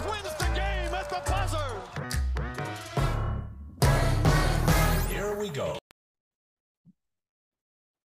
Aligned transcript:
Doncic 0.00 0.10
wins 0.10 0.34
the 0.34 0.44
game 0.54 0.94
at 0.94 1.10
the 1.10 1.20
buzzer. 1.30 1.58
Here 5.12 5.36
we 5.36 5.48
go. 5.50 5.78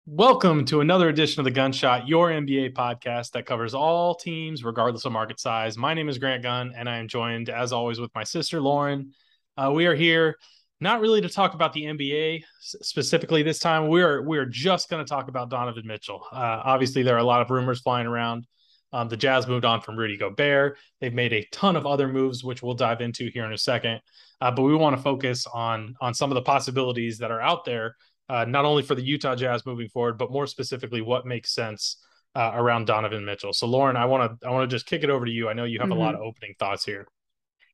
Welcome 0.05 0.65
to 0.65 0.82
another 0.82 1.10
edition 1.10 1.39
of 1.39 1.46
the 1.46 1.52
Gunshot, 1.52 2.07
your 2.07 2.29
NBA 2.29 2.73
podcast 2.73 3.32
that 3.32 3.46
covers 3.46 3.73
all 3.73 4.15
teams, 4.15 4.64
regardless 4.64 5.05
of 5.05 5.11
market 5.11 5.39
size. 5.39 5.78
My 5.78 5.93
name 5.93 6.10
is 6.10 6.18
Grant 6.18 6.43
Gunn, 6.43 6.73
and 6.75 6.89
I 6.89 6.97
am 6.97 7.07
joined, 7.07 7.50
as 7.50 7.71
always, 7.71 8.00
with 8.00 8.11
my 8.15 8.24
sister 8.24 8.60
Lauren. 8.60 9.11
Uh, 9.57 9.71
we 9.74 9.86
are 9.86 9.96
here 9.96 10.37
not 10.82 11.01
really 11.01 11.21
to 11.21 11.29
talk 11.29 11.54
about 11.54 11.74
the 11.74 11.83
NBA 11.83 12.43
specifically 12.61 13.43
this 13.43 13.60
time. 13.60 13.87
We 13.87 14.01
are 14.01 14.21
we 14.21 14.37
are 14.37 14.46
just 14.46 14.89
going 14.89 15.04
to 15.04 15.10
talk 15.10 15.28
about 15.28 15.50
Donovan 15.50 15.86
Mitchell. 15.86 16.24
Uh, 16.32 16.61
obviously, 16.64 17.04
there 17.04 17.15
are 17.15 17.19
a 17.19 17.24
lot 17.24 17.42
of 17.42 17.50
rumors 17.50 17.82
flying 17.82 18.07
around. 18.07 18.47
Um, 18.92 19.10
the 19.10 19.18
Jazz 19.18 19.48
moved 19.48 19.66
on 19.66 19.82
from 19.82 19.96
Rudy 19.96 20.18
Gobert. 20.18 20.78
They've 21.00 21.14
made 21.14 21.34
a 21.34 21.46
ton 21.52 21.75
of 21.75 21.86
other 21.86 22.07
moves, 22.07 22.43
which 22.43 22.64
we'll 22.64 22.74
dive 22.74 23.02
into 23.02 23.30
here 23.32 23.46
in 23.46 23.54
a 23.54 23.57
second. 23.57 24.02
Uh, 24.42 24.52
but 24.52 24.64
we 24.64 24.75
want 24.75 24.96
to 24.96 25.02
focus 25.02 25.46
on 25.54 25.96
on 26.02 26.14
some 26.14 26.32
of 26.32 26.36
the 26.36 26.42
possibilities 26.42 27.18
that 27.20 27.32
are 27.32 27.42
out 27.42 27.66
there, 27.66 27.96
uh, 28.30 28.46
not 28.46 28.66
only 28.66 28.83
for 28.83 28.96
the 28.96 29.04
Utah 29.04 29.36
Jazz 29.36 29.66
moving 29.66 29.89
forward, 29.89 30.18
but 30.18 30.32
more 30.32 30.47
specifically, 30.47 31.02
what 31.02 31.25
makes 31.25 31.54
sense 31.54 31.97
uh, 32.36 32.52
around 32.53 32.86
Donovan 32.86 33.25
Mitchell. 33.25 33.53
So, 33.53 33.67
Lauren, 33.67 33.97
I 33.97 34.06
want 34.06 34.39
to 34.39 34.47
I 34.47 34.52
want 34.52 34.70
to 34.70 34.75
just 34.75 34.86
kick 34.86 35.03
it 35.03 35.09
over 35.09 35.25
to 35.25 35.31
you. 35.31 35.50
I 35.50 35.53
know 35.53 35.66
you 35.66 35.80
have 35.80 35.89
mm-hmm. 35.89 35.97
a 35.97 36.02
lot 36.02 36.14
mm-hmm. 36.14 36.23
of 36.23 36.28
opening 36.28 36.56
thoughts 36.58 36.86
here. 36.86 37.08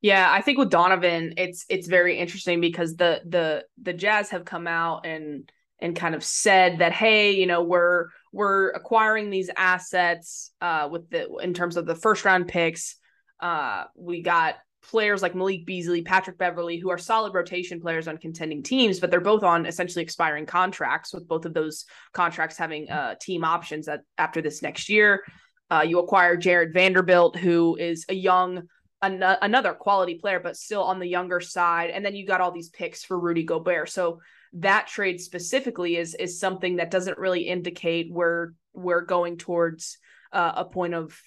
Yeah, 0.01 0.31
I 0.31 0.41
think 0.41 0.57
with 0.57 0.69
Donovan, 0.69 1.33
it's 1.37 1.65
it's 1.69 1.87
very 1.87 2.17
interesting 2.17 2.61
because 2.61 2.95
the 2.95 3.21
the 3.25 3.65
the 3.81 3.93
Jazz 3.93 4.29
have 4.29 4.45
come 4.45 4.67
out 4.67 5.05
and 5.05 5.51
and 5.79 5.95
kind 5.95 6.15
of 6.15 6.23
said 6.23 6.79
that 6.79 6.93
hey, 6.93 7.31
you 7.31 7.45
know, 7.45 7.63
we're 7.63 8.07
we're 8.31 8.69
acquiring 8.69 9.29
these 9.29 9.49
assets 9.55 10.51
uh 10.61 10.87
with 10.91 11.09
the 11.09 11.33
in 11.37 11.53
terms 11.53 11.77
of 11.77 11.85
the 11.85 11.95
first 11.95 12.25
round 12.25 12.47
picks. 12.47 12.95
Uh 13.39 13.85
we 13.95 14.21
got 14.21 14.55
players 14.89 15.21
like 15.21 15.35
Malik 15.35 15.65
Beasley, 15.65 16.01
Patrick 16.03 16.37
Beverley, 16.37 16.77
who 16.77 16.89
are 16.89 16.97
solid 16.97 17.33
rotation 17.33 17.81
players 17.81 18.07
on 18.07 18.17
contending 18.17 18.63
teams, 18.63 18.99
but 18.99 19.09
they're 19.11 19.19
both 19.19 19.43
on 19.43 19.65
essentially 19.65 20.03
expiring 20.03 20.45
contracts, 20.45 21.13
with 21.13 21.27
both 21.27 21.45
of 21.45 21.53
those 21.53 21.85
contracts 22.13 22.57
having 22.57 22.89
uh, 22.89 23.15
team 23.19 23.43
options 23.43 23.87
at, 23.87 24.01
after 24.17 24.41
this 24.41 24.61
next 24.61 24.89
year. 24.89 25.23
Uh, 25.71 25.83
you 25.85 25.99
acquire 25.99 26.37
Jarred 26.37 26.73
Vanderbilt, 26.73 27.35
who 27.35 27.75
is 27.75 28.05
a 28.09 28.13
young 28.13 28.67
an- 29.01 29.23
another 29.41 29.73
quality 29.73 30.15
player, 30.15 30.39
but 30.39 30.55
still 30.55 30.83
on 30.83 30.99
the 30.99 31.07
younger 31.07 31.39
side. 31.39 31.89
And 31.89 32.05
then 32.05 32.15
you 32.15 32.25
got 32.25 32.41
all 32.41 32.51
these 32.51 32.69
picks 32.69 33.03
for 33.03 33.19
Rudy 33.19 33.43
Gobert. 33.43 33.89
So 33.89 34.19
that 34.55 34.87
trade 34.87 35.19
specifically 35.19 35.97
is 35.97 36.15
is 36.15 36.39
something 36.39 36.77
that 36.77 36.91
doesn't 36.91 37.17
really 37.17 37.41
indicate 37.41 38.07
we're 38.09 38.53
we're 38.73 39.01
going 39.01 39.37
towards 39.37 39.97
uh, 40.31 40.53
a 40.57 40.65
point 40.65 40.93
of 40.93 41.17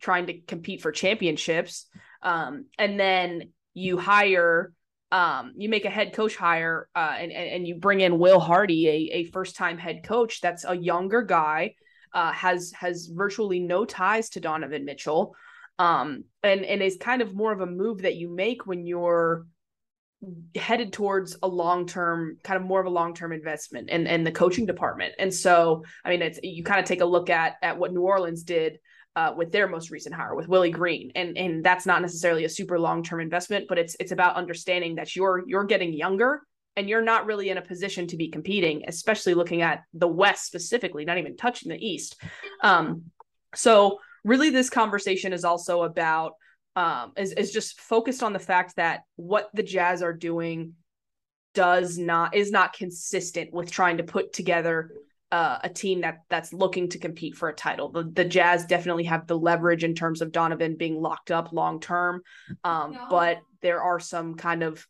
trying 0.00 0.26
to 0.26 0.40
compete 0.40 0.80
for 0.80 0.92
championships. 0.92 1.86
Um, 2.22 2.66
and 2.78 2.98
then 2.98 3.52
you 3.74 3.98
hire 3.98 4.72
um, 5.12 5.54
you 5.56 5.68
make 5.68 5.84
a 5.84 5.90
head 5.90 6.12
coach 6.12 6.36
hire 6.36 6.88
uh, 6.94 7.14
and, 7.18 7.32
and 7.32 7.66
you 7.66 7.74
bring 7.74 8.00
in 8.00 8.18
Will 8.18 8.38
Hardy, 8.38 8.88
a, 8.88 9.16
a 9.16 9.24
first 9.24 9.56
time 9.56 9.76
head 9.76 10.04
coach 10.04 10.40
that's 10.40 10.64
a 10.64 10.76
younger 10.76 11.22
guy, 11.22 11.74
uh, 12.14 12.32
has 12.32 12.72
has 12.78 13.10
virtually 13.12 13.60
no 13.60 13.84
ties 13.84 14.30
to 14.30 14.40
Donovan 14.40 14.84
Mitchell 14.84 15.34
um 15.78 16.24
and 16.42 16.62
and 16.64 16.82
is 16.82 16.98
kind 17.00 17.22
of 17.22 17.34
more 17.34 17.52
of 17.52 17.62
a 17.62 17.66
move 17.66 18.02
that 18.02 18.16
you 18.16 18.28
make 18.28 18.66
when 18.66 18.84
you're 18.84 19.46
headed 20.54 20.92
towards 20.92 21.36
a 21.42 21.48
long-term 21.48 22.36
kind 22.44 22.60
of 22.60 22.66
more 22.66 22.80
of 22.80 22.86
a 22.86 22.90
long-term 22.90 23.32
investment 23.32 23.88
in, 23.88 24.06
in 24.06 24.22
the 24.22 24.32
coaching 24.32 24.66
department. 24.66 25.14
And 25.18 25.32
so 25.32 25.84
i 26.04 26.10
mean 26.10 26.22
it's 26.22 26.38
you 26.42 26.62
kind 26.62 26.80
of 26.80 26.86
take 26.86 27.00
a 27.00 27.06
look 27.06 27.30
at 27.30 27.54
at 27.62 27.78
what 27.78 27.92
new 27.92 28.02
orleans 28.02 28.42
did 28.42 28.78
uh, 29.16 29.32
with 29.36 29.50
their 29.50 29.66
most 29.66 29.90
recent 29.90 30.14
hire 30.14 30.34
with 30.34 30.48
willie 30.48 30.70
green. 30.70 31.10
And 31.14 31.38
and 31.38 31.64
that's 31.64 31.86
not 31.86 32.02
necessarily 32.02 32.44
a 32.44 32.50
super 32.50 32.78
long-term 32.78 33.20
investment 33.20 33.66
but 33.68 33.78
it's 33.78 33.96
it's 33.98 34.12
about 34.12 34.36
understanding 34.36 34.96
that 34.96 35.16
you're 35.16 35.42
you're 35.46 35.64
getting 35.64 35.92
younger 35.92 36.42
and 36.76 36.88
you're 36.88 37.02
not 37.02 37.26
really 37.26 37.48
in 37.48 37.58
a 37.58 37.62
position 37.62 38.06
to 38.08 38.16
be 38.16 38.28
competing 38.28 38.84
especially 38.86 39.34
looking 39.34 39.62
at 39.62 39.82
the 39.94 40.08
west 40.08 40.44
specifically 40.44 41.04
not 41.06 41.18
even 41.18 41.36
touching 41.36 41.70
the 41.70 41.78
east. 41.78 42.20
Um 42.62 43.04
so 43.54 44.00
really 44.22 44.50
this 44.50 44.68
conversation 44.68 45.32
is 45.32 45.44
also 45.44 45.82
about 45.82 46.34
um 46.80 47.12
is, 47.16 47.32
is 47.32 47.50
just 47.52 47.80
focused 47.80 48.22
on 48.22 48.32
the 48.32 48.38
fact 48.38 48.76
that 48.76 49.02
what 49.16 49.50
the 49.54 49.62
jazz 49.62 50.02
are 50.02 50.12
doing 50.12 50.74
does 51.54 51.98
not 51.98 52.34
is 52.34 52.50
not 52.50 52.72
consistent 52.72 53.52
with 53.52 53.70
trying 53.70 53.96
to 53.96 54.04
put 54.04 54.32
together 54.32 54.90
uh, 55.32 55.58
a 55.62 55.68
team 55.68 56.00
that 56.00 56.18
that's 56.28 56.52
looking 56.52 56.88
to 56.88 56.98
compete 56.98 57.36
for 57.36 57.48
a 57.48 57.54
title. 57.54 57.88
The, 57.90 58.04
the 58.04 58.24
Jazz 58.24 58.66
definitely 58.66 59.04
have 59.04 59.26
the 59.26 59.38
leverage 59.38 59.84
in 59.84 59.94
terms 59.94 60.22
of 60.22 60.32
Donovan 60.32 60.76
being 60.76 61.00
locked 61.00 61.30
up 61.30 61.52
long 61.52 61.80
term, 61.80 62.22
um, 62.64 62.92
no. 62.92 63.06
but 63.08 63.38
there 63.62 63.80
are 63.80 64.00
some 64.00 64.34
kind 64.34 64.62
of 64.62 64.84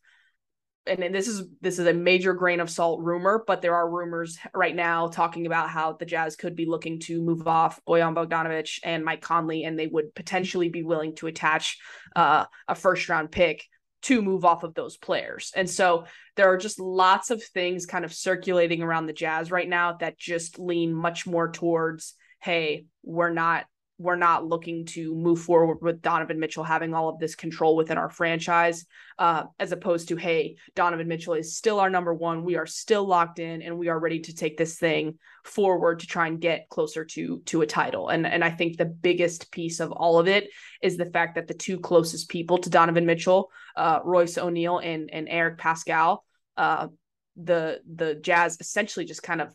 and 0.87 1.13
this 1.13 1.27
is 1.27 1.43
this 1.61 1.77
is 1.77 1.85
a 1.85 1.93
major 1.93 2.33
grain 2.33 2.59
of 2.59 2.69
salt 2.69 3.01
rumor, 3.01 3.43
but 3.45 3.61
there 3.61 3.75
are 3.75 3.89
rumors 3.89 4.37
right 4.53 4.75
now 4.75 5.07
talking 5.07 5.45
about 5.45 5.69
how 5.69 5.93
the 5.93 6.05
Jazz 6.05 6.35
could 6.35 6.55
be 6.55 6.65
looking 6.65 6.99
to 7.01 7.21
move 7.21 7.47
off 7.47 7.79
Bojan 7.87 8.15
Bogdanovic 8.15 8.79
and 8.83 9.05
Mike 9.05 9.21
Conley, 9.21 9.63
and 9.63 9.77
they 9.77 9.87
would 9.87 10.15
potentially 10.15 10.69
be 10.69 10.83
willing 10.83 11.15
to 11.15 11.27
attach 11.27 11.77
uh, 12.15 12.45
a 12.67 12.75
first 12.75 13.07
round 13.09 13.31
pick 13.31 13.63
to 14.03 14.21
move 14.23 14.43
off 14.43 14.63
of 14.63 14.73
those 14.73 14.97
players. 14.97 15.51
And 15.55 15.69
so 15.69 16.05
there 16.35 16.51
are 16.51 16.57
just 16.57 16.79
lots 16.79 17.29
of 17.29 17.43
things 17.43 17.85
kind 17.85 18.03
of 18.03 18.13
circulating 18.13 18.81
around 18.81 19.05
the 19.05 19.13
Jazz 19.13 19.51
right 19.51 19.69
now 19.69 19.93
that 19.99 20.17
just 20.17 20.57
lean 20.57 20.93
much 20.93 21.27
more 21.27 21.51
towards, 21.51 22.15
hey, 22.39 22.85
we're 23.03 23.29
not 23.29 23.65
we're 24.01 24.15
not 24.15 24.45
looking 24.45 24.85
to 24.85 25.13
move 25.13 25.39
forward 25.39 25.77
with 25.81 26.01
Donovan 26.01 26.39
Mitchell 26.39 26.63
having 26.63 26.93
all 26.93 27.09
of 27.09 27.19
this 27.19 27.35
control 27.35 27.75
within 27.75 27.97
our 27.97 28.09
franchise, 28.09 28.85
uh, 29.19 29.43
as 29.59 29.71
opposed 29.71 30.07
to, 30.07 30.15
hey, 30.15 30.55
Donovan 30.75 31.07
Mitchell 31.07 31.35
is 31.35 31.55
still 31.55 31.79
our 31.79 31.89
number 31.89 32.13
one. 32.13 32.43
We 32.43 32.55
are 32.55 32.65
still 32.65 33.05
locked 33.05 33.39
in, 33.39 33.61
and 33.61 33.77
we 33.77 33.89
are 33.89 33.99
ready 33.99 34.19
to 34.21 34.33
take 34.33 34.57
this 34.57 34.77
thing 34.79 35.19
forward 35.43 35.99
to 35.99 36.07
try 36.07 36.27
and 36.27 36.41
get 36.41 36.69
closer 36.69 37.05
to 37.05 37.41
to 37.45 37.61
a 37.61 37.67
title. 37.67 38.09
And 38.09 38.25
and 38.25 38.43
I 38.43 38.49
think 38.49 38.77
the 38.77 38.85
biggest 38.85 39.51
piece 39.51 39.79
of 39.79 39.91
all 39.91 40.19
of 40.19 40.27
it 40.27 40.49
is 40.81 40.97
the 40.97 41.05
fact 41.05 41.35
that 41.35 41.47
the 41.47 41.53
two 41.53 41.79
closest 41.79 42.29
people 42.29 42.57
to 42.57 42.69
Donovan 42.69 43.05
Mitchell, 43.05 43.51
uh, 43.75 43.99
Royce 44.03 44.37
O'Neale 44.37 44.79
and 44.79 45.09
and 45.13 45.27
Eric 45.29 45.59
Paschall, 45.59 46.19
uh, 46.57 46.87
the 47.35 47.81
the 47.95 48.15
Jazz 48.15 48.57
essentially 48.59 49.05
just 49.05 49.23
kind 49.23 49.41
of 49.41 49.53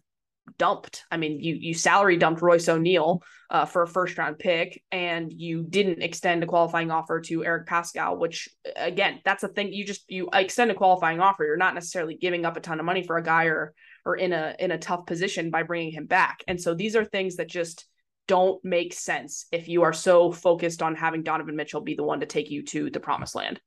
dumped. 0.59 1.05
I 1.11 1.17
mean, 1.17 1.41
you 1.41 1.55
you 1.55 1.75
salary 1.75 2.17
dumped 2.17 2.43
Royce 2.43 2.69
O'Neale 2.69 3.23
uh, 3.51 3.65
for 3.65 3.83
a 3.83 3.89
first 3.89 4.17
round 4.19 4.39
pick, 4.39 4.83
and 4.91 5.33
you 5.33 5.65
didn't 5.69 6.03
extend 6.03 6.43
a 6.43 6.47
qualifying 6.47 6.91
offer 6.91 7.21
to 7.23 7.45
Eric 7.45 7.67
Paschall, 7.67 8.19
Which 8.19 8.49
again, 8.77 9.21
that's 9.25 9.43
a 9.43 9.49
thing. 9.49 9.73
You 9.73 9.85
just 9.85 10.05
you 10.09 10.29
extend 10.33 10.71
a 10.71 10.75
qualifying 10.75 11.21
offer. 11.21 11.45
You're 11.45 11.57
not 11.57 11.75
necessarily 11.75 12.17
giving 12.17 12.45
up 12.45 12.57
a 12.57 12.61
ton 12.61 12.81
of 12.81 12.87
money 12.87 13.03
for 13.03 13.17
a 13.17 13.23
guy 13.23 13.45
or 13.45 13.75
or 14.05 14.17
in 14.17 14.33
a 14.33 14.55
in 14.59 14.71
a 14.71 14.79
tough 14.79 15.07
position 15.07 15.51
by 15.51 15.63
bringing 15.63 15.93
him 15.93 16.07
back. 16.07 16.43
And 16.47 16.61
so 16.61 16.75
these 16.75 16.97
are 16.97 17.05
things 17.05 17.37
that 17.37 17.49
just 17.49 17.87
don't 18.27 18.65
make 18.65 18.93
sense 18.93 19.47
if 19.53 19.69
you 19.69 19.83
are 19.83 19.93
so 19.93 20.33
focused 20.33 20.83
on 20.83 20.97
having 20.97 21.23
Donovan 21.23 21.57
Mitchell 21.57 21.81
be 21.81 21.95
the 21.95 22.03
one 22.03 22.21
to 22.21 22.27
take 22.27 22.51
you 22.51 22.65
to 22.65 22.91
the 22.91 23.01
promised 23.01 23.35
land. 23.35 23.61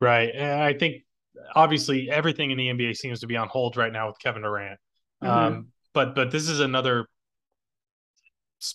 Right. 0.00 0.30
And 0.34 0.62
I 0.62 0.72
think 0.72 1.02
obviously 1.54 2.10
everything 2.10 2.50
in 2.50 2.58
the 2.58 2.68
NBA 2.68 2.96
seems 2.96 3.20
to 3.20 3.26
be 3.26 3.36
on 3.36 3.48
hold 3.48 3.76
right 3.76 3.92
now 3.92 4.06
with 4.06 4.18
Kevin 4.18 4.42
Durant. 4.42 4.78
Mm-hmm. 5.22 5.28
Um, 5.28 5.66
but 5.92 6.14
but 6.14 6.30
this 6.30 6.48
is 6.48 6.60
another 6.60 7.06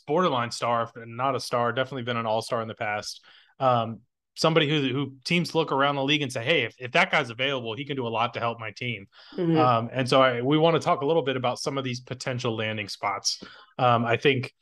borderline 0.07 0.51
star, 0.51 0.91
not 1.06 1.35
a 1.35 1.39
star, 1.39 1.72
definitely 1.72 2.03
been 2.03 2.17
an 2.17 2.25
all 2.25 2.41
star 2.41 2.61
in 2.61 2.67
the 2.67 2.75
past. 2.75 3.23
Um, 3.59 4.01
somebody 4.35 4.67
who 4.67 4.94
who 4.94 5.13
teams 5.24 5.56
look 5.56 5.71
around 5.71 5.95
the 5.95 6.03
league 6.03 6.21
and 6.21 6.31
say, 6.31 6.44
hey, 6.44 6.63
if, 6.63 6.75
if 6.80 6.92
that 6.92 7.12
guy's 7.12 7.30
available, 7.30 7.75
he 7.75 7.86
can 7.86 7.95
do 7.95 8.07
a 8.07 8.09
lot 8.09 8.33
to 8.33 8.39
help 8.39 8.59
my 8.59 8.71
team. 8.71 9.07
Mm-hmm. 9.36 9.57
Um, 9.57 9.89
and 9.92 10.07
so 10.07 10.21
I, 10.21 10.42
we 10.42 10.57
want 10.57 10.75
to 10.75 10.80
talk 10.80 11.01
a 11.01 11.06
little 11.06 11.24
bit 11.24 11.38
about 11.38 11.59
some 11.59 11.77
of 11.77 11.83
these 11.83 12.01
potential 12.01 12.56
landing 12.56 12.89
spots. 12.89 13.42
Um, 13.77 14.06
I 14.06 14.18
think, 14.18 14.53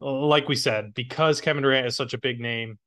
like 0.00 0.48
we 0.48 0.56
said, 0.56 0.94
because 0.94 1.40
Kevin 1.40 1.62
Durant 1.62 1.86
is 1.86 1.96
such 1.96 2.14
a 2.14 2.18
big 2.18 2.40
name, 2.40 2.78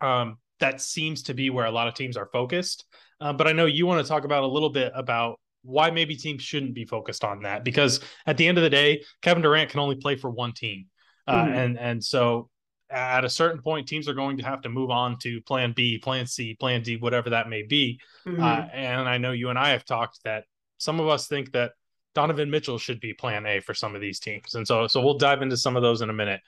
um, 0.00 0.38
that 0.60 0.80
seems 0.80 1.24
to 1.24 1.34
be 1.34 1.50
where 1.50 1.66
a 1.66 1.70
lot 1.70 1.88
of 1.88 1.94
teams 1.94 2.16
are 2.16 2.26
focused. 2.26 2.84
Uh, 3.20 3.32
but 3.32 3.46
I 3.46 3.52
know 3.52 3.66
you 3.66 3.86
want 3.86 4.04
to 4.04 4.08
talk 4.08 4.24
about 4.24 4.42
a 4.42 4.46
little 4.46 4.70
bit 4.70 4.92
about 4.94 5.40
why 5.64 5.90
maybe 5.90 6.14
teams 6.14 6.42
shouldn't 6.42 6.74
be 6.74 6.84
focused 6.84 7.24
on 7.24 7.42
that 7.42 7.64
because 7.64 8.00
at 8.26 8.36
the 8.36 8.46
end 8.46 8.58
of 8.58 8.64
the 8.64 8.70
day, 8.70 9.02
Kevin 9.22 9.42
Durant 9.42 9.70
can 9.70 9.80
only 9.80 9.96
play 9.96 10.14
for 10.14 10.30
one 10.30 10.52
team, 10.52 10.86
uh, 11.26 11.42
mm-hmm. 11.42 11.54
and 11.54 11.78
and 11.78 12.04
so 12.04 12.50
at 12.90 13.24
a 13.24 13.30
certain 13.30 13.60
point, 13.60 13.88
teams 13.88 14.08
are 14.08 14.14
going 14.14 14.36
to 14.36 14.44
have 14.44 14.60
to 14.62 14.68
move 14.68 14.90
on 14.90 15.18
to 15.18 15.40
Plan 15.42 15.72
B, 15.74 15.98
Plan 15.98 16.26
C, 16.26 16.54
Plan 16.54 16.82
D, 16.82 16.96
whatever 16.96 17.30
that 17.30 17.48
may 17.48 17.62
be. 17.62 17.98
Mm-hmm. 18.26 18.42
Uh, 18.42 18.66
and 18.72 19.08
I 19.08 19.18
know 19.18 19.32
you 19.32 19.48
and 19.48 19.58
I 19.58 19.70
have 19.70 19.84
talked 19.84 20.20
that 20.24 20.44
some 20.78 21.00
of 21.00 21.08
us 21.08 21.26
think 21.26 21.52
that 21.52 21.72
Donovan 22.14 22.50
Mitchell 22.50 22.78
should 22.78 23.00
be 23.00 23.14
Plan 23.14 23.46
A 23.46 23.60
for 23.60 23.74
some 23.74 23.94
of 23.94 24.00
these 24.00 24.20
teams, 24.20 24.54
and 24.54 24.66
so 24.66 24.86
so 24.86 25.00
we'll 25.00 25.18
dive 25.18 25.42
into 25.42 25.56
some 25.56 25.76
of 25.76 25.82
those 25.82 26.02
in 26.02 26.10
a 26.10 26.14
minute. 26.14 26.40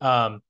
Um, 0.00 0.40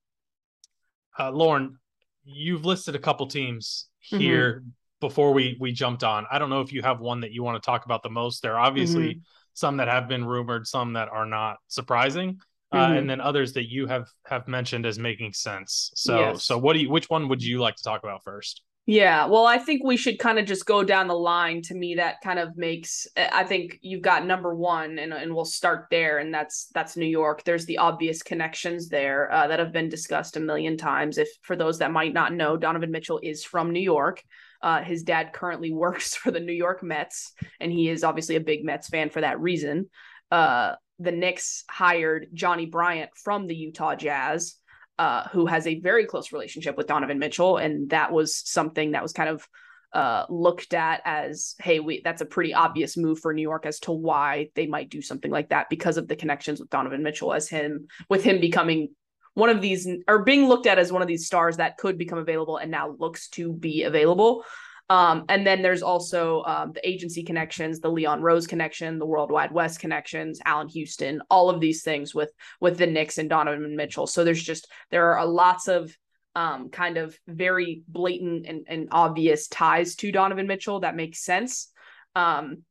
uh, 1.17 1.31
Lauren, 1.31 1.77
you've 2.23 2.65
listed 2.65 2.95
a 2.95 2.99
couple 2.99 3.27
teams 3.27 3.87
mm-hmm. 4.11 4.21
here 4.21 4.53
mm-hmm 4.55 4.69
before 5.01 5.33
we 5.33 5.57
we 5.59 5.71
jumped 5.71 6.03
on. 6.03 6.25
I 6.31 6.39
don't 6.39 6.49
know 6.49 6.61
if 6.61 6.73
you 6.73 6.81
have 6.81 6.99
one 6.99 7.21
that 7.21 7.31
you 7.31 7.43
want 7.43 7.61
to 7.61 7.65
talk 7.65 7.85
about 7.85 8.03
the 8.03 8.09
most. 8.09 8.41
There 8.41 8.53
are 8.55 8.59
obviously 8.59 9.09
mm-hmm. 9.09 9.19
some 9.53 9.77
that 9.77 9.87
have 9.87 10.07
been 10.07 10.25
rumored, 10.25 10.67
some 10.67 10.93
that 10.93 11.09
are 11.09 11.25
not 11.25 11.57
surprising. 11.67 12.39
uh, 12.71 12.89
Mhm. 12.89 12.97
and 12.99 13.09
then 13.09 13.19
others 13.19 13.53
that 13.53 13.67
you 13.67 13.87
have 13.87 14.07
have 14.25 14.47
mentioned 14.47 14.85
as 14.85 14.99
making 14.99 15.33
sense. 15.33 15.91
So 15.95 16.19
Yes. 16.19 16.43
so 16.45 16.55
what 16.59 16.73
do 16.73 16.79
you 16.79 16.89
which 16.91 17.09
one 17.09 17.27
would 17.27 17.41
you 17.43 17.57
like 17.59 17.75
to 17.77 17.83
talk 17.83 18.03
about 18.03 18.23
first? 18.23 18.61
Yeah, 18.85 19.25
well, 19.27 19.45
I 19.45 19.59
think 19.59 19.83
we 19.83 19.97
should 19.97 20.17
kind 20.17 20.39
of 20.39 20.45
just 20.47 20.65
go 20.65 20.83
down 20.83 21.07
the 21.07 21.13
line. 21.15 21.61
To 21.63 21.75
me, 21.75 21.95
that 21.95 22.21
kind 22.23 22.39
of 22.39 22.57
makes. 22.57 23.07
I 23.15 23.43
think 23.43 23.77
you've 23.81 24.01
got 24.01 24.25
number 24.25 24.55
one, 24.55 24.97
and 24.97 25.13
and 25.13 25.33
we'll 25.35 25.45
start 25.45 25.87
there, 25.91 26.17
and 26.17 26.33
that's 26.33 26.67
that's 26.73 26.97
New 26.97 27.05
York. 27.05 27.43
There's 27.43 27.65
the 27.65 27.77
obvious 27.77 28.23
connections 28.23 28.89
there 28.89 29.31
uh, 29.31 29.47
that 29.47 29.59
have 29.59 29.71
been 29.71 29.89
discussed 29.89 30.37
a 30.37 30.39
million 30.39 30.75
times. 30.77 31.17
If 31.19 31.29
for 31.43 31.55
those 31.55 31.79
that 31.79 31.91
might 31.91 32.13
not 32.13 32.33
know, 32.33 32.57
Donovan 32.57 32.89
Mitchell 32.91 33.19
is 33.21 33.43
from 33.43 33.71
New 33.71 33.79
York. 33.81 34.23
Uh, 34.61 34.81
his 34.83 35.03
dad 35.03 35.33
currently 35.33 35.71
works 35.73 36.15
for 36.15 36.31
the 36.31 36.39
New 36.39 36.53
York 36.53 36.83
Mets, 36.83 37.33
and 37.59 37.71
he 37.71 37.89
is 37.89 38.03
obviously 38.03 38.35
a 38.35 38.41
big 38.41 38.63
Mets 38.63 38.87
fan 38.87 39.09
for 39.09 39.21
that 39.21 39.39
reason. 39.39 39.89
Uh, 40.31 40.75
the 40.99 41.11
Knicks 41.11 41.63
hired 41.69 42.27
Johnny 42.33 42.65
Bryant 42.65 43.11
from 43.15 43.47
the 43.47 43.55
Utah 43.55 43.95
Jazz 43.95 44.59
uh, 44.99 45.23
who 45.29 45.45
has 45.45 45.65
a 45.65 45.79
very 45.79 46.05
close 46.05 46.33
relationship 46.33 46.75
with 46.75 46.85
Donovan 46.85 47.19
Mitchell, 47.19 47.55
and 47.55 47.89
that 47.89 48.11
was 48.11 48.35
something 48.35 48.91
that 48.91 49.01
was 49.01 49.13
kind 49.13 49.29
of 49.29 49.47
uh, 49.93 50.25
looked 50.29 50.73
at 50.73 51.01
as, 51.05 51.55
hey, 51.59 51.79
we 51.79 52.01
that's 52.03 52.21
a 52.21 52.25
pretty 52.25 52.53
obvious 52.53 52.97
move 52.97 53.17
for 53.17 53.33
New 53.33 53.41
York 53.41 53.65
as 53.65 53.79
to 53.79 53.93
why 53.93 54.49
they 54.55 54.67
might 54.67 54.89
do 54.89 55.01
something 55.01 55.31
like 55.31 55.49
that 55.49 55.67
because 55.69 55.95
of 55.95 56.09
the 56.09 56.17
connections 56.17 56.59
with 56.59 56.69
Donovan 56.69 57.01
Mitchell, 57.01 57.33
as 57.33 57.47
him 57.47 57.87
with 58.09 58.25
him 58.25 58.41
becoming 58.41 58.89
one 59.33 59.49
of 59.49 59.61
these 59.61 59.87
or 60.07 60.23
being 60.23 60.47
looked 60.47 60.67
at 60.67 60.79
as 60.79 60.91
one 60.91 61.01
of 61.01 61.07
these 61.07 61.25
stars 61.25 61.57
that 61.57 61.77
could 61.77 61.97
become 61.97 62.17
available 62.17 62.57
and 62.57 62.71
now 62.71 62.95
looks 62.99 63.29
to 63.29 63.53
be 63.53 63.83
available. 63.83 64.43
Um, 64.89 65.25
and 65.29 65.45
then 65.45 65.61
there's 65.61 65.83
also 65.83 66.43
um, 66.43 66.71
the 66.73 66.87
agency 66.87 67.23
connections, 67.23 67.79
the 67.79 67.91
Leon 67.91 68.23
Rose 68.23 68.47
connection, 68.47 68.97
the 68.97 69.05
World 69.05 69.31
Wide 69.31 69.51
Wes 69.51 69.77
connections, 69.77 70.39
Allan 70.45 70.67
Houston, 70.69 71.21
all 71.29 71.49
of 71.51 71.59
these 71.59 71.83
things 71.83 72.15
with 72.15 72.31
with 72.59 72.77
the 72.77 72.87
Knicks 72.87 73.19
and 73.19 73.29
Donovan 73.29 73.75
Mitchell. 73.75 74.07
So 74.07 74.23
there's 74.23 74.41
just 74.41 74.67
there 74.89 75.15
are 75.15 75.25
lots 75.25 75.67
of 75.67 75.95
um, 76.35 76.69
kind 76.69 76.97
of 76.97 77.15
very 77.27 77.83
blatant 77.87 78.47
and, 78.47 78.65
and 78.67 78.87
obvious 78.91 79.47
ties 79.47 79.95
to 79.97 80.11
Donovan 80.11 80.47
Mitchell 80.47 80.79
that 80.79 80.95
makes 80.95 81.23
sense. 81.23 81.69
Um, 82.15 82.63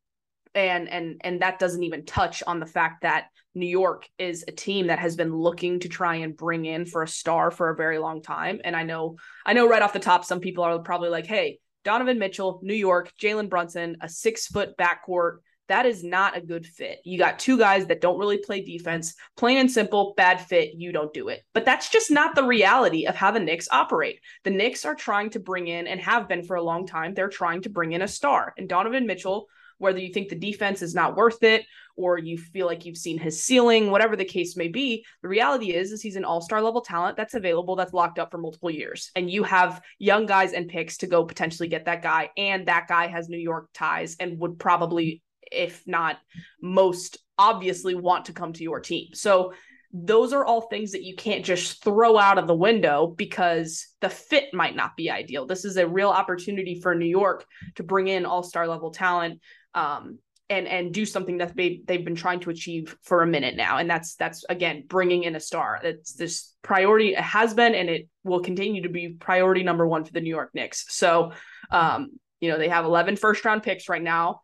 and 0.55 0.89
and 0.89 1.21
and 1.23 1.41
that 1.41 1.59
doesn't 1.59 1.83
even 1.83 2.05
touch 2.05 2.41
on 2.45 2.59
the 2.59 2.65
fact 2.65 3.01
that 3.03 3.27
New 3.55 3.67
York 3.67 4.07
is 4.17 4.43
a 4.47 4.51
team 4.51 4.87
that 4.87 4.99
has 4.99 5.15
been 5.15 5.35
looking 5.35 5.79
to 5.81 5.89
try 5.89 6.15
and 6.15 6.35
bring 6.35 6.65
in 6.65 6.85
for 6.85 7.03
a 7.03 7.07
star 7.07 7.51
for 7.51 7.69
a 7.69 7.75
very 7.75 7.99
long 7.99 8.21
time. 8.21 8.61
And 8.63 8.75
I 8.75 8.83
know 8.83 9.17
I 9.45 9.53
know 9.53 9.67
right 9.67 9.81
off 9.81 9.93
the 9.93 9.99
top, 9.99 10.25
some 10.25 10.39
people 10.39 10.63
are 10.63 10.79
probably 10.79 11.09
like, 11.09 11.25
hey, 11.25 11.59
Donovan 11.83 12.19
Mitchell, 12.19 12.59
New 12.63 12.73
York, 12.73 13.11
Jalen 13.21 13.49
Brunson, 13.49 13.97
a 14.01 14.09
six 14.09 14.47
foot 14.47 14.77
backcourt. 14.77 15.37
That 15.67 15.85
is 15.85 16.03
not 16.03 16.35
a 16.35 16.41
good 16.41 16.65
fit. 16.65 16.97
You 17.05 17.19
got 17.19 17.37
two 17.37 17.55
guys 17.55 17.85
that 17.87 18.01
don't 18.01 18.17
really 18.17 18.39
play 18.39 18.61
defense. 18.61 19.13
Plain 19.37 19.59
and 19.59 19.71
simple, 19.71 20.15
bad 20.17 20.41
fit. 20.41 20.73
You 20.75 20.91
don't 20.91 21.13
do 21.13 21.27
it. 21.27 21.43
But 21.53 21.63
that's 21.63 21.89
just 21.89 22.09
not 22.09 22.33
the 22.33 22.43
reality 22.43 23.05
of 23.05 23.15
how 23.15 23.29
the 23.29 23.39
Knicks 23.39 23.67
operate. 23.71 24.19
The 24.43 24.49
Knicks 24.49 24.83
are 24.83 24.95
trying 24.95 25.29
to 25.31 25.39
bring 25.39 25.67
in 25.67 25.85
and 25.85 26.01
have 26.01 26.27
been 26.27 26.41
for 26.41 26.55
a 26.55 26.63
long 26.63 26.87
time. 26.87 27.13
They're 27.13 27.29
trying 27.29 27.61
to 27.61 27.69
bring 27.69 27.91
in 27.91 28.01
a 28.01 28.07
star. 28.07 28.51
And 28.57 28.67
Donovan 28.67 29.05
Mitchell, 29.05 29.47
whether 29.79 29.99
you 29.99 30.13
think 30.13 30.29
the 30.29 30.35
defense 30.35 30.81
is 30.81 30.93
not 30.93 31.15
worth 31.15 31.41
it 31.43 31.65
or 31.97 32.17
you 32.17 32.37
feel 32.37 32.67
like 32.67 32.85
you've 32.85 32.97
seen 32.97 33.17
his 33.17 33.43
ceiling, 33.43 33.91
whatever 33.91 34.15
the 34.15 34.23
case 34.23 34.55
may 34.55 34.67
be, 34.67 35.03
the 35.21 35.27
reality 35.27 35.73
is 35.73 35.91
is 35.91 36.01
he's 36.01 36.15
an 36.15 36.23
all-star 36.23 36.61
level 36.61 36.81
talent 36.81 37.17
that's 37.17 37.33
available, 37.33 37.75
that's 37.75 37.93
locked 37.93 38.19
up 38.19 38.31
for 38.31 38.37
multiple 38.37 38.71
years. 38.71 39.11
And 39.15 39.29
you 39.29 39.43
have 39.43 39.81
young 39.97 40.25
guys 40.25 40.53
and 40.53 40.69
picks 40.69 40.97
to 40.97 41.07
go 41.07 41.25
potentially 41.25 41.67
get 41.67 41.85
that 41.85 42.01
guy. 42.01 42.29
And 42.37 42.67
that 42.67 42.87
guy 42.87 43.07
has 43.07 43.27
New 43.27 43.37
York 43.37 43.69
ties 43.73 44.15
and 44.19 44.39
would 44.39 44.59
probably, 44.59 45.21
if 45.51 45.83
not 45.87 46.17
most 46.61 47.17
obviously, 47.37 47.95
want 47.95 48.25
to 48.25 48.33
come 48.33 48.53
to 48.53 48.63
your 48.63 48.79
team. 48.79 49.07
So 49.13 49.53
those 49.91 50.33
are 50.33 50.45
all 50.45 50.61
things 50.61 50.91
that 50.91 51.03
you 51.03 51.15
can't 51.15 51.43
just 51.43 51.83
throw 51.83 52.17
out 52.17 52.37
of 52.37 52.45
the 52.45 52.55
window 52.55 53.07
because 53.07 53.87
the 54.01 54.09
fit 54.09 54.53
might 54.53 54.75
not 54.75 54.95
be 54.95 55.09
ideal. 55.09 55.47
This 55.47 55.65
is 55.65 55.77
a 55.77 55.87
real 55.87 56.09
opportunity 56.09 56.79
for 56.79 56.93
New 56.93 57.07
York 57.07 57.45
to 57.75 57.83
bring 57.83 58.07
in 58.07 58.25
all-star 58.25 58.67
level 58.67 58.91
talent 58.91 59.41
um, 59.73 60.19
and 60.49 60.67
and 60.67 60.93
do 60.93 61.05
something 61.05 61.37
that 61.37 61.55
they 61.55 61.81
they've 61.85 62.03
been 62.03 62.15
trying 62.15 62.39
to 62.41 62.49
achieve 62.49 62.95
for 63.03 63.21
a 63.21 63.27
minute 63.27 63.55
now, 63.55 63.77
and 63.77 63.89
that's 63.89 64.15
that's 64.15 64.43
again 64.49 64.83
bringing 64.87 65.23
in 65.23 65.35
a 65.35 65.39
star. 65.39 65.79
It's 65.83 66.13
this 66.13 66.55
priority 66.61 67.13
it 67.13 67.19
has 67.19 67.53
been, 67.53 67.75
and 67.75 67.89
it 67.89 68.07
will 68.23 68.41
continue 68.41 68.83
to 68.83 68.89
be 68.89 69.09
priority 69.09 69.63
number 69.63 69.87
one 69.87 70.03
for 70.03 70.11
the 70.11 70.21
New 70.21 70.29
York 70.29 70.49
Knicks. 70.53 70.85
So, 70.89 71.33
um, 71.69 72.09
you 72.39 72.49
know, 72.49 72.57
they 72.57 72.69
have 72.69 72.85
11 72.85 73.15
first 73.17 73.45
round 73.45 73.63
picks 73.63 73.89
right 73.89 74.01
now. 74.01 74.41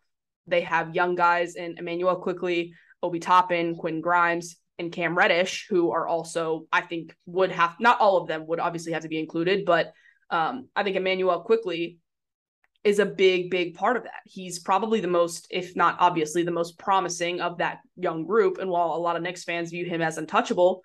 They 0.48 0.62
have 0.62 0.96
young 0.96 1.16
guys 1.16 1.56
in 1.56 1.78
Immanuel 1.80 2.18
Quickley, 2.18 2.74
Obi 3.02 3.20
Toppin, 3.20 3.76
Quinn 3.76 4.00
Grimes, 4.00 4.58
and 4.78 4.92
Cam 4.92 5.18
Reddish, 5.18 5.66
who 5.70 5.92
are 5.92 6.08
also 6.08 6.68
I 6.72 6.82
think 6.82 7.16
would 7.26 7.52
have 7.52 7.76
not 7.80 8.00
all 8.00 8.18
of 8.18 8.28
them 8.28 8.46
would 8.48 8.60
obviously 8.60 8.94
have 8.94 9.04
to 9.04 9.10
be 9.10 9.20
included, 9.20 9.66
but 9.66 9.92
um, 10.30 10.70
I 10.76 10.84
think 10.84 10.96
Immanuel 10.96 11.42
Quickley 11.42 11.98
is 12.86 13.00
a 13.00 13.06
big, 13.06 13.50
big 13.50 13.74
part 13.74 13.98
of 13.98 14.04
that. 14.04 14.22
He's 14.26 14.60
probably 14.60 15.02
the 15.02 15.08
most, 15.08 15.48
if 15.50 15.76
not 15.76 15.98
obviously, 16.00 16.44
the 16.44 16.52
most 16.52 16.78
promising 16.78 17.42
of 17.42 17.58
that 17.58 17.80
young 17.98 18.26
group. 18.26 18.60
And 18.60 18.70
while 18.70 18.94
a 18.94 18.98
lot 18.98 19.16
of 19.16 19.24
Knicks 19.24 19.44
fans 19.44 19.72
view 19.72 19.86
him 19.86 20.04
as 20.04 20.20
untouchable, 20.20 20.84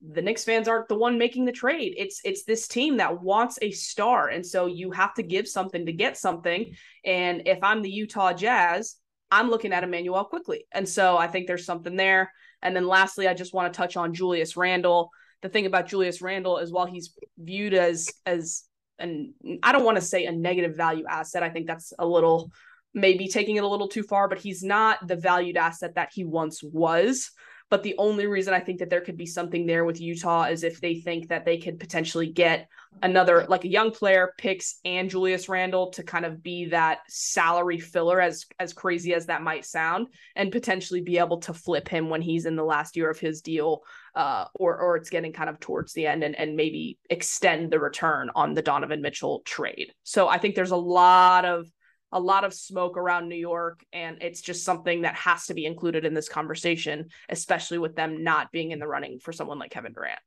the 0.00 0.22
Knicks 0.22 0.44
fans 0.44 0.68
aren't 0.68 0.88
the 0.88 0.96
one 0.96 1.18
making 1.18 1.44
the 1.44 1.52
trade. 1.52 1.94
It's 1.98 2.22
it's 2.24 2.44
this 2.44 2.66
team 2.66 2.96
that 2.96 3.20
wants 3.20 3.58
a 3.60 3.70
star. 3.72 4.28
And 4.28 4.44
so 4.44 4.66
you 4.66 4.90
have 4.92 5.12
to 5.14 5.22
give 5.22 5.46
something 5.46 5.84
to 5.84 5.92
get 5.92 6.16
something. 6.16 6.74
And 7.04 7.42
if 7.46 7.58
I'm 7.62 7.82
the 7.82 7.90
Utah 7.90 8.32
Jazz, 8.32 8.96
I'm 9.30 9.50
looking 9.50 9.74
at 9.74 9.84
Immanuel 9.84 10.24
Quickley. 10.24 10.66
And 10.72 10.88
so 10.88 11.18
I 11.18 11.26
think 11.26 11.46
there's 11.46 11.66
something 11.66 11.96
there. 11.96 12.32
And 12.62 12.74
then 12.74 12.86
lastly, 12.86 13.28
I 13.28 13.34
just 13.34 13.52
want 13.52 13.70
to 13.70 13.76
touch 13.76 13.98
on 13.98 14.14
Julius 14.14 14.56
Randle. 14.56 15.10
The 15.42 15.50
thing 15.50 15.66
about 15.66 15.88
Julius 15.88 16.22
Randle 16.22 16.56
is 16.58 16.72
while 16.72 16.86
he's 16.86 17.14
viewed 17.36 17.74
as 17.74 18.08
as 18.24 18.64
and 18.98 19.32
I 19.62 19.72
don't 19.72 19.84
want 19.84 19.96
to 19.96 20.02
say 20.02 20.26
a 20.26 20.32
negative 20.32 20.76
value 20.76 21.04
asset. 21.08 21.42
I 21.42 21.50
think 21.50 21.66
that's 21.66 21.92
a 21.98 22.06
little 22.06 22.50
maybe 22.94 23.28
taking 23.28 23.56
it 23.56 23.64
a 23.64 23.68
little 23.68 23.88
too 23.88 24.02
far, 24.02 24.28
but 24.28 24.38
he's 24.38 24.62
not 24.62 25.06
the 25.06 25.16
valued 25.16 25.56
asset 25.56 25.94
that 25.94 26.10
he 26.12 26.24
once 26.24 26.62
was. 26.62 27.30
But 27.70 27.82
the 27.82 27.94
only 27.98 28.26
reason 28.26 28.54
I 28.54 28.60
think 28.60 28.78
that 28.78 28.90
there 28.90 29.02
could 29.02 29.16
be 29.16 29.26
something 29.26 29.66
there 29.66 29.84
with 29.84 30.00
Utah 30.00 30.44
is 30.44 30.64
if 30.64 30.80
they 30.80 30.96
think 30.96 31.28
that 31.28 31.44
they 31.44 31.58
could 31.58 31.78
potentially 31.78 32.32
get 32.32 32.68
another, 33.02 33.46
like 33.48 33.64
a 33.64 33.70
young 33.70 33.90
player, 33.90 34.32
picks 34.38 34.80
and 34.84 35.10
Julius 35.10 35.48
Randle 35.48 35.90
to 35.90 36.02
kind 36.02 36.24
of 36.24 36.42
be 36.42 36.66
that 36.66 37.00
salary 37.08 37.78
filler, 37.78 38.20
as 38.20 38.46
as 38.58 38.72
crazy 38.72 39.12
as 39.12 39.26
that 39.26 39.42
might 39.42 39.66
sound, 39.66 40.08
and 40.34 40.50
potentially 40.50 41.02
be 41.02 41.18
able 41.18 41.38
to 41.40 41.52
flip 41.52 41.88
him 41.88 42.08
when 42.08 42.22
he's 42.22 42.46
in 42.46 42.56
the 42.56 42.64
last 42.64 42.96
year 42.96 43.10
of 43.10 43.18
his 43.18 43.42
deal, 43.42 43.82
uh, 44.14 44.46
or 44.54 44.78
or 44.78 44.96
it's 44.96 45.10
getting 45.10 45.32
kind 45.32 45.50
of 45.50 45.60
towards 45.60 45.92
the 45.92 46.06
end, 46.06 46.24
and 46.24 46.34
and 46.36 46.56
maybe 46.56 46.98
extend 47.10 47.70
the 47.70 47.78
return 47.78 48.30
on 48.34 48.54
the 48.54 48.62
Donovan 48.62 49.02
Mitchell 49.02 49.42
trade. 49.44 49.92
So 50.04 50.26
I 50.28 50.38
think 50.38 50.54
there's 50.54 50.70
a 50.70 50.76
lot 50.76 51.44
of 51.44 51.70
a 52.12 52.20
lot 52.20 52.44
of 52.44 52.54
smoke 52.54 52.96
around 52.96 53.28
New 53.28 53.36
York, 53.36 53.84
and 53.92 54.18
it's 54.22 54.40
just 54.40 54.64
something 54.64 55.02
that 55.02 55.14
has 55.14 55.46
to 55.46 55.54
be 55.54 55.66
included 55.66 56.04
in 56.04 56.14
this 56.14 56.28
conversation, 56.28 57.08
especially 57.28 57.78
with 57.78 57.96
them 57.96 58.24
not 58.24 58.50
being 58.50 58.70
in 58.70 58.78
the 58.78 58.86
running 58.86 59.18
for 59.18 59.32
someone 59.32 59.58
like 59.58 59.70
Kevin 59.70 59.92
Durant. 59.92 60.20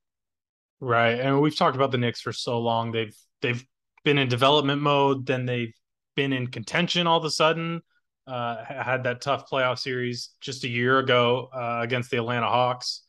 Right. 0.79 1.19
And 1.19 1.41
we've 1.41 1.55
talked 1.55 1.75
about 1.75 1.91
the 1.91 1.97
Knicks 1.97 2.21
for 2.21 2.33
so 2.33 2.59
long. 2.59 2.91
They've 2.91 3.15
they've 3.41 3.65
been 4.03 4.17
in 4.17 4.29
development 4.29 4.81
mode, 4.81 5.25
then 5.25 5.45
they've 5.45 5.73
been 6.15 6.33
in 6.33 6.47
contention 6.47 7.07
all 7.07 7.17
of 7.17 7.25
a 7.25 7.31
sudden. 7.31 7.81
Uh, 8.27 8.63
had 8.63 9.03
that 9.03 9.19
tough 9.19 9.49
playoff 9.49 9.79
series 9.79 10.29
just 10.39 10.63
a 10.63 10.69
year 10.69 10.99
ago 10.99 11.49
uh, 11.53 11.79
against 11.81 12.11
the 12.11 12.17
Atlanta 12.17 12.47
Hawks. 12.47 13.03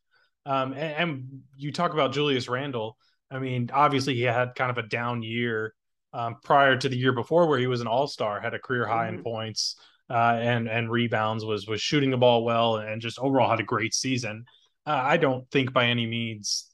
Um, 0.46 0.72
and, 0.72 0.80
and, 0.96 1.40
you 1.56 1.70
talk 1.70 1.92
about 1.92 2.12
Julius 2.12 2.48
Randle. 2.48 2.96
I 3.30 3.38
mean, 3.38 3.70
obviously 3.72 4.14
he 4.14 4.22
had 4.22 4.54
kind 4.54 4.70
of 4.70 4.78
a 4.78 4.88
down 4.88 5.22
year 5.22 5.74
um, 6.12 6.36
prior 6.42 6.76
to 6.76 6.88
the 6.88 6.96
year 6.96 7.12
before, 7.12 7.46
where 7.46 7.58
he 7.58 7.66
was 7.66 7.80
an 7.80 7.86
All 7.86 8.06
Star, 8.06 8.40
had 8.40 8.54
a 8.54 8.58
career 8.58 8.86
high 8.86 9.06
mm-hmm. 9.06 9.18
in 9.18 9.22
points 9.22 9.76
uh, 10.10 10.38
and 10.40 10.68
and 10.68 10.90
rebounds, 10.90 11.44
was 11.44 11.66
was 11.66 11.80
shooting 11.80 12.10
the 12.10 12.16
ball 12.16 12.44
well, 12.44 12.76
and 12.76 13.00
just 13.00 13.18
overall 13.18 13.50
had 13.50 13.60
a 13.60 13.64
great 13.64 13.94
season. 13.94 14.44
Uh, 14.86 15.00
I 15.02 15.16
don't 15.16 15.48
think 15.50 15.72
by 15.72 15.86
any 15.86 16.06
means 16.06 16.68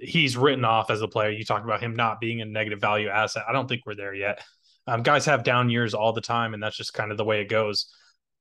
he's 0.00 0.36
written 0.36 0.64
off 0.64 0.90
as 0.90 1.02
a 1.02 1.08
player. 1.08 1.30
You 1.30 1.44
talked 1.44 1.64
about 1.64 1.82
him 1.82 1.96
not 1.96 2.20
being 2.20 2.40
a 2.40 2.44
negative 2.44 2.80
value 2.80 3.08
asset. 3.08 3.44
I 3.48 3.52
don't 3.52 3.68
think 3.68 3.82
we're 3.84 3.94
there 3.94 4.14
yet. 4.14 4.42
Um, 4.86 5.02
guys 5.02 5.26
have 5.26 5.44
down 5.44 5.70
years 5.70 5.92
all 5.94 6.12
the 6.12 6.20
time, 6.20 6.54
and 6.54 6.62
that's 6.62 6.76
just 6.76 6.94
kind 6.94 7.10
of 7.10 7.18
the 7.18 7.24
way 7.24 7.40
it 7.40 7.48
goes. 7.48 7.92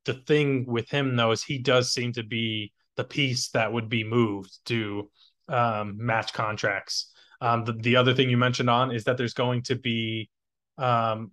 The 0.05 0.13
thing 0.13 0.65
with 0.65 0.89
him, 0.89 1.15
though, 1.15 1.31
is 1.31 1.43
he 1.43 1.57
does 1.57 1.91
seem 1.91 2.13
to 2.13 2.23
be 2.23 2.71
the 2.95 3.03
piece 3.03 3.49
that 3.49 3.73
would 3.73 3.89
be 3.89 4.03
moved 4.03 4.57
to 4.65 5.09
um, 5.49 5.95
match 5.97 6.33
contracts. 6.33 7.11
Um, 7.39 7.65
the, 7.65 7.73
the 7.73 7.95
other 7.95 8.13
thing 8.13 8.29
you 8.29 8.37
mentioned 8.37 8.69
on 8.69 8.91
is 8.91 9.03
that 9.03 9.17
there's 9.17 9.33
going 9.33 9.61
to 9.63 9.75
be 9.75 10.29
um, 10.77 11.31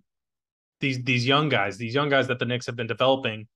these 0.79 1.03
these 1.03 1.25
young 1.25 1.49
guys, 1.49 1.77
these 1.77 1.95
young 1.95 2.09
guys 2.09 2.27
that 2.27 2.39
the 2.39 2.45
Knicks 2.45 2.65
have 2.67 2.75
been 2.75 2.87
developing, 2.87 3.47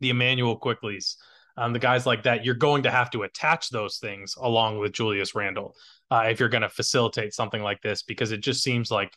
the 0.00 0.10
Immanuel 0.10 0.58
Quickleys, 0.58 1.16
um, 1.56 1.72
the 1.72 1.78
guys 1.78 2.06
like 2.06 2.22
that. 2.22 2.44
You're 2.44 2.54
going 2.54 2.84
to 2.84 2.90
have 2.90 3.10
to 3.10 3.22
attach 3.22 3.70
those 3.70 3.98
things 3.98 4.34
along 4.38 4.78
with 4.78 4.92
Julius 4.92 5.34
Randle 5.34 5.74
uh, 6.10 6.24
if 6.30 6.40
you're 6.40 6.48
going 6.48 6.62
to 6.62 6.68
facilitate 6.68 7.34
something 7.34 7.62
like 7.62 7.82
this, 7.82 8.02
because 8.02 8.32
it 8.32 8.42
just 8.42 8.62
seems 8.62 8.90
like 8.90 9.12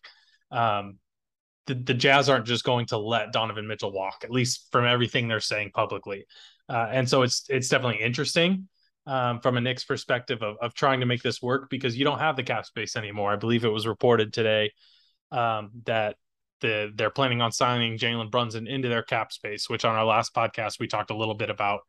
um, 0.52 0.98
the, 1.68 1.76
the 1.76 1.94
Jazz 1.94 2.28
aren't 2.28 2.46
just 2.46 2.66
going 2.66 2.88
to 2.88 2.98
let 2.98 3.32
Donovan 3.32 3.68
Mitchell 3.68 3.94
walk, 3.94 4.24
at 4.24 4.32
least 4.32 4.68
from 4.72 4.86
everything 4.86 5.28
they're 5.28 5.40
saying 5.40 5.72
publicly. 5.74 6.26
Uh, 6.68 6.88
and 6.92 7.10
so 7.10 7.22
it's 7.22 7.46
it's 7.50 7.70
definitely 7.70 8.02
interesting. 8.02 8.68
Um, 9.06 9.40
from 9.40 9.58
a 9.58 9.62
Knicks 9.62 9.84
perspective 9.84 10.42
of, 10.42 10.58
of 10.62 10.74
trying 10.74 11.02
to 11.02 11.06
make 11.06 11.22
this 11.22 11.42
work 11.42 11.70
because 11.70 11.98
you 11.98 12.06
don't 12.06 12.20
have 12.20 12.36
the 12.36 12.44
cap 12.44 12.66
space 12.66 12.96
anymore. 12.96 13.32
I 13.32 13.36
believe 13.36 13.66
it 13.66 13.70
was 13.70 13.88
reported 13.88 14.34
today 14.34 14.72
um, 15.32 15.72
that 15.86 16.16
the 16.62 16.92
they're 16.96 17.10
planning 17.10 17.42
on 17.42 17.52
signing 17.52 17.98
Jalen 17.98 18.32
Brunson 18.32 18.68
into 18.68 18.88
their 18.88 19.04
cap 19.04 19.32
space, 19.32 19.70
which 19.70 19.86
on 19.86 19.96
our 19.96 20.06
last 20.06 20.34
podcast 20.34 20.80
we 20.80 20.88
talked 20.88 21.12
a 21.12 21.16
little 21.16 21.36
bit 21.36 21.50
about 21.50 21.82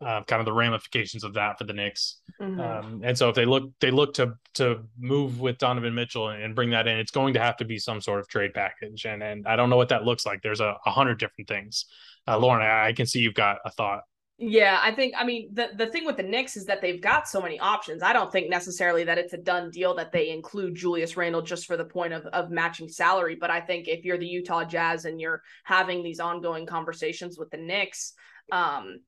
uh, 0.00 0.22
kind 0.24 0.40
of 0.40 0.46
the 0.46 0.52
ramifications 0.52 1.22
of 1.22 1.34
that 1.34 1.58
for 1.58 1.64
the 1.64 1.72
Knicks. 1.72 2.20
Mm-hmm. 2.40 2.60
Um, 2.60 3.02
and 3.04 3.16
so 3.16 3.28
if 3.28 3.36
they 3.36 3.44
look 3.44 3.70
they 3.80 3.90
look 3.90 4.14
to 4.14 4.34
to 4.54 4.80
move 4.98 5.40
with 5.40 5.58
Donovan 5.58 5.94
Mitchell 5.94 6.30
and 6.30 6.54
bring 6.54 6.70
that 6.70 6.88
in, 6.88 6.98
it's 6.98 7.12
going 7.12 7.34
to 7.34 7.40
have 7.40 7.56
to 7.58 7.64
be 7.64 7.78
some 7.78 8.00
sort 8.00 8.20
of 8.20 8.28
trade 8.28 8.54
package. 8.54 9.04
And 9.04 9.22
and 9.22 9.46
I 9.46 9.56
don't 9.56 9.70
know 9.70 9.76
what 9.76 9.90
that 9.90 10.04
looks 10.04 10.26
like. 10.26 10.42
There's 10.42 10.60
a, 10.60 10.76
a 10.84 10.90
hundred 10.90 11.18
different 11.18 11.48
things. 11.48 11.84
Uh, 12.26 12.38
Lauren, 12.38 12.62
I, 12.62 12.88
I 12.88 12.92
can 12.92 13.06
see 13.06 13.20
you've 13.20 13.34
got 13.34 13.58
a 13.64 13.70
thought. 13.70 14.02
Yeah, 14.44 14.80
I 14.82 14.90
think 14.92 15.14
I 15.16 15.22
mean 15.24 15.50
the 15.52 15.68
the 15.76 15.86
thing 15.86 16.04
with 16.04 16.16
the 16.16 16.24
Knicks 16.24 16.56
is 16.56 16.66
that 16.66 16.80
they've 16.82 17.00
got 17.00 17.28
so 17.28 17.40
many 17.40 17.60
options. 17.60 18.02
I 18.02 18.12
don't 18.12 18.32
think 18.32 18.50
necessarily 18.50 19.04
that 19.04 19.16
it's 19.16 19.34
a 19.34 19.38
done 19.38 19.70
deal 19.70 19.94
that 19.94 20.10
they 20.10 20.30
include 20.30 20.74
Julius 20.74 21.16
Randle 21.16 21.42
just 21.42 21.64
for 21.64 21.76
the 21.76 21.84
point 21.84 22.12
of 22.12 22.26
of 22.26 22.50
matching 22.50 22.88
salary, 22.88 23.36
but 23.36 23.50
I 23.50 23.60
think 23.60 23.86
if 23.86 24.04
you're 24.04 24.18
the 24.18 24.26
Utah 24.26 24.64
Jazz 24.64 25.04
and 25.04 25.20
you're 25.20 25.42
having 25.62 26.02
these 26.02 26.18
ongoing 26.18 26.66
conversations 26.66 27.38
with 27.38 27.50
the 27.50 27.56
Knicks, 27.58 28.14
um 28.50 28.98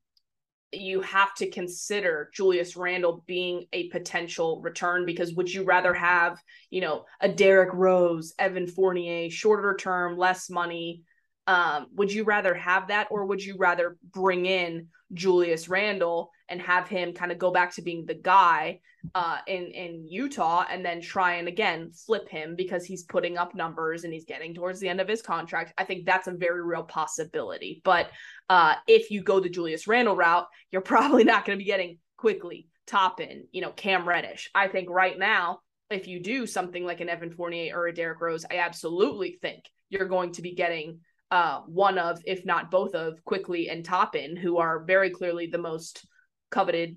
you 0.73 1.01
have 1.01 1.33
to 1.35 1.49
consider 1.49 2.29
Julius 2.33 2.75
Randle 2.75 3.23
being 3.27 3.65
a 3.73 3.89
potential 3.89 4.61
return 4.61 5.05
because 5.05 5.33
would 5.35 5.53
you 5.53 5.63
rather 5.63 5.93
have, 5.93 6.39
you 6.69 6.81
know, 6.81 7.05
a 7.21 7.29
Derrick 7.29 7.73
Rose, 7.73 8.33
Evan 8.39 8.67
Fournier, 8.67 9.29
shorter 9.29 9.75
term, 9.79 10.17
less 10.17 10.49
money? 10.49 11.03
Um, 11.47 11.87
would 11.93 12.11
you 12.11 12.23
rather 12.23 12.53
have 12.55 12.87
that 12.87 13.07
or 13.11 13.25
would 13.25 13.43
you 13.43 13.55
rather 13.57 13.97
bring 14.11 14.45
in 14.45 14.87
Julius 15.13 15.67
Randle 15.67 16.31
and 16.49 16.61
have 16.61 16.87
him 16.87 17.13
kind 17.13 17.31
of 17.31 17.37
go 17.37 17.51
back 17.51 17.75
to 17.75 17.81
being 17.81 18.05
the 18.05 18.15
guy 18.15 18.79
uh, 19.13 19.37
in 19.47 19.65
in 19.65 20.07
Utah, 20.07 20.65
and 20.69 20.83
then 20.83 21.01
try 21.01 21.35
and 21.35 21.47
again 21.47 21.91
flip 21.91 22.27
him 22.29 22.55
because 22.55 22.85
he's 22.85 23.03
putting 23.03 23.37
up 23.37 23.53
numbers 23.53 24.03
and 24.03 24.13
he's 24.13 24.25
getting 24.25 24.53
towards 24.53 24.79
the 24.79 24.89
end 24.89 24.99
of 24.99 25.07
his 25.07 25.21
contract. 25.21 25.73
I 25.77 25.83
think 25.83 26.05
that's 26.05 26.27
a 26.27 26.31
very 26.31 26.63
real 26.63 26.83
possibility. 26.83 27.81
But 27.83 28.09
uh, 28.49 28.75
if 28.87 29.11
you 29.11 29.21
go 29.21 29.39
the 29.39 29.49
Julius 29.49 29.87
Randle 29.87 30.15
route, 30.15 30.47
you're 30.71 30.81
probably 30.95 31.23
not 31.23 31.45
going 31.45 31.57
to 31.57 31.63
be 31.63 31.69
getting 31.69 31.99
Quickley 32.17 32.67
Toppin, 32.87 33.45
you 33.51 33.61
know, 33.61 33.71
Cam 33.71 34.07
Reddish. 34.07 34.49
I 34.55 34.67
think 34.67 34.89
right 34.89 35.17
now, 35.17 35.59
if 35.89 36.07
you 36.07 36.21
do 36.21 36.47
something 36.47 36.83
like 36.83 37.01
an 37.01 37.09
Evan 37.09 37.31
Fournier 37.31 37.77
or 37.77 37.87
a 37.87 37.93
Derrick 37.93 38.21
Rose, 38.21 38.45
I 38.49 38.57
absolutely 38.57 39.37
think 39.41 39.65
you're 39.89 40.07
going 40.07 40.31
to 40.33 40.41
be 40.41 40.55
getting 40.55 40.99
uh, 41.35 41.59
one 41.67 41.97
of, 41.97 42.21
if 42.25 42.45
not 42.45 42.71
both 42.71 42.95
of, 42.95 43.21
Quickley 43.25 43.67
and 43.67 43.83
Toppin, 43.83 44.37
who 44.37 44.57
are 44.57 44.85
very 44.85 45.09
clearly 45.09 45.47
the 45.47 45.57
most 45.57 46.07
coveted, 46.49 46.95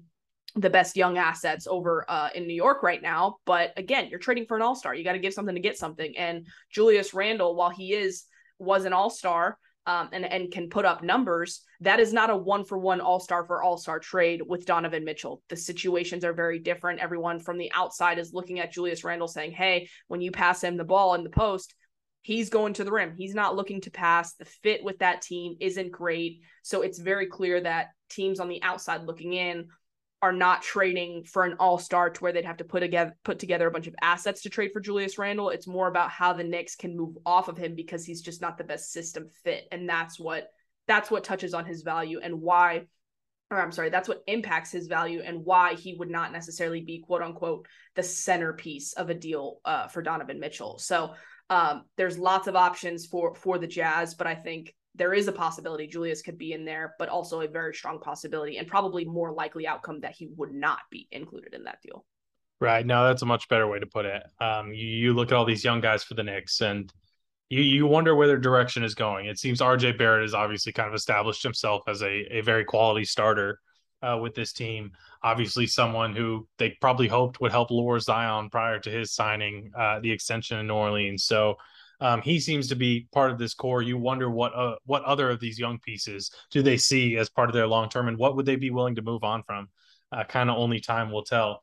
the 0.55 0.71
best 0.71 0.97
young 0.97 1.19
assets 1.19 1.67
over 1.67 2.05
uh, 2.09 2.29
in 2.37 2.47
New 2.47 2.55
York 2.55 2.85
right 2.85 3.03
now. 3.03 3.39
But 3.47 3.73
again, 3.77 4.07
you're 4.09 4.21
trading 4.21 4.47
for 4.47 4.57
an 4.57 4.63
all 4.63 4.77
star. 4.77 4.95
You 4.95 5.03
got 5.03 5.15
to 5.15 5.19
give 5.19 5.35
something 5.35 5.57
to 5.57 5.61
get 5.61 5.77
something. 5.77 6.17
And 6.17 6.47
Julius 6.71 7.15
Randle, 7.15 7.57
while 7.57 7.71
he 7.71 7.95
is 7.95 8.27
was 8.61 8.85
an 8.85 8.93
all 8.93 9.11
star. 9.11 9.59
Um, 9.87 10.11
and 10.13 10.27
and 10.27 10.53
can 10.53 10.69
put 10.69 10.85
up 10.85 11.03
numbers. 11.03 11.63
That 11.81 11.99
is 11.99 12.13
not 12.13 12.29
a 12.29 12.37
one 12.37 12.63
for 12.63 12.77
one 12.77 13.01
all 13.01 13.21
star 13.21 13.47
for 13.47 13.63
all 13.63 13.79
star 13.79 13.99
trade 13.99 14.43
with 14.47 14.67
Donovan 14.67 15.03
Mitchell. 15.03 15.43
The 15.49 15.57
situations 15.57 16.27
are 16.27 16.35
very 16.35 16.59
different. 16.59 17.01
Everyone 17.01 17.41
from 17.41 17.57
the 17.57 17.73
outside 17.75 18.19
is 18.19 18.35
looking 18.35 18.61
at 18.61 18.71
Julius 18.71 19.03
Randle 19.03 19.29
saying, 19.29 19.53
"Hey, 19.53 19.89
when 20.09 20.21
you 20.21 20.31
pass 20.31 20.63
him 20.63 20.77
the 20.77 20.85
ball 20.85 21.15
in 21.15 21.25
the 21.25 21.31
post, 21.31 21.75
he's 22.29 22.51
going 22.51 22.75
to 22.75 22.85
the 22.85 22.93
rim. 22.93 23.15
He's 23.17 23.35
not 23.35 23.57
looking 23.57 23.81
to 23.81 23.91
pass. 23.91 24.35
The 24.35 24.45
fit 24.45 24.85
with 24.85 24.99
that 24.99 25.23
team 25.23 25.57
isn't 25.61 25.91
great. 25.91 26.43
So 26.63 26.83
it's 26.83 26.99
very 26.99 27.25
clear 27.25 27.59
that 27.63 27.87
teams 28.11 28.39
on 28.39 28.51
the 28.51 28.63
outside 28.63 29.07
looking 29.07 29.33
in 29.33 29.69
are 30.21 30.35
not 30.35 30.61
trading 30.61 31.25
for 31.25 31.45
an 31.45 31.57
all-star 31.59 32.11
to 32.11 32.21
where 32.21 32.35
they'd 32.35 32.45
have 32.45 32.59
to 32.59 32.65
put 32.65 32.81
together 32.81 33.17
put 33.25 33.39
together 33.39 33.67
a 33.67 33.71
bunch 33.71 33.87
of 33.87 33.95
assets 34.03 34.43
to 34.43 34.51
trade 34.51 34.73
for 34.75 34.81
Julius 34.81 35.17
Randle. 35.17 35.49
It's 35.49 35.67
more 35.67 35.89
about 35.89 36.11
how 36.11 36.35
the 36.35 36.45
Knicks 36.45 36.77
can 36.77 36.99
move 36.99 37.17
off 37.25 37.49
of 37.49 37.57
him 37.57 37.75
because 37.75 38.05
he's 38.05 38.21
just 38.21 38.43
not 38.43 38.59
the 38.59 38.65
best 38.65 38.93
system 38.93 39.31
fit. 39.43 39.67
And 39.73 39.89
that's 39.89 40.21
what 40.21 40.49
that's 40.87 41.11
what 41.11 41.25
touches 41.25 41.55
on 41.55 41.65
his 41.65 41.81
value 41.81 42.21
and 42.23 42.43
why 42.43 42.89
or 43.51 43.59
I'm 43.59 43.73
sorry, 43.73 43.89
that's 43.89 44.09
what 44.09 44.23
impacts 44.27 44.71
his 44.71 44.87
value 44.87 45.23
and 45.25 45.47
why 45.47 45.77
he 45.77 45.95
would 45.95 46.11
not 46.11 46.31
necessarily 46.31 46.83
be 46.83 46.99
quote 46.99 47.23
unquote 47.23 47.67
the 47.95 48.03
centerpiece 48.03 48.93
of 48.93 49.09
a 49.09 49.15
deal 49.15 49.61
uh, 49.65 49.89
for 49.89 50.03
Donovan 50.03 50.41
Mitchell. 50.41 50.79
So 50.79 51.15
um, 51.51 51.85
there's 51.97 52.19
lots 52.19 52.47
of 52.47 52.57
options 52.57 53.07
for 53.07 53.35
for 53.35 53.59
the 53.59 53.67
Jazz, 53.67 54.15
but 54.15 54.27
I 54.27 54.35
think 54.35 54.75
there 54.95 55.15
is 55.15 55.29
a 55.29 55.33
possibility 55.33 55.87
Julius 55.87 56.23
could 56.23 56.39
be 56.39 56.53
in 56.53 56.65
there, 56.65 56.95
but 56.99 57.09
also 57.09 57.41
a 57.41 57.49
very 57.49 57.75
strong 57.75 58.01
possibility 58.01 58.59
and 58.59 58.67
probably 58.67 59.05
more 59.05 59.33
likely 59.33 59.67
outcome 59.67 60.01
that 60.01 60.15
he 60.17 60.29
would 60.37 60.53
not 60.53 60.81
be 60.91 61.09
included 61.13 61.55
in 61.55 61.65
that 61.65 61.79
deal. 61.83 62.05
Right. 62.61 62.85
No, 62.85 63.07
that's 63.07 63.23
a 63.23 63.27
much 63.27 63.49
better 63.49 63.69
way 63.69 63.79
to 63.79 63.87
put 63.87 64.05
it. 64.05 64.25
Um, 64.41 64.73
you, 64.73 64.85
you 64.85 65.13
look 65.15 65.31
at 65.31 65.37
all 65.37 65.45
these 65.45 65.63
young 65.63 65.81
guys 65.81 66.03
for 66.03 66.15
the 66.15 66.25
Knicks 66.25 66.61
and 66.61 66.93
you 67.49 67.63
you 67.63 67.87
wonder 67.87 68.15
where 68.15 68.27
their 68.27 68.39
direction 68.39 68.83
is 68.83 68.95
going. 68.95 69.27
It 69.27 69.39
seems 69.39 69.61
RJ 69.61 69.97
Barrett 69.97 70.23
has 70.23 70.35
obviously 70.35 70.73
kind 70.73 70.89
of 70.89 70.95
established 70.95 71.43
himself 71.43 71.83
as 71.89 72.03
a, 72.03 72.39
a 72.39 72.41
very 72.41 72.65
quality 72.65 73.05
starter 73.05 73.61
uh, 74.03 74.19
with 74.21 74.35
this 74.35 74.53
team. 74.53 74.93
Obviously, 75.23 75.67
someone 75.67 76.15
who 76.15 76.47
they 76.59 76.77
probably 76.81 77.09
hoped 77.09 77.41
would 77.41 77.53
help 77.53 77.71
lure 77.71 77.99
Zion 77.99 78.51
prior 78.51 78.79
to 78.79 78.91
his 78.91 79.13
signing 79.13 79.71
uh, 79.77 80.01
the 80.01 80.11
extension 80.11 80.59
in 80.59 80.67
New 80.67 80.75
Orleans. 80.75 81.25
So 81.25 81.57
um, 82.01 82.23
he 82.23 82.39
seems 82.39 82.69
to 82.69 82.77
be 82.77 83.09
part 83.13 83.31
of 83.31 83.39
this 83.39 83.55
core. 83.55 83.83
You 83.83 83.99
wonder 83.99 84.31
what 84.31 84.55
uh, 84.55 84.77
what 84.87 85.03
other 85.05 85.31
of 85.31 85.41
these 85.41 85.59
young 85.59 85.79
pieces 85.79 86.31
do 86.51 86.63
they 86.63 86.77
see 86.77 87.17
as 87.17 87.29
part 87.29 87.49
of 87.49 87.55
their 87.55 87.67
long 87.67 87.89
term, 87.89 88.09
and 88.09 88.19
what 88.19 88.37
would 88.37 88.47
they 88.47 88.57
be 88.57 88.71
willing 88.71 88.95
to 88.97 89.03
move 89.03 89.25
on 89.25 89.43
from? 89.43 89.69
Uh, 90.13 90.25
kind 90.25 90.49
of 90.49 90.57
only 90.57 90.81
time 90.81 91.11
will 91.11 91.25
tell. 91.25 91.63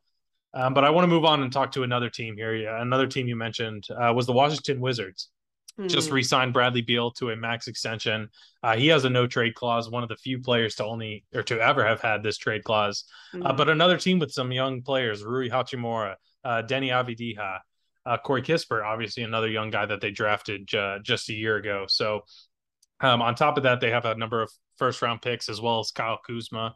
Um, 0.54 0.72
but 0.72 0.84
I 0.84 0.90
want 0.90 1.02
to 1.04 1.08
move 1.08 1.24
on 1.24 1.42
and 1.42 1.52
talk 1.52 1.72
to 1.72 1.82
another 1.82 2.08
team 2.08 2.36
here. 2.36 2.76
Another 2.76 3.06
team 3.06 3.26
you 3.26 3.36
mentioned 3.36 3.84
uh, 3.90 4.12
was 4.14 4.26
the 4.26 4.32
Washington 4.32 4.80
Wizards 4.80 5.30
mm-hmm. 5.78 5.88
just 5.88 6.10
re-signed 6.10 6.52
Bradley 6.52 6.82
Beal 6.82 7.10
to 7.12 7.30
a 7.30 7.36
max 7.36 7.68
extension. 7.68 8.28
Uh, 8.62 8.76
he 8.76 8.88
has 8.88 9.04
a 9.04 9.10
no 9.10 9.26
trade 9.26 9.54
clause, 9.54 9.90
one 9.90 10.02
of 10.02 10.08
the 10.08 10.16
few 10.16 10.40
players 10.40 10.74
to 10.76 10.84
only 10.84 11.24
or 11.34 11.42
to 11.44 11.60
ever 11.60 11.84
have 11.84 12.00
had 12.00 12.22
this 12.22 12.38
trade 12.38 12.64
clause. 12.64 13.04
Mm-hmm. 13.34 13.46
Uh, 13.46 13.52
but 13.52 13.68
another 13.68 13.98
team 13.98 14.18
with 14.18 14.32
some 14.32 14.52
young 14.52 14.82
players, 14.82 15.24
Rui 15.24 15.48
Hachimura, 15.48 16.16
uh, 16.44 16.62
Deni 16.62 16.90
Avdija, 16.90 17.58
uh, 18.04 18.16
Corey 18.18 18.42
Kispert, 18.42 18.84
obviously 18.84 19.22
another 19.22 19.48
young 19.48 19.70
guy 19.70 19.86
that 19.86 20.00
they 20.00 20.10
drafted 20.10 20.68
just 21.02 21.28
a 21.28 21.34
year 21.34 21.56
ago. 21.56 21.86
So 21.88 22.20
um, 23.00 23.20
on 23.20 23.34
top 23.34 23.56
of 23.56 23.64
that, 23.64 23.80
they 23.80 23.90
have 23.90 24.04
a 24.04 24.14
number 24.14 24.42
of 24.42 24.50
first 24.78 25.02
round 25.02 25.22
picks 25.22 25.48
as 25.48 25.60
well 25.60 25.80
as 25.80 25.90
Kyle 25.90 26.18
Kuzma. 26.26 26.74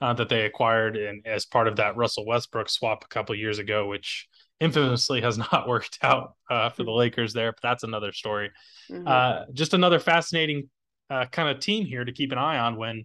Uh, 0.00 0.12
that 0.12 0.28
they 0.28 0.46
acquired 0.46 0.96
and 0.96 1.24
as 1.28 1.46
part 1.46 1.68
of 1.68 1.76
that 1.76 1.96
Russell 1.96 2.26
Westbrook 2.26 2.68
swap 2.68 3.04
a 3.04 3.06
couple 3.06 3.36
years 3.36 3.60
ago, 3.60 3.86
which 3.86 4.26
infamously 4.60 5.20
has 5.20 5.38
not 5.52 5.68
worked 5.68 5.98
out 6.02 6.34
uh, 6.50 6.70
for 6.70 6.84
the 6.84 6.90
Lakers 6.90 7.32
there, 7.32 7.52
but 7.52 7.62
that's 7.62 7.84
another 7.84 8.12
story. 8.12 8.50
Mm-hmm. 8.90 9.06
Uh, 9.06 9.44
just 9.52 9.74
another 9.74 9.98
fascinating 9.98 10.68
uh, 11.10 11.26
kind 11.26 11.48
of 11.48 11.60
team 11.60 11.84
here 11.84 12.04
to 12.04 12.12
keep 12.12 12.32
an 12.32 12.38
eye 12.38 12.58
on 12.58 12.76
when 12.76 13.04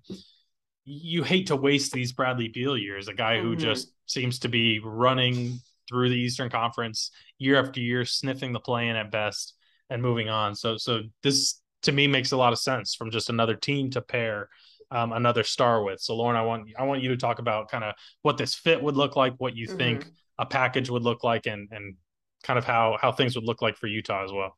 you 0.86 1.24
hate 1.24 1.48
to 1.48 1.56
waste 1.56 1.92
these 1.92 2.14
Bradley 2.14 2.48
Beal 2.48 2.78
years, 2.78 3.08
a 3.08 3.14
guy 3.14 3.36
mm-hmm. 3.36 3.48
who 3.48 3.56
just 3.56 3.92
seems 4.06 4.40
to 4.40 4.48
be 4.48 4.80
running 4.80 5.60
through 5.90 6.10
the 6.10 6.16
Eastern 6.16 6.50
Conference 6.50 7.12
year 7.40 7.60
after 7.60 7.80
year, 7.80 8.06
sniffing 8.06 8.54
the 8.54 8.60
play 8.60 8.88
in 8.88 8.96
at 8.96 9.12
best 9.12 9.56
and 9.90 10.02
moving 10.02 10.30
on. 10.30 10.56
So, 10.56 10.78
so 10.78 11.02
this 11.24 11.62
to 11.84 11.92
me 11.92 12.08
makes 12.08 12.32
a 12.32 12.38
lot 12.38 12.54
of 12.54 12.60
sense 12.60 12.96
from 12.96 13.12
just 13.12 13.30
another 13.30 13.56
team 13.56 13.90
to 13.92 14.02
pair 14.02 14.50
um, 14.92 15.12
another 15.12 15.44
star 15.44 15.84
with. 15.84 16.00
So, 16.00 16.16
Lauren, 16.16 16.38
I 16.38 16.42
want 16.42 16.70
I 16.78 16.84
want 16.84 17.02
you 17.02 17.10
to 17.10 17.18
talk 17.18 17.40
about 17.40 17.70
kind 17.70 17.84
of 17.84 17.94
what 18.22 18.38
this 18.38 18.56
fit 18.56 18.82
would 18.82 18.96
look 18.96 19.16
like, 19.16 19.34
what 19.38 19.56
you 19.56 19.68
mm-hmm. 19.68 19.78
think 19.78 20.06
a 20.40 20.46
package 20.46 20.90
would 20.90 21.04
look 21.04 21.24
like 21.24 21.46
and 21.46 21.68
and 21.72 21.96
kind 22.44 22.60
of 22.60 22.66
how 22.66 22.98
how 23.02 23.12
things 23.12 23.36
would 23.36 23.46
look 23.46 23.62
like 23.62 23.78
for 23.78 23.88
Utah 23.88 24.24
as 24.24 24.32
well. 24.32 24.58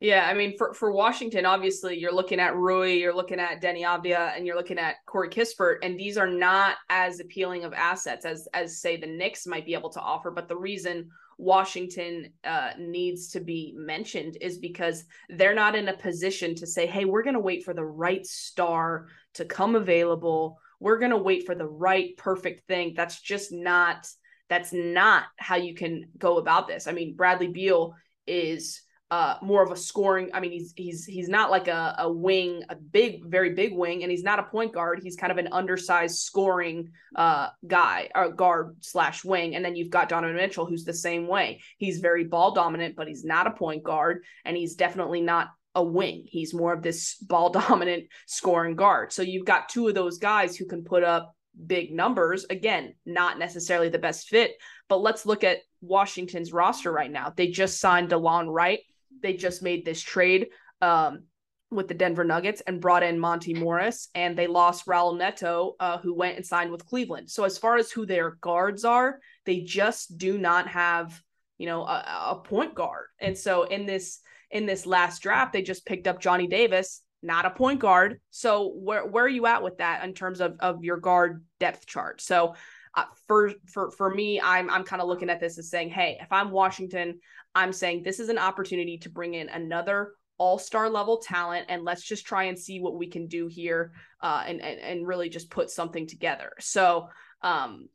Yeah, 0.00 0.28
I 0.30 0.34
mean, 0.34 0.56
for, 0.56 0.72
for 0.74 0.92
Washington, 0.92 1.44
obviously, 1.44 1.98
you're 1.98 2.14
looking 2.14 2.38
at 2.38 2.54
Rui, 2.54 2.98
you're 2.98 3.14
looking 3.14 3.40
at 3.40 3.60
Deni 3.60 3.82
Avdija, 3.82 4.36
and 4.36 4.46
you're 4.46 4.54
looking 4.54 4.78
at 4.78 4.94
Corey 5.06 5.28
Kispert, 5.28 5.78
and 5.82 5.98
these 5.98 6.16
are 6.16 6.28
not 6.28 6.76
as 6.88 7.18
appealing 7.18 7.64
of 7.64 7.72
assets 7.72 8.24
as 8.24 8.46
as 8.54 8.80
say 8.80 8.96
the 8.96 9.08
Knicks 9.08 9.44
might 9.44 9.66
be 9.66 9.74
able 9.74 9.90
to 9.90 10.00
offer. 10.00 10.30
But 10.30 10.46
the 10.46 10.56
reason 10.56 11.10
Washington 11.36 12.32
uh, 12.44 12.70
needs 12.78 13.28
to 13.30 13.40
be 13.40 13.74
mentioned 13.76 14.38
is 14.40 14.58
because 14.58 15.04
they're 15.30 15.54
not 15.54 15.74
in 15.74 15.88
a 15.88 15.96
position 15.96 16.54
to 16.56 16.66
say, 16.66 16.86
"Hey, 16.86 17.04
we're 17.04 17.24
going 17.24 17.34
to 17.34 17.40
wait 17.40 17.64
for 17.64 17.74
the 17.74 17.84
right 17.84 18.24
star 18.24 19.08
to 19.34 19.44
come 19.44 19.74
available. 19.74 20.60
We're 20.78 20.98
going 20.98 21.10
to 21.10 21.18
wait 21.18 21.44
for 21.44 21.56
the 21.56 21.68
right 21.68 22.16
perfect 22.16 22.68
thing." 22.68 22.94
That's 22.96 23.20
just 23.20 23.50
not 23.50 24.06
that's 24.48 24.72
not 24.72 25.24
how 25.36 25.56
you 25.56 25.74
can 25.74 26.08
go 26.16 26.38
about 26.38 26.68
this. 26.68 26.86
I 26.86 26.92
mean, 26.92 27.14
Bradley 27.14 27.48
Beal 27.48 27.94
is 28.26 28.82
uh 29.10 29.36
more 29.40 29.62
of 29.62 29.70
a 29.70 29.76
scoring 29.76 30.28
i 30.34 30.40
mean 30.40 30.50
he's 30.50 30.74
he's 30.76 31.06
he's 31.06 31.30
not 31.30 31.50
like 31.50 31.66
a, 31.66 31.94
a 32.00 32.12
wing 32.12 32.62
a 32.68 32.76
big 32.76 33.24
very 33.24 33.54
big 33.54 33.72
wing 33.72 34.02
and 34.02 34.10
he's 34.10 34.22
not 34.22 34.38
a 34.38 34.42
point 34.42 34.74
guard. 34.74 35.00
He's 35.02 35.16
kind 35.16 35.32
of 35.32 35.38
an 35.38 35.48
undersized 35.50 36.18
scoring 36.18 36.90
uh 37.16 37.48
guy 37.66 38.10
or 38.14 38.30
guard 38.30 38.76
slash 38.80 39.24
wing. 39.24 39.54
And 39.54 39.64
then 39.64 39.76
you've 39.76 39.90
got 39.90 40.10
donovan 40.10 40.36
mitchell 40.36 40.66
who's 40.66 40.84
the 40.84 40.92
same 40.92 41.26
way. 41.26 41.62
He's 41.78 42.00
very 42.00 42.24
ball 42.24 42.52
dominant 42.52 42.96
but 42.96 43.08
he's 43.08 43.24
not 43.24 43.46
a 43.46 43.52
point 43.52 43.82
guard 43.82 44.24
and 44.44 44.56
he's 44.56 44.74
definitely 44.74 45.22
not 45.22 45.48
a 45.74 45.82
wing. 45.82 46.24
He's 46.26 46.52
more 46.52 46.74
of 46.74 46.82
this 46.82 47.14
ball 47.14 47.50
dominant 47.68 48.08
scoring 48.26 48.76
guard. 48.76 49.12
So 49.12 49.22
you've 49.22 49.46
got 49.46 49.70
two 49.70 49.88
of 49.88 49.94
those 49.94 50.18
guys 50.18 50.56
who 50.56 50.66
can 50.66 50.84
put 50.84 51.02
up 51.02 51.34
big 51.66 51.92
numbers. 51.92 52.46
Again, 52.50 52.94
not 53.04 53.38
necessarily 53.38 53.88
the 53.88 53.98
best 53.98 54.28
fit, 54.28 54.52
but 54.88 55.00
let's 55.00 55.26
look 55.26 55.44
at 55.44 55.58
Washington's 55.80 56.52
roster 56.52 56.92
right 56.92 57.10
now. 57.10 57.32
They 57.36 57.48
just 57.48 57.80
signed 57.80 58.10
Delon 58.10 58.52
Wright. 58.52 58.80
They 59.22 59.34
just 59.34 59.62
made 59.62 59.84
this 59.84 60.00
trade 60.00 60.48
um, 60.80 61.24
with 61.70 61.88
the 61.88 61.94
Denver 61.94 62.24
Nuggets 62.24 62.62
and 62.66 62.80
brought 62.80 63.02
in 63.02 63.18
Monte 63.18 63.54
Morris, 63.54 64.08
and 64.14 64.36
they 64.36 64.46
lost 64.46 64.86
Raul 64.86 65.18
Neto, 65.18 65.74
uh, 65.80 65.98
who 65.98 66.14
went 66.14 66.36
and 66.36 66.46
signed 66.46 66.70
with 66.70 66.86
Cleveland. 66.86 67.30
So 67.30 67.44
as 67.44 67.58
far 67.58 67.76
as 67.76 67.90
who 67.90 68.06
their 68.06 68.32
guards 68.40 68.84
are, 68.84 69.18
they 69.44 69.60
just 69.60 70.16
do 70.18 70.38
not 70.38 70.68
have, 70.68 71.20
you 71.58 71.66
know, 71.66 71.82
a, 71.82 72.30
a 72.30 72.40
point 72.42 72.74
guard. 72.74 73.06
And 73.20 73.36
so 73.36 73.64
in 73.64 73.86
this 73.86 74.20
in 74.50 74.64
this 74.64 74.86
last 74.86 75.20
draft, 75.20 75.52
they 75.52 75.60
just 75.60 75.84
picked 75.84 76.06
up 76.06 76.20
Johnny 76.20 76.46
Davis, 76.46 77.02
not 77.22 77.46
a 77.46 77.50
point 77.50 77.80
guard. 77.80 78.20
So 78.30 78.72
where 78.74 79.06
where 79.06 79.24
are 79.24 79.28
you 79.28 79.46
at 79.46 79.62
with 79.62 79.78
that 79.78 80.04
in 80.04 80.14
terms 80.14 80.40
of 80.40 80.56
of 80.60 80.84
your 80.84 80.98
guard 80.98 81.44
depth 81.58 81.86
chart? 81.86 82.20
So 82.20 82.54
uh, 82.94 83.04
for 83.26 83.52
for 83.66 83.90
for 83.90 84.12
me, 84.12 84.40
I'm 84.40 84.70
I'm 84.70 84.84
kind 84.84 85.02
of 85.02 85.08
looking 85.08 85.30
at 85.30 85.40
this 85.40 85.58
as 85.58 85.70
saying, 85.70 85.90
hey, 85.90 86.18
if 86.20 86.32
I'm 86.32 86.50
Washington, 86.50 87.20
I'm 87.54 87.72
saying 87.72 88.02
this 88.02 88.20
is 88.20 88.28
an 88.28 88.38
opportunity 88.38 88.98
to 88.98 89.10
bring 89.10 89.34
in 89.34 89.48
another 89.48 90.12
all-star 90.38 90.88
level 90.88 91.18
talent 91.18 91.66
and 91.68 91.82
let's 91.82 92.04
just 92.04 92.24
try 92.24 92.44
and 92.44 92.56
see 92.56 92.80
what 92.80 92.96
we 92.96 93.08
can 93.08 93.26
do 93.26 93.48
here 93.48 93.92
uh, 94.22 94.44
and, 94.46 94.62
and 94.62 94.80
and 94.80 95.06
really 95.06 95.28
just 95.28 95.50
put 95.50 95.70
something 95.70 96.06
together. 96.06 96.52
So 96.60 97.08
um, 97.42 97.88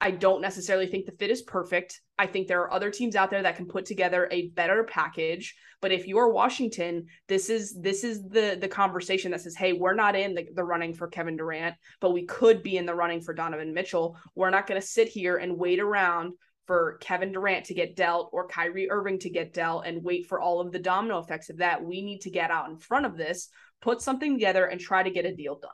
I 0.00 0.12
don't 0.12 0.40
necessarily 0.40 0.86
think 0.86 1.06
the 1.06 1.12
fit 1.12 1.30
is 1.30 1.42
perfect. 1.42 2.00
I 2.18 2.26
think 2.26 2.46
there 2.46 2.60
are 2.60 2.72
other 2.72 2.90
teams 2.90 3.16
out 3.16 3.30
there 3.30 3.42
that 3.42 3.56
can 3.56 3.66
put 3.66 3.84
together 3.84 4.28
a 4.30 4.48
better 4.50 4.84
package. 4.84 5.56
But 5.80 5.90
if 5.90 6.06
you 6.06 6.18
are 6.18 6.30
Washington, 6.30 7.06
this 7.26 7.50
is 7.50 7.76
this 7.80 8.04
is 8.04 8.22
the 8.22 8.56
the 8.60 8.68
conversation 8.68 9.32
that 9.32 9.40
says, 9.40 9.56
hey, 9.56 9.72
we're 9.72 9.94
not 9.94 10.14
in 10.14 10.34
the, 10.34 10.46
the 10.54 10.62
running 10.62 10.94
for 10.94 11.08
Kevin 11.08 11.36
Durant, 11.36 11.74
but 12.00 12.12
we 12.12 12.26
could 12.26 12.62
be 12.62 12.76
in 12.76 12.86
the 12.86 12.94
running 12.94 13.20
for 13.20 13.34
Donovan 13.34 13.74
Mitchell. 13.74 14.16
We're 14.36 14.50
not 14.50 14.66
going 14.68 14.80
to 14.80 14.86
sit 14.86 15.08
here 15.08 15.36
and 15.36 15.58
wait 15.58 15.80
around 15.80 16.34
for 16.66 16.98
Kevin 17.00 17.32
Durant 17.32 17.66
to 17.66 17.74
get 17.74 17.96
dealt 17.96 18.30
or 18.32 18.46
Kyrie 18.46 18.90
Irving 18.90 19.18
to 19.20 19.30
get 19.30 19.54
dealt 19.54 19.86
and 19.86 20.04
wait 20.04 20.26
for 20.26 20.38
all 20.38 20.60
of 20.60 20.70
the 20.70 20.78
domino 20.78 21.18
effects 21.18 21.50
of 21.50 21.56
that. 21.56 21.82
We 21.82 22.02
need 22.02 22.20
to 22.20 22.30
get 22.30 22.50
out 22.50 22.68
in 22.68 22.76
front 22.76 23.06
of 23.06 23.16
this, 23.16 23.48
put 23.80 24.02
something 24.02 24.34
together, 24.34 24.66
and 24.66 24.80
try 24.80 25.02
to 25.02 25.10
get 25.10 25.24
a 25.24 25.34
deal 25.34 25.58
done. 25.58 25.70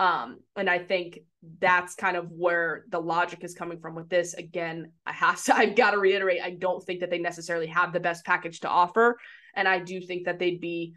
Um, 0.00 0.38
and 0.56 0.70
I 0.70 0.78
think 0.78 1.20
that's 1.60 1.94
kind 1.94 2.16
of 2.16 2.30
where 2.30 2.84
the 2.88 2.98
logic 2.98 3.44
is 3.44 3.54
coming 3.54 3.78
from 3.78 3.94
with 3.94 4.08
this. 4.08 4.32
Again, 4.32 4.92
I 5.06 5.12
have 5.12 5.44
to, 5.44 5.54
I've 5.56 5.76
got 5.76 5.90
to 5.90 5.98
reiterate, 5.98 6.40
I 6.42 6.50
don't 6.50 6.82
think 6.82 7.00
that 7.00 7.10
they 7.10 7.18
necessarily 7.18 7.66
have 7.66 7.92
the 7.92 8.00
best 8.00 8.24
package 8.24 8.60
to 8.60 8.68
offer. 8.68 9.18
And 9.54 9.68
I 9.68 9.78
do 9.78 10.00
think 10.00 10.24
that 10.24 10.38
they'd 10.38 10.60
be 10.60 10.94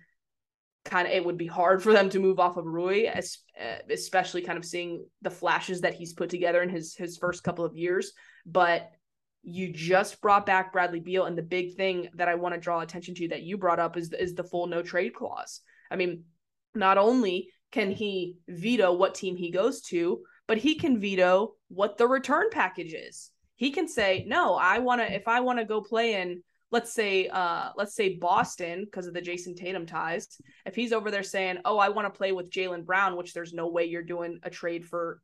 kind 0.86 1.06
of, 1.06 1.14
it 1.14 1.26
would 1.26 1.38
be 1.38 1.48
hard 1.48 1.84
for 1.84 1.92
them 1.92 2.10
to 2.12 2.20
move 2.20 2.40
off 2.40 2.56
of 2.56 2.66
Rui, 2.66 3.06
especially 3.90 4.42
kind 4.42 4.58
of 4.58 4.64
seeing 4.64 5.06
the 5.22 5.30
flashes 5.30 5.82
that 5.82 5.96
he's 5.96 6.14
put 6.14 6.30
together 6.30 6.62
in 6.64 6.70
his, 6.70 6.96
his 6.96 7.18
first 7.18 7.44
couple 7.44 7.66
of 7.66 7.76
years. 7.76 8.14
But 8.46 8.90
you 9.44 9.74
just 9.74 10.22
brought 10.22 10.46
back 10.46 10.72
Bradley 10.72 11.02
Beal. 11.02 11.26
And 11.26 11.38
the 11.38 11.44
big 11.44 11.76
thing 11.76 12.08
that 12.14 12.30
I 12.30 12.36
want 12.36 12.56
to 12.56 12.62
draw 12.62 12.80
attention 12.80 13.16
to 13.16 13.28
that 13.30 13.44
you 13.44 13.58
brought 13.58 13.80
up 13.80 13.98
is, 13.98 14.14
is 14.14 14.34
the 14.34 14.46
full 14.46 14.68
no 14.68 14.82
trade 14.82 15.14
clause. 15.14 15.60
I 15.92 15.98
mean, 15.98 16.24
not 16.74 16.98
only 16.98 17.50
can 17.74 17.92
he 17.92 18.38
veto 18.48 18.94
what 18.94 19.15
team 19.15 19.36
he 19.36 19.51
goes 19.51 19.82
to, 19.82 20.22
but 20.48 20.60
he 20.60 20.75
can 20.75 21.00
veto 21.00 21.56
what 21.68 21.98
the 21.98 22.08
return 22.08 22.46
package 22.51 22.94
is. 22.94 23.32
He 23.56 23.72
can 23.72 23.88
say, 23.88 24.24
"No, 24.27 24.56
I 24.56 24.80
want 24.80 25.01
to 25.01 25.12
if 25.12 25.27
I 25.27 25.42
want 25.42 25.60
to 25.60 25.65
go 25.65 25.82
play 25.82 26.22
in 26.22 26.44
let's 26.72 26.92
say 26.92 27.27
uh 27.27 27.70
let's 27.75 27.96
say 27.96 28.15
Boston 28.15 28.86
because 28.86 29.08
of 29.08 29.13
the 29.13 29.22
Jayson 29.22 29.56
Tatum 29.56 29.86
ties. 29.86 30.27
If 30.65 30.75
he's 30.75 30.94
over 30.94 31.12
there 31.12 31.24
saying, 31.24 31.60
"Oh, 31.65 31.77
I 31.77 31.89
want 31.89 32.06
to 32.06 32.18
play 32.18 32.32
with 32.32 32.51
Jaylen 32.51 32.86
Brown," 32.86 33.18
which 33.18 33.34
there's 33.34 33.54
no 33.54 33.67
way 33.67 33.86
you're 33.86 34.04
doing 34.04 34.39
a 34.43 34.50
trade 34.50 34.86
for 34.86 35.19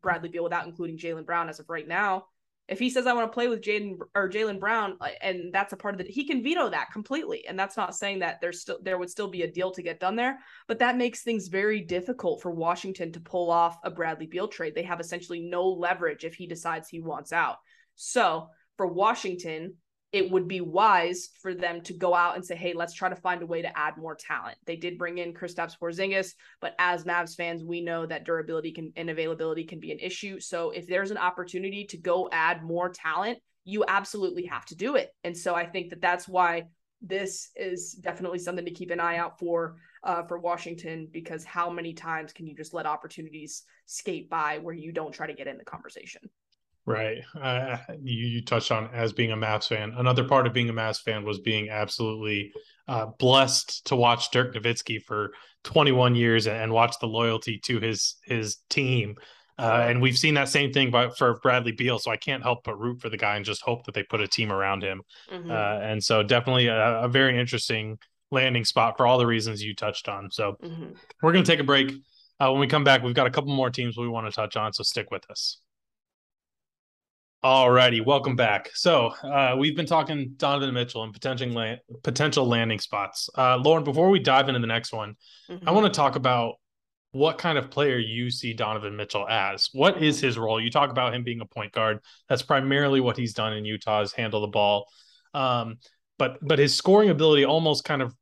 Bradley 0.00 0.28
Beal 0.28 0.44
without 0.44 0.66
including 0.66 0.98
Jaylen 0.98 1.24
Brown 1.24 1.48
as 1.48 1.60
of 1.60 1.70
right 1.70 1.86
now, 1.86 2.26
if 2.72 2.78
he 2.78 2.88
says 2.88 3.06
I 3.06 3.12
want 3.12 3.30
to 3.30 3.34
play 3.34 3.48
with 3.48 3.60
Jaden 3.60 3.98
or 4.14 4.30
Jaylen 4.30 4.58
Brown, 4.58 4.96
uh, 4.98 5.08
and 5.20 5.52
that's 5.52 5.74
a 5.74 5.76
part 5.76 5.94
of 5.94 6.00
it, 6.00 6.08
he 6.08 6.26
can 6.26 6.42
veto 6.42 6.70
that 6.70 6.90
completely. 6.90 7.46
And 7.46 7.58
that's 7.58 7.76
not 7.76 7.94
saying 7.94 8.20
that 8.20 8.40
there's 8.40 8.62
still 8.62 8.78
there 8.82 8.96
would 8.96 9.10
still 9.10 9.28
be 9.28 9.42
a 9.42 9.52
deal 9.52 9.70
to 9.72 9.82
get 9.82 10.00
done 10.00 10.16
there, 10.16 10.38
but 10.68 10.78
that 10.78 10.96
makes 10.96 11.22
things 11.22 11.48
very 11.48 11.82
difficult 11.82 12.40
for 12.40 12.50
Washington 12.50 13.12
to 13.12 13.20
pull 13.20 13.50
off 13.50 13.76
a 13.84 13.90
Bradley 13.90 14.26
Beal 14.26 14.48
trade. 14.48 14.74
They 14.74 14.84
have 14.84 15.00
essentially 15.00 15.40
no 15.40 15.68
leverage 15.68 16.24
if 16.24 16.34
he 16.34 16.46
decides 16.46 16.88
he 16.88 17.00
wants 17.00 17.30
out. 17.30 17.56
So 17.94 18.48
for 18.78 18.86
Washington, 18.86 19.74
it 20.12 20.30
would 20.30 20.46
be 20.46 20.60
wise 20.60 21.30
for 21.40 21.54
them 21.54 21.80
to 21.82 21.94
go 21.94 22.14
out 22.14 22.36
and 22.36 22.44
say, 22.44 22.54
"Hey, 22.54 22.74
let's 22.74 22.92
try 22.92 23.08
to 23.08 23.16
find 23.16 23.42
a 23.42 23.46
way 23.46 23.62
to 23.62 23.78
add 23.78 23.96
more 23.96 24.14
talent." 24.14 24.58
They 24.66 24.76
did 24.76 24.98
bring 24.98 25.18
in 25.18 25.32
Kristaps 25.32 25.78
Porzingis, 25.78 26.34
but 26.60 26.74
as 26.78 27.04
Mavs 27.04 27.34
fans, 27.34 27.64
we 27.64 27.80
know 27.80 28.04
that 28.06 28.24
durability 28.24 28.72
can 28.72 28.92
and 28.96 29.10
availability 29.10 29.64
can 29.64 29.80
be 29.80 29.92
an 29.92 29.98
issue. 29.98 30.38
So 30.38 30.70
if 30.70 30.86
there's 30.86 31.10
an 31.10 31.18
opportunity 31.18 31.84
to 31.86 31.96
go 31.96 32.28
add 32.30 32.62
more 32.62 32.90
talent, 32.90 33.38
you 33.64 33.84
absolutely 33.88 34.46
have 34.46 34.66
to 34.66 34.74
do 34.74 34.96
it. 34.96 35.14
And 35.24 35.36
so 35.36 35.54
I 35.54 35.66
think 35.66 35.90
that 35.90 36.00
that's 36.00 36.28
why 36.28 36.64
this 37.00 37.50
is 37.56 37.92
definitely 37.94 38.38
something 38.38 38.64
to 38.64 38.70
keep 38.70 38.90
an 38.90 39.00
eye 39.00 39.16
out 39.16 39.38
for 39.38 39.76
uh, 40.04 40.22
for 40.24 40.38
Washington 40.38 41.08
because 41.10 41.44
how 41.44 41.70
many 41.70 41.94
times 41.94 42.32
can 42.32 42.46
you 42.46 42.54
just 42.54 42.74
let 42.74 42.86
opportunities 42.86 43.64
skate 43.86 44.28
by 44.28 44.58
where 44.58 44.74
you 44.74 44.92
don't 44.92 45.12
try 45.12 45.26
to 45.26 45.34
get 45.34 45.46
in 45.46 45.58
the 45.58 45.64
conversation? 45.64 46.22
Right. 46.84 47.18
Uh, 47.40 47.76
you, 48.00 48.26
you 48.26 48.44
touched 48.44 48.72
on 48.72 48.90
as 48.92 49.12
being 49.12 49.30
a 49.30 49.36
Mavs 49.36 49.68
fan. 49.68 49.94
Another 49.96 50.24
part 50.24 50.46
of 50.46 50.52
being 50.52 50.68
a 50.68 50.72
Mavs 50.72 51.00
fan 51.00 51.24
was 51.24 51.38
being 51.38 51.70
absolutely 51.70 52.52
uh, 52.88 53.06
blessed 53.18 53.86
to 53.86 53.96
watch 53.96 54.30
Dirk 54.32 54.54
Nowitzki 54.54 55.00
for 55.02 55.32
21 55.64 56.16
years 56.16 56.48
and 56.48 56.72
watch 56.72 56.96
the 57.00 57.06
loyalty 57.06 57.58
to 57.64 57.78
his 57.78 58.16
his 58.24 58.56
team. 58.68 59.14
Uh, 59.58 59.84
and 59.86 60.02
we've 60.02 60.18
seen 60.18 60.34
that 60.34 60.48
same 60.48 60.72
thing 60.72 60.90
by, 60.90 61.08
for 61.10 61.38
Bradley 61.40 61.72
Beal. 61.72 61.98
So 61.98 62.10
I 62.10 62.16
can't 62.16 62.42
help 62.42 62.64
but 62.64 62.80
root 62.80 63.00
for 63.00 63.08
the 63.08 63.16
guy 63.16 63.36
and 63.36 63.44
just 63.44 63.62
hope 63.62 63.84
that 63.84 63.94
they 63.94 64.02
put 64.02 64.20
a 64.20 64.26
team 64.26 64.50
around 64.50 64.82
him. 64.82 65.02
Mm-hmm. 65.30 65.50
Uh, 65.50 65.54
and 65.54 66.02
so 66.02 66.22
definitely 66.22 66.66
a, 66.66 67.02
a, 67.02 67.08
very 67.08 67.38
interesting 67.38 67.98
landing 68.30 68.64
spot 68.64 68.96
for 68.96 69.06
all 69.06 69.18
the 69.18 69.26
reasons 69.26 69.62
you 69.62 69.74
touched 69.74 70.08
on. 70.08 70.30
So 70.30 70.56
mm-hmm. 70.64 70.94
we're 71.22 71.32
going 71.32 71.44
to 71.44 71.50
take 71.50 71.60
a 71.60 71.64
break. 71.64 71.92
Uh, 72.40 72.50
when 72.50 72.60
we 72.60 72.66
come 72.66 72.82
back, 72.82 73.04
we've 73.04 73.14
got 73.14 73.26
a 73.26 73.30
couple 73.30 73.54
more 73.54 73.70
teams 73.70 73.96
we 73.96 74.08
want 74.08 74.26
to 74.26 74.32
touch 74.32 74.56
on. 74.56 74.72
So 74.72 74.82
stick 74.82 75.12
with 75.12 75.30
us. 75.30 75.58
All 77.44 77.72
righty, 77.72 78.00
welcome 78.00 78.36
back. 78.36 78.70
So 78.72 79.08
uh, 79.24 79.56
we've 79.58 79.74
been 79.74 79.84
talking 79.84 80.34
Donovan 80.36 80.72
Mitchell 80.72 81.02
and 81.02 81.12
potential 81.12 81.48
land, 81.48 81.80
potential 82.04 82.46
landing 82.46 82.78
spots. 82.78 83.28
Uh, 83.36 83.56
Lauren, 83.56 83.82
before 83.82 84.10
we 84.10 84.20
dive 84.20 84.48
into 84.48 84.60
the 84.60 84.68
next 84.68 84.92
one, 84.92 85.16
mm-hmm. 85.50 85.68
I 85.68 85.72
want 85.72 85.92
to 85.92 85.96
talk 85.96 86.14
about 86.14 86.54
what 87.10 87.38
kind 87.38 87.58
of 87.58 87.68
player 87.68 87.98
you 87.98 88.30
see 88.30 88.52
Donovan 88.52 88.94
Mitchell 88.94 89.26
as. 89.28 89.70
What 89.72 90.00
is 90.00 90.20
his 90.20 90.38
role? 90.38 90.60
You 90.60 90.70
talk 90.70 90.90
about 90.90 91.14
him 91.14 91.24
being 91.24 91.40
a 91.40 91.44
point 91.44 91.72
guard. 91.72 91.98
That's 92.28 92.42
primarily 92.42 93.00
what 93.00 93.16
he's 93.16 93.34
done 93.34 93.54
in 93.54 93.64
Utah 93.64 94.02
is 94.02 94.12
handle 94.12 94.42
the 94.42 94.46
ball. 94.46 94.86
Um, 95.34 95.78
but 96.18 96.38
but 96.42 96.60
his 96.60 96.76
scoring 96.76 97.10
ability 97.10 97.44
almost 97.44 97.82
kind 97.82 98.02
of 98.02 98.14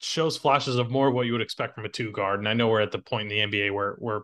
shows 0.00 0.38
flashes 0.38 0.76
of 0.76 0.90
more 0.90 1.10
what 1.10 1.26
you 1.26 1.32
would 1.32 1.42
expect 1.42 1.74
from 1.74 1.84
a 1.84 1.90
two 1.90 2.12
guard. 2.12 2.40
And 2.40 2.48
I 2.48 2.54
know 2.54 2.68
we're 2.68 2.80
at 2.80 2.92
the 2.92 2.98
point 2.98 3.30
in 3.30 3.50
the 3.50 3.58
NBA 3.58 3.74
where 3.74 3.96
where 3.98 4.22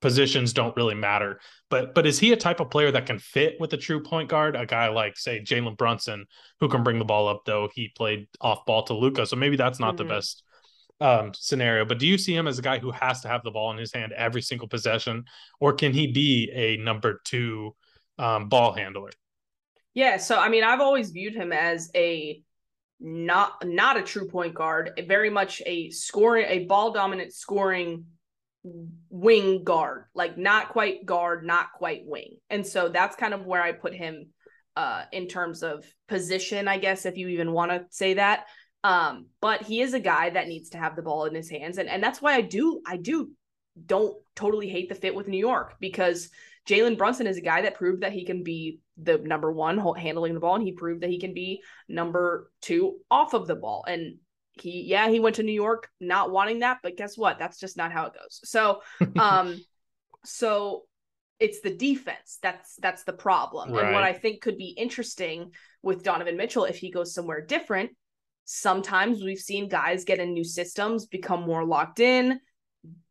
positions 0.00 0.52
don't 0.52 0.76
really 0.76 0.94
matter. 0.94 1.40
But 1.70 1.94
but 1.94 2.06
is 2.06 2.18
he 2.18 2.32
a 2.32 2.36
type 2.36 2.60
of 2.60 2.70
player 2.70 2.90
that 2.90 3.06
can 3.06 3.18
fit 3.18 3.56
with 3.60 3.72
a 3.72 3.76
true 3.76 4.02
point 4.02 4.28
guard? 4.28 4.56
A 4.56 4.66
guy 4.66 4.88
like 4.88 5.16
say 5.18 5.40
Jalen 5.40 5.76
Brunson, 5.76 6.26
who 6.60 6.68
can 6.68 6.82
bring 6.82 6.98
the 6.98 7.04
ball 7.04 7.28
up, 7.28 7.42
though 7.44 7.68
he 7.74 7.88
played 7.88 8.28
off 8.40 8.64
ball 8.66 8.82
to 8.84 8.94
Luka, 8.94 9.26
so 9.26 9.36
maybe 9.36 9.56
that's 9.56 9.80
not 9.80 9.96
mm-hmm. 9.96 10.08
the 10.08 10.14
best 10.14 10.42
um, 11.00 11.32
scenario. 11.34 11.84
But 11.84 11.98
do 11.98 12.06
you 12.06 12.18
see 12.18 12.34
him 12.34 12.46
as 12.46 12.58
a 12.58 12.62
guy 12.62 12.78
who 12.78 12.90
has 12.90 13.20
to 13.22 13.28
have 13.28 13.42
the 13.42 13.50
ball 13.50 13.70
in 13.72 13.78
his 13.78 13.92
hand 13.92 14.12
every 14.12 14.42
single 14.42 14.68
possession, 14.68 15.24
or 15.60 15.72
can 15.72 15.92
he 15.92 16.12
be 16.12 16.50
a 16.54 16.76
number 16.82 17.20
two 17.24 17.74
um, 18.18 18.48
ball 18.48 18.72
handler? 18.72 19.10
Yeah, 19.94 20.16
so 20.16 20.38
I 20.38 20.48
mean, 20.48 20.64
I've 20.64 20.80
always 20.80 21.10
viewed 21.10 21.34
him 21.34 21.52
as 21.52 21.90
a 21.94 22.42
not 23.00 23.66
not 23.66 23.96
a 23.96 24.02
true 24.02 24.28
point 24.28 24.54
guard, 24.54 25.00
very 25.06 25.30
much 25.30 25.62
a 25.66 25.90
scoring, 25.90 26.46
a 26.48 26.64
ball 26.66 26.92
dominant 26.92 27.32
scoring 27.32 28.06
wing 29.10 29.64
guard, 29.64 30.04
like 30.14 30.36
not 30.38 30.70
quite 30.70 31.04
guard, 31.04 31.44
not 31.44 31.72
quite 31.72 32.02
wing. 32.04 32.36
And 32.50 32.66
so 32.66 32.88
that's 32.88 33.16
kind 33.16 33.34
of 33.34 33.46
where 33.46 33.62
I 33.62 33.72
put 33.72 33.94
him 33.94 34.28
uh 34.76 35.04
in 35.12 35.26
terms 35.26 35.62
of 35.62 35.84
position, 36.06 36.68
I 36.68 36.78
guess 36.78 37.06
if 37.06 37.16
you 37.16 37.28
even 37.28 37.52
want 37.52 37.70
to 37.72 37.84
say 37.90 38.14
that. 38.14 38.46
Um 38.84 39.26
but 39.40 39.62
he 39.62 39.80
is 39.80 39.94
a 39.94 40.00
guy 40.00 40.30
that 40.30 40.48
needs 40.48 40.70
to 40.70 40.78
have 40.78 40.96
the 40.96 41.02
ball 41.02 41.24
in 41.24 41.34
his 41.34 41.50
hands 41.50 41.78
and 41.78 41.88
and 41.88 42.02
that's 42.02 42.22
why 42.22 42.34
I 42.34 42.42
do 42.42 42.80
I 42.86 42.96
do 42.96 43.30
don't 43.86 44.16
totally 44.34 44.68
hate 44.68 44.88
the 44.88 44.94
fit 44.94 45.14
with 45.14 45.28
New 45.28 45.38
York 45.38 45.74
because 45.80 46.30
Jalen 46.68 46.98
Brunson 46.98 47.26
is 47.26 47.38
a 47.38 47.42
guy 47.42 47.62
that 47.62 47.76
proved 47.76 48.02
that 48.02 48.12
he 48.12 48.26
can 48.26 48.42
be 48.42 48.80
the 48.98 49.18
number 49.18 49.50
one 49.50 49.78
handling 49.96 50.34
the 50.34 50.40
ball, 50.40 50.56
and 50.56 50.64
he 50.64 50.72
proved 50.72 51.02
that 51.02 51.10
he 51.10 51.18
can 51.18 51.32
be 51.32 51.62
number 51.88 52.50
two 52.60 52.98
off 53.10 53.32
of 53.32 53.46
the 53.46 53.54
ball. 53.54 53.84
And 53.88 54.16
he 54.60 54.82
yeah 54.82 55.08
he 55.08 55.20
went 55.20 55.36
to 55.36 55.42
new 55.42 55.52
york 55.52 55.88
not 56.00 56.30
wanting 56.30 56.60
that 56.60 56.78
but 56.82 56.96
guess 56.96 57.16
what 57.16 57.38
that's 57.38 57.58
just 57.58 57.76
not 57.76 57.92
how 57.92 58.06
it 58.06 58.12
goes 58.14 58.40
so 58.44 58.80
um 59.18 59.60
so 60.24 60.82
it's 61.40 61.60
the 61.60 61.74
defense 61.74 62.38
that's 62.42 62.76
that's 62.76 63.04
the 63.04 63.12
problem 63.12 63.72
right. 63.72 63.84
and 63.84 63.94
what 63.94 64.02
i 64.02 64.12
think 64.12 64.40
could 64.40 64.58
be 64.58 64.74
interesting 64.76 65.52
with 65.82 66.02
donovan 66.02 66.36
mitchell 66.36 66.64
if 66.64 66.76
he 66.76 66.90
goes 66.90 67.14
somewhere 67.14 67.40
different 67.40 67.90
sometimes 68.44 69.22
we've 69.22 69.38
seen 69.38 69.68
guys 69.68 70.04
get 70.04 70.18
in 70.18 70.32
new 70.32 70.44
systems 70.44 71.06
become 71.06 71.42
more 71.42 71.64
locked 71.64 72.00
in 72.00 72.40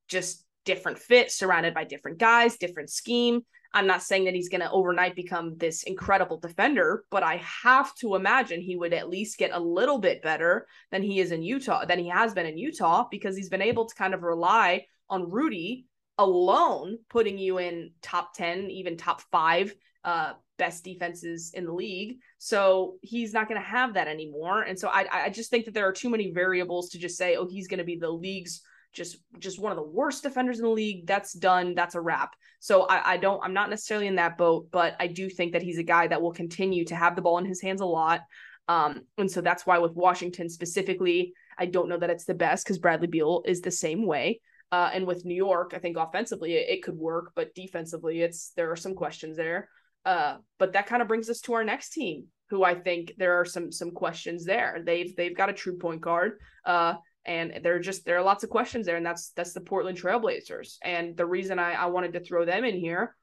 just 0.08 0.44
different 0.68 1.00
fit, 1.00 1.32
surrounded 1.32 1.74
by 1.74 1.86
different 1.86 2.20
guys, 2.20 2.58
different 2.58 2.92
scheme. 2.92 3.42
I'm 3.78 3.86
not 3.86 4.02
saying 4.02 4.26
that 4.26 4.34
he's 4.34 4.50
going 4.50 4.62
to 4.62 4.72
overnight 4.72 5.16
become 5.16 5.56
this 5.56 5.84
incredible 5.84 6.40
defender, 6.40 7.04
but 7.12 7.22
I 7.22 7.40
have 7.64 7.94
to 7.98 8.16
imagine 8.16 8.60
he 8.60 8.76
would 8.76 8.92
at 8.92 9.08
least 9.08 9.38
get 9.38 9.52
a 9.54 9.60
little 9.60 10.00
bit 10.00 10.24
better 10.24 10.66
than 10.90 11.04
he 11.04 11.20
is 11.20 11.32
in 11.32 11.44
Utah, 11.44 11.86
than 11.86 12.00
he 12.00 12.08
has 12.08 12.34
been 12.34 12.48
in 12.48 12.58
Utah, 12.58 13.06
because 13.12 13.38
he's 13.38 13.50
been 13.50 13.62
able 13.62 13.86
to 13.86 13.94
kind 13.94 14.16
of 14.16 14.24
rely 14.24 14.88
on 15.12 15.30
Rudy 15.30 15.86
alone, 16.18 16.98
putting 17.08 17.38
you 17.38 17.60
in 17.60 17.92
top 18.02 18.34
10, 18.34 18.72
even 18.72 18.98
top 18.98 19.22
five 19.32 19.76
uh, 20.04 20.34
best 20.58 20.84
defenses 20.84 21.52
in 21.54 21.66
the 21.66 21.72
league. 21.72 22.18
So 22.40 22.96
he's 23.04 23.32
not 23.32 23.48
going 23.48 23.62
to 23.62 23.68
have 23.68 23.94
that 23.94 24.08
anymore. 24.08 24.64
And 24.64 24.80
so 24.80 24.88
I, 24.88 25.26
I 25.26 25.30
just 25.30 25.52
think 25.52 25.66
that 25.66 25.76
there 25.76 25.88
are 25.88 25.94
too 25.94 26.10
many 26.10 26.32
variables 26.32 26.90
to 26.90 26.98
just 26.98 27.16
say, 27.16 27.36
oh, 27.36 27.48
he's 27.48 27.68
going 27.68 27.78
to 27.78 27.84
be 27.84 28.00
the 28.00 28.10
league's 28.10 28.62
just 28.98 29.18
just 29.40 29.60
one 29.60 29.72
of 29.72 29.78
the 29.78 29.84
worst 29.84 30.24
defenders 30.24 30.58
in 30.58 30.66
the 30.66 30.72
league. 30.72 31.06
That's 31.06 31.32
done. 31.32 31.76
That's 31.76 31.96
a 31.96 32.02
wrap. 32.02 32.36
So 32.60 32.82
I, 32.88 33.14
I 33.14 33.18
don't. 33.18 33.42
I'm 33.44 33.54
not 33.54 33.70
necessarily 33.70 34.08
in 34.08 34.16
that 34.16 34.38
boat, 34.38 34.68
but 34.72 34.96
I 35.00 35.08
do 35.08 35.30
think 35.30 35.54
that 35.54 35.62
he's 35.62 35.78
a 35.78 35.84
guy 35.84 36.08
that 36.08 36.22
will 36.22 36.34
continue 36.34 36.84
to 36.86 36.96
have 36.96 37.16
the 37.16 37.22
ball 37.22 37.38
in 37.38 37.46
his 37.46 37.62
hands 37.62 37.80
a 37.80 37.86
lot. 37.86 38.22
Um, 38.68 39.04
and 39.18 39.32
so 39.32 39.40
that's 39.40 39.66
why 39.66 39.78
with 39.78 39.94
Washington 39.94 40.50
specifically, 40.50 41.34
I 41.58 41.68
don't 41.68 41.88
know 41.88 41.98
that 41.98 42.10
it's 42.10 42.26
the 42.26 42.34
best 42.34 42.66
because 42.66 42.80
Bradley 42.80 43.08
Beal 43.08 43.44
is 43.46 43.62
the 43.62 43.72
same 43.72 44.06
way. 44.06 44.42
Uh, 44.72 44.90
and 44.94 45.08
with 45.08 45.24
New 45.24 45.36
York, 45.36 45.72
I 45.74 45.80
think 45.80 45.96
offensively 45.96 46.56
it, 46.56 46.68
it, 46.70 46.84
could 46.84 46.98
work, 46.98 47.32
but 47.36 47.56
defensively, 47.56 48.22
it's 48.22 48.52
there 48.58 48.70
are 48.70 48.76
some 48.76 48.96
questions 48.96 49.38
there. 49.38 49.70
Uh, 50.04 50.38
but 50.60 50.74
that 50.74 50.88
kind 50.88 51.02
of 51.02 51.08
brings 51.08 51.30
us 51.30 51.40
to 51.42 51.54
our 51.54 51.64
next 51.64 51.92
team, 51.92 52.26
who 52.50 52.64
I 52.64 52.76
think 52.76 53.14
there 53.18 53.40
are 53.40 53.46
some 53.46 53.72
some 53.72 53.92
questions 53.92 54.44
there. 54.44 54.82
They've 54.86 55.16
they've 55.16 55.38
got 55.38 55.50
a 55.50 55.54
true 55.54 55.78
point 55.78 56.02
guard. 56.02 56.34
Uh, 56.66 56.96
and 57.28 57.60
there 57.62 57.76
are 57.76 57.80
just 57.80 58.06
there 58.06 58.18
are 58.18 58.24
lots 58.24 58.44
of 58.44 58.50
questions 58.50 58.86
there 58.86 58.96
and 58.96 59.06
that's 59.06 59.30
that's 59.32 59.54
the 59.54 59.62
portland 59.62 60.00
trailblazers. 60.02 60.78
And 60.82 61.16
the 61.16 61.26
reason 61.26 61.60
I, 61.60 61.74
I 61.74 61.86
wanted 61.88 62.14
to 62.14 62.22
throw 62.22 62.46
them 62.46 62.64
in 62.64 62.80
here 62.80 63.16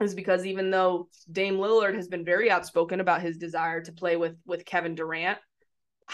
is 0.00 0.14
because 0.14 0.44
even 0.44 0.70
though 0.70 1.08
dame 1.30 1.56
lillard 1.56 1.94
has 1.94 2.08
been 2.08 2.24
very 2.24 2.50
outspoken 2.50 3.00
about 3.00 3.22
his 3.22 3.38
desire 3.38 3.80
to 3.82 3.92
play 3.92 4.16
with 4.16 4.36
with 4.44 4.64
kevin 4.64 4.94
durant 4.94 5.38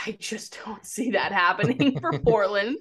i 0.07 0.13
just 0.13 0.59
don't 0.65 0.87
see 0.87 1.13
that 1.13 1.33
happening 1.33 1.99
for 1.99 2.19
portland. 2.25 2.79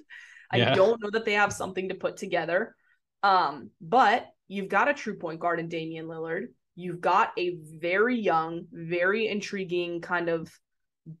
Yeah. 0.54 0.72
i 0.72 0.74
don't 0.74 1.02
know 1.02 1.10
that 1.10 1.24
they 1.24 1.34
have 1.34 1.52
something 1.52 1.90
to 1.90 1.94
put 1.94 2.16
together. 2.16 2.74
Um 3.22 3.70
but 3.80 4.26
you've 4.46 4.68
got 4.68 4.88
a 4.88 4.94
true 4.94 5.18
point 5.18 5.40
guard 5.40 5.60
in 5.60 5.68
damian 5.68 6.06
lillard. 6.06 6.46
You've 6.76 7.00
got 7.00 7.32
a 7.36 7.58
very 7.80 8.18
young 8.18 8.66
very 8.70 9.26
intriguing 9.26 10.00
kind 10.00 10.28
of 10.28 10.48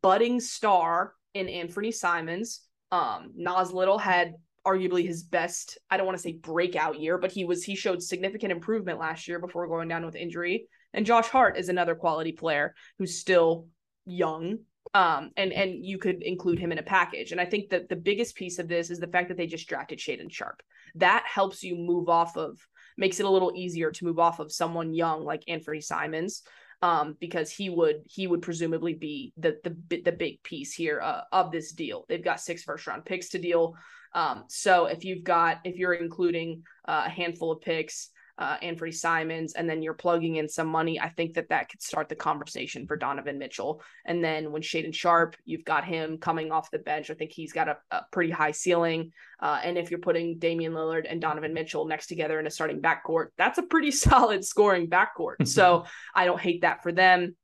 budding 0.02 0.38
star 0.38 1.14
in 1.34 1.48
anthony 1.48 1.90
simons 1.90 2.67
um, 2.90 3.32
Nas 3.34 3.72
Little 3.72 3.98
had 3.98 4.34
arguably 4.66 5.06
his 5.06 5.22
best, 5.22 5.78
I 5.90 5.96
don't 5.96 6.06
want 6.06 6.18
to 6.18 6.22
say 6.22 6.32
breakout 6.32 7.00
year, 7.00 7.18
but 7.18 7.32
he 7.32 7.44
was 7.44 7.64
he 7.64 7.74
showed 7.74 8.02
significant 8.02 8.52
improvement 8.52 8.98
last 8.98 9.28
year 9.28 9.38
before 9.38 9.66
going 9.66 9.88
down 9.88 10.04
with 10.04 10.14
injury. 10.14 10.66
And 10.92 11.06
Josh 11.06 11.28
Hart 11.28 11.56
is 11.58 11.68
another 11.68 11.94
quality 11.94 12.32
player 12.32 12.74
who's 12.98 13.18
still 13.18 13.66
young. 14.04 14.58
Um, 14.94 15.30
and 15.36 15.52
and 15.52 15.84
you 15.84 15.98
could 15.98 16.22
include 16.22 16.58
him 16.58 16.72
in 16.72 16.78
a 16.78 16.82
package. 16.82 17.32
And 17.32 17.40
I 17.40 17.44
think 17.44 17.70
that 17.70 17.88
the 17.88 17.96
biggest 17.96 18.36
piece 18.36 18.58
of 18.58 18.68
this 18.68 18.90
is 18.90 18.98
the 18.98 19.06
fact 19.06 19.28
that 19.28 19.36
they 19.36 19.46
just 19.46 19.68
drafted 19.68 19.98
Shaedon 19.98 20.32
Sharpe. 20.32 20.62
That 20.94 21.24
helps 21.26 21.62
you 21.62 21.76
move 21.76 22.08
off 22.08 22.36
of 22.36 22.58
makes 22.96 23.20
it 23.20 23.26
a 23.26 23.30
little 23.30 23.52
easier 23.54 23.90
to 23.90 24.04
move 24.04 24.18
off 24.18 24.40
of 24.40 24.50
someone 24.50 24.94
young 24.94 25.24
like 25.24 25.44
Anthony 25.46 25.80
Simons 25.80 26.42
um, 26.82 27.16
because 27.20 27.50
he 27.50 27.70
would 27.70 28.02
he 28.06 28.26
would 28.26 28.42
presumably 28.42 28.94
be 28.94 29.32
the 29.36 29.58
the 29.64 30.00
the 30.04 30.12
big 30.12 30.42
piece 30.42 30.72
here 30.72 31.00
uh, 31.02 31.22
of 31.32 31.50
this 31.50 31.72
deal. 31.72 32.04
They've 32.08 32.24
got 32.24 32.40
six 32.40 32.62
first 32.62 32.86
round 32.86 33.04
picks 33.04 33.30
to 33.30 33.38
deal. 33.38 33.74
Um, 34.14 34.44
so 34.48 34.86
if 34.86 35.04
you've 35.04 35.24
got 35.24 35.58
if 35.64 35.76
you're 35.76 35.94
including 35.94 36.62
uh, 36.86 37.04
a 37.06 37.10
handful 37.10 37.52
of 37.52 37.60
picks 37.60 38.10
uh, 38.38 38.56
Anthony 38.62 38.92
Simons, 38.92 39.54
and 39.54 39.68
then 39.68 39.82
you're 39.82 39.94
plugging 39.94 40.36
in 40.36 40.48
some 40.48 40.68
money, 40.68 41.00
I 41.00 41.08
think 41.08 41.34
that 41.34 41.48
that 41.48 41.68
could 41.68 41.82
start 41.82 42.08
the 42.08 42.14
conversation 42.14 42.86
for 42.86 42.96
Donovan 42.96 43.38
Mitchell. 43.38 43.82
And 44.04 44.22
then 44.22 44.52
when 44.52 44.62
Shaedon 44.62 44.94
Sharpe, 44.94 45.36
you've 45.44 45.64
got 45.64 45.84
him 45.84 46.18
coming 46.18 46.52
off 46.52 46.70
the 46.70 46.78
bench. 46.78 47.10
I 47.10 47.14
think 47.14 47.32
he's 47.32 47.52
got 47.52 47.68
a, 47.68 47.78
a 47.90 48.02
pretty 48.12 48.30
high 48.30 48.52
ceiling. 48.52 49.12
Uh, 49.40 49.60
and 49.62 49.76
if 49.76 49.90
you're 49.90 49.98
putting 49.98 50.38
Damian 50.38 50.72
Lillard 50.72 51.06
and 51.10 51.20
Donovan 51.20 51.52
Mitchell 51.52 51.86
next 51.86 52.06
together 52.06 52.38
in 52.38 52.46
a 52.46 52.50
starting 52.50 52.80
backcourt, 52.80 53.28
that's 53.36 53.58
a 53.58 53.62
pretty 53.64 53.90
solid 53.92 54.44
scoring 54.44 54.88
backcourt. 54.88 55.48
so 55.48 55.84
I 56.14 56.24
don't 56.24 56.40
hate 56.40 56.62
that 56.62 56.84
for 56.84 56.92
them. 56.92 57.34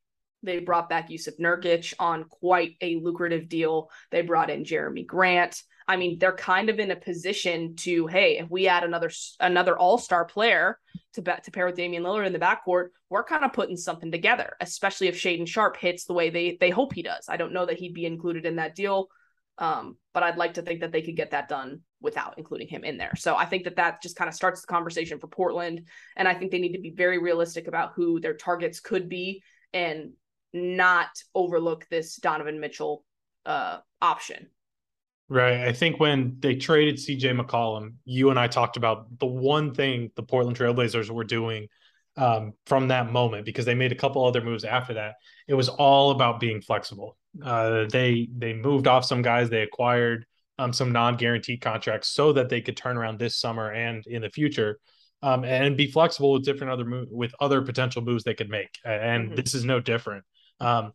They 0.45 0.61
brought 0.61 0.89
back 0.89 1.09
Jusuf 1.09 1.41
Nurkic 1.41 1.95
on 1.99 2.25
quite 2.25 2.77
a 2.81 2.97
lucrative 2.97 3.49
deal. 3.49 3.91
They 4.11 4.23
brought 4.23 4.51
in 4.51 4.65
Jerami 4.65 5.07
Grant. 5.07 5.61
I 5.87 5.97
mean, 5.97 6.19
they're 6.19 6.33
kind 6.33 6.71
of 6.71 6.79
in 6.79 6.91
a 6.91 6.97
position 6.97 7.77
to, 7.77 8.07
hey, 8.07 8.39
if 8.39 8.51
we 8.51 8.69
add 8.69 8.85
another 8.85 9.11
another 9.39 9.79
All 9.79 9.99
Star 9.99 10.25
player 10.25 10.79
to 11.15 11.23
bet 11.23 11.45
to 11.45 11.51
pair 11.51 11.67
with 11.67 11.77
Damian 11.77 12.03
Lillard 12.03 12.27
in 12.27 12.33
the 12.33 12.39
backcourt, 12.39 12.89
we're 13.11 13.25
kind 13.25 13.45
of 13.45 13.53
putting 13.53 13.77
something 13.77 14.11
together. 14.11 14.57
Especially 14.61 15.09
if 15.09 15.21
Shaedon 15.21 15.47
Sharpe 15.47 15.77
hits 15.77 16.05
the 16.05 16.15
way 16.15 16.31
they 16.31 16.57
they 16.59 16.71
hope 16.71 16.95
he 16.95 17.03
does. 17.03 17.27
I 17.29 17.37
don't 17.37 17.53
know 17.53 17.67
that 17.67 17.79
he'd 17.79 17.95
be 17.95 18.07
included 18.07 18.47
in 18.47 18.57
that 18.57 18.75
deal, 18.75 19.09
um, 19.59 19.97
but 20.15 20.23
I'd 20.23 20.39
like 20.39 20.55
to 20.55 20.63
think 20.63 20.81
that 20.81 20.91
they 20.91 21.03
could 21.03 21.17
get 21.17 21.33
that 21.33 21.49
done 21.49 21.81
without 22.01 22.35
including 22.39 22.69
him 22.69 22.85
in 22.85 22.97
there. 22.97 23.15
So 23.17 23.37
I 23.37 23.45
think 23.45 23.65
that 23.65 23.77
that 23.77 24.03
just 24.03 24.17
kind 24.17 24.29
of 24.29 24.35
starts 24.35 24.63
the 24.63 24.67
conversation 24.67 25.19
for 25.19 25.27
Portland, 25.27 25.87
and 26.17 26.27
I 26.27 26.35
think 26.35 26.51
they 26.51 26.61
need 26.61 26.73
to 26.73 26.81
be 26.81 26.91
very 26.91 27.19
realistic 27.19 27.69
about 27.69 27.93
who 27.95 28.21
their 28.21 28.35
targets 28.35 28.81
could 28.81 29.09
be 29.09 29.43
and 29.75 30.13
not 30.55 31.09
overlook 31.35 31.87
this 31.91 32.17
Donovan 32.17 32.61
Mitchell 32.61 33.05
uh, 33.45 33.79
option 34.01 34.49
Right. 35.29 35.67
I 35.67 35.73
think 35.73 35.99
when 35.99 36.37
they 36.41 36.57
traded 36.57 36.97
CJ 36.97 37.41
McCollum, 37.41 37.95
you 38.05 38.31
and 38.31 38.39
I 38.39 38.47
talked 38.47 38.77
about 38.77 39.19
the 39.19 39.27
one 39.27 39.75
thing 39.75 40.11
the 40.17 40.23
Portland 40.23 40.57
Trailblazers 40.57 41.09
were 41.11 41.25
doing 41.25 41.69
um, 42.17 42.53
from 42.67 42.89
that 42.89 43.11
moment 43.11 43.47
because 43.47 43.65
they 43.65 43.75
made 43.75 43.91
a 43.91 43.97
couple 43.97 44.25
other 44.25 44.43
moves 44.43 44.65
after 44.65 44.95
that. 44.95 45.15
It 45.49 45.55
was 45.55 45.69
all 45.69 46.11
about 46.11 46.41
being 46.41 46.61
flexible. 46.61 47.17
Uh, 47.43 47.87
they 47.91 48.29
they 48.37 48.53
moved 48.53 48.87
off 48.87 49.05
some 49.05 49.23
guys, 49.23 49.49
they 49.49 49.63
acquired 49.63 50.27
um, 50.59 50.73
some 50.73 50.93
non-guaranteed 50.93 51.61
contracts 51.61 52.09
so 52.09 52.33
that 52.35 52.49
they 52.49 52.61
could 52.61 52.77
turn 52.77 52.97
around 52.97 53.19
this 53.19 53.37
summer 53.37 53.73
and 53.73 54.07
in 54.07 54.23
the 54.23 54.31
future 54.31 54.79
um, 55.23 55.43
and 55.43 55.77
be 55.77 55.91
flexible 55.91 56.33
with 56.33 56.45
different 56.45 56.73
other 56.73 56.85
mo- 56.85 57.07
with 57.11 57.35
other 57.41 57.63
potential 57.63 58.03
moves 58.03 58.25
they 58.25 58.35
could 58.35 58.51
make. 58.51 58.69
And 58.85 59.29
mm-hmm. 59.29 59.35
this 59.37 59.55
is 59.55 59.65
no 59.65 59.81
different. 59.81 60.25
Um, 60.61 60.93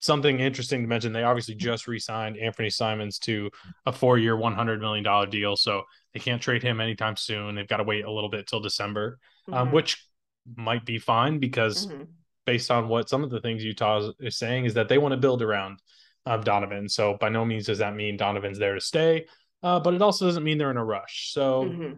something 0.00 0.40
interesting 0.40 0.82
to 0.82 0.88
mention 0.88 1.12
they 1.12 1.22
obviously 1.22 1.54
just 1.54 1.88
re-signed 1.88 2.36
anthony 2.36 2.70
simons 2.70 3.18
to 3.18 3.50
a 3.86 3.92
four-year 3.92 4.36
100 4.36 4.80
million 4.80 5.02
dollar 5.02 5.26
deal 5.26 5.56
so 5.56 5.82
they 6.12 6.20
can't 6.20 6.42
trade 6.42 6.62
him 6.62 6.80
anytime 6.80 7.16
soon 7.16 7.54
they've 7.54 7.68
got 7.68 7.78
to 7.78 7.84
wait 7.84 8.04
a 8.04 8.10
little 8.10 8.30
bit 8.30 8.46
till 8.46 8.60
december 8.60 9.18
um, 9.48 9.54
mm-hmm. 9.54 9.62
um, 9.68 9.72
which 9.72 10.06
might 10.54 10.84
be 10.84 10.98
fine 10.98 11.38
because 11.38 11.86
mm-hmm. 11.86 12.04
based 12.44 12.70
on 12.70 12.88
what 12.88 13.08
some 13.08 13.24
of 13.24 13.30
the 13.30 13.40
things 13.40 13.64
utah 13.64 14.10
is 14.20 14.38
saying 14.38 14.64
is 14.64 14.74
that 14.74 14.88
they 14.88 14.98
want 14.98 15.12
to 15.12 15.18
build 15.18 15.42
around 15.42 15.80
um, 16.26 16.40
donovan 16.42 16.88
so 16.88 17.16
by 17.20 17.28
no 17.28 17.44
means 17.44 17.66
does 17.66 17.78
that 17.78 17.94
mean 17.94 18.16
donovan's 18.16 18.58
there 18.58 18.74
to 18.74 18.80
stay 18.80 19.26
uh, 19.62 19.80
but 19.80 19.94
it 19.94 20.02
also 20.02 20.26
doesn't 20.26 20.44
mean 20.44 20.58
they're 20.58 20.70
in 20.70 20.76
a 20.76 20.84
rush 20.84 21.32
so 21.32 21.64
mm-hmm. 21.64 21.94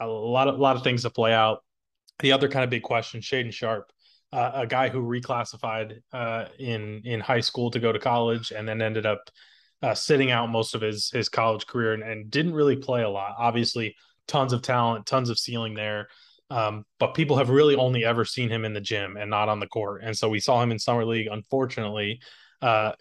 a 0.00 0.06
lot 0.06 0.48
of 0.48 0.58
a 0.58 0.62
lot 0.62 0.76
of 0.76 0.82
things 0.82 1.02
to 1.02 1.10
play 1.10 1.32
out 1.32 1.62
the 2.20 2.32
other 2.32 2.48
kind 2.48 2.64
of 2.64 2.70
big 2.70 2.82
question 2.82 3.20
shaedon 3.20 3.52
sharpe 3.52 3.92
uh, 4.32 4.52
a 4.54 4.66
guy 4.66 4.88
who 4.88 5.02
reclassified 5.02 6.00
uh, 6.12 6.46
in 6.58 7.02
in 7.04 7.20
high 7.20 7.40
school 7.40 7.70
to 7.70 7.78
go 7.78 7.92
to 7.92 7.98
college 7.98 8.50
and 8.50 8.66
then 8.66 8.80
ended 8.80 9.04
up 9.04 9.30
uh, 9.82 9.94
sitting 9.94 10.30
out 10.30 10.48
most 10.48 10.74
of 10.74 10.80
his 10.80 11.10
his 11.10 11.28
college 11.28 11.66
career 11.66 11.92
and, 11.92 12.02
and, 12.02 12.30
didn't 12.30 12.54
really 12.54 12.76
play 12.76 13.02
a 13.02 13.08
lot. 13.08 13.34
Obviously, 13.38 13.94
tons 14.28 14.52
of 14.52 14.62
talent, 14.62 15.06
tons 15.06 15.28
of 15.28 15.38
ceiling 15.38 15.74
there. 15.74 16.08
Um, 16.50 16.84
but 16.98 17.14
people 17.14 17.36
have 17.36 17.48
really 17.48 17.76
only 17.76 18.04
ever 18.04 18.24
seen 18.24 18.50
him 18.50 18.64
in 18.64 18.74
the 18.74 18.80
gym 18.80 19.16
and 19.16 19.30
not 19.30 19.48
on 19.48 19.58
the 19.58 19.66
court. 19.66 20.02
And 20.04 20.16
so 20.16 20.28
we 20.28 20.38
saw 20.38 20.62
him 20.62 20.70
in 20.70 20.78
summer 20.78 21.04
league, 21.04 21.28
unfortunately, 21.30 22.20
uh, 22.60 22.92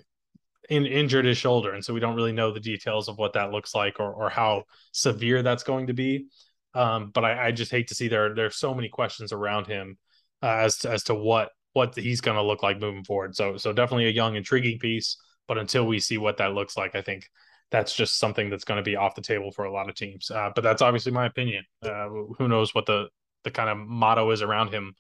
in, 0.70 0.86
injured 0.86 1.26
his 1.26 1.38
shoulder, 1.38 1.74
and 1.74 1.84
so 1.84 1.94
we 1.94 2.00
don't 2.00 2.16
really 2.16 2.32
know 2.32 2.54
the 2.54 2.62
details 2.62 3.10
of 3.10 3.18
what 3.18 3.34
that 3.34 3.52
looks 3.52 3.76
like 3.76 4.00
or 4.00 4.12
or 4.14 4.30
how 4.30 4.64
severe 4.92 5.44
that's 5.44 5.64
going 5.64 5.88
to 5.88 5.94
be. 5.94 6.28
Um, 6.74 7.12
but 7.14 7.26
I, 7.26 7.48
I, 7.48 7.52
just 7.52 7.72
hate 7.72 7.90
to 7.90 7.96
see 7.96 8.08
there 8.08 8.34
there's 8.34 8.56
so 8.56 8.74
many 8.74 8.88
questions 8.88 9.34
around 9.34 9.68
him 9.68 9.98
uh, 10.42 10.58
as 10.58 10.78
to, 10.80 10.92
as 10.92 11.04
to 11.04 11.16
what 11.16 11.50
what 11.74 11.96
he's 11.96 12.22
going 12.22 12.36
to 12.36 12.44
look 12.44 12.64
like 12.64 12.80
moving 12.80 13.04
forward. 13.04 13.36
So 13.36 13.58
so 13.58 13.74
definitely 13.74 14.08
a 14.08 14.12
young, 14.12 14.36
intriguing 14.36 14.80
piece. 14.80 15.18
But 15.48 15.58
until 15.58 15.86
we 15.86 16.00
see 16.00 16.18
what 16.18 16.38
that 16.38 16.54
looks 16.54 16.78
like, 16.78 16.96
I 16.96 17.02
think 17.02 17.28
that's 17.72 17.94
just 17.94 18.20
something 18.20 18.50
that's 18.50 18.64
going 18.64 18.78
to 18.78 18.84
be 18.84 18.96
off 18.96 19.16
the 19.16 19.22
table 19.22 19.52
for 19.52 19.66
a 19.66 19.72
lot 19.72 19.90
of 19.90 19.96
teams. 19.96 20.30
Uh, 20.30 20.52
but 20.54 20.62
that's 20.62 20.82
obviously 20.82 21.12
my 21.12 21.26
opinion. 21.26 21.64
Uh, 21.84 22.08
who 22.38 22.48
knows 22.48 22.76
what 22.76 22.86
the 22.86 23.08
the 23.44 23.52
kind 23.52 23.70
of 23.70 23.78
motto 23.78 24.30
is 24.32 24.42
around 24.42 24.72
him 24.72 24.94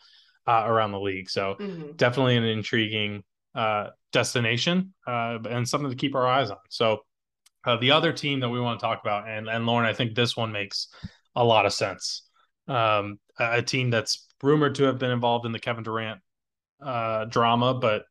uh, 0.47 0.63
around 0.65 0.91
the 0.91 0.99
league. 0.99 1.29
So 1.29 1.55
mm-hmm. 1.59 1.91
definitely 1.95 2.37
an 2.37 2.43
intriguing 2.43 3.23
uh, 3.53 3.87
destination 4.11 4.93
uh, 5.05 5.37
and 5.49 5.67
something 5.67 5.89
to 5.89 5.95
keep 5.95 6.15
our 6.15 6.27
eyes 6.27 6.49
on. 6.49 6.57
So 6.69 7.01
uh, 7.65 7.77
the 7.77 7.91
other 7.91 8.13
team 8.13 8.39
that 8.39 8.49
we 8.49 8.59
want 8.59 8.79
to 8.79 8.85
talk 8.85 9.01
about, 9.01 9.27
and 9.27 9.47
and 9.47 9.65
Lauren, 9.65 9.85
I 9.85 9.93
think 9.93 10.15
this 10.15 10.35
one 10.35 10.51
makes 10.51 10.87
a 11.35 11.43
lot 11.43 11.65
of 11.65 11.73
sense. 11.73 12.23
Um, 12.67 13.19
a 13.39 13.61
team 13.61 13.89
that's 13.89 14.27
rumored 14.43 14.75
to 14.75 14.83
have 14.83 14.97
been 14.99 15.11
involved 15.11 15.45
in 15.45 15.51
the 15.51 15.59
Kevin 15.59 15.83
Durant 15.83 16.19
uh, 16.81 17.25
drama, 17.25 17.73
but 17.73 18.03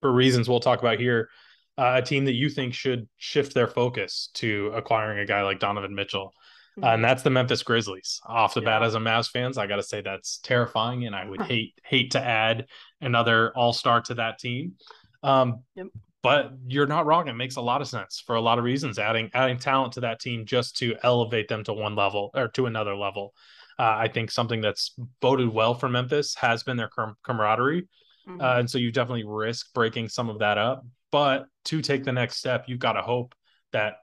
for 0.00 0.12
reasons 0.12 0.48
we'll 0.48 0.60
talk 0.60 0.80
about 0.80 0.98
here, 1.00 1.28
uh, 1.76 1.94
a 1.96 2.02
team 2.02 2.24
that 2.26 2.34
you 2.34 2.48
think 2.48 2.74
should 2.74 3.08
shift 3.16 3.54
their 3.54 3.66
focus 3.66 4.30
to 4.34 4.70
acquiring 4.74 5.18
a 5.20 5.26
guy 5.26 5.42
like 5.42 5.58
Donovan 5.60 5.94
Mitchell. 5.94 6.32
Uh, 6.80 6.86
and 6.90 7.02
that's 7.04 7.22
the 7.24 7.30
Memphis 7.30 7.62
Grizzlies. 7.64 8.20
Off 8.26 8.54
the 8.54 8.60
Yeah. 8.60 8.66
bat, 8.78 8.82
as 8.84 8.94
a 8.94 8.98
Mavs 8.98 9.28
fans, 9.28 9.58
I 9.58 9.66
got 9.66 9.76
to 9.76 9.82
say 9.82 10.00
that's 10.00 10.38
terrifying, 10.38 11.06
and 11.06 11.14
I 11.16 11.24
would 11.24 11.42
hate 11.42 11.74
hate 11.84 12.12
to 12.12 12.20
add 12.20 12.66
another 13.00 13.52
All 13.56 13.72
Star 13.72 14.00
to 14.02 14.14
that 14.14 14.38
team. 14.38 14.74
Um, 15.22 15.64
Yep. 15.74 15.88
But 16.20 16.52
you're 16.66 16.86
not 16.86 17.06
wrong; 17.06 17.28
it 17.28 17.34
makes 17.34 17.56
a 17.56 17.60
lot 17.60 17.80
of 17.80 17.86
sense 17.88 18.20
for 18.24 18.34
a 18.34 18.40
lot 18.40 18.58
of 18.58 18.64
reasons. 18.64 18.98
Adding 18.98 19.30
adding 19.34 19.56
talent 19.56 19.92
to 19.94 20.00
that 20.00 20.18
team 20.20 20.46
just 20.46 20.76
to 20.78 20.96
elevate 21.04 21.46
them 21.48 21.62
to 21.64 21.72
one 21.72 21.94
level 21.94 22.30
or 22.34 22.48
to 22.48 22.66
another 22.66 22.96
level. 22.96 23.34
Uh, 23.78 23.96
I 23.98 24.08
think 24.08 24.30
something 24.30 24.60
that's 24.60 24.94
boded 25.20 25.48
well 25.48 25.74
for 25.74 25.88
Memphis 25.88 26.34
has 26.36 26.62
been 26.64 26.76
their 26.76 26.88
com- 26.88 27.16
camaraderie. 27.22 27.88
Mhm. 28.26 28.42
Uh, 28.42 28.58
and 28.58 28.70
so 28.70 28.78
you 28.78 28.90
definitely 28.90 29.24
risk 29.24 29.72
breaking 29.72 30.08
some 30.08 30.28
of 30.28 30.40
that 30.40 30.58
up. 30.58 30.84
But 31.12 31.46
to 31.66 31.80
take 31.80 32.04
the 32.04 32.12
next 32.12 32.36
step, 32.38 32.64
you've 32.68 32.80
got 32.80 32.92
to 32.94 33.02
hope 33.02 33.34
that 33.72 33.94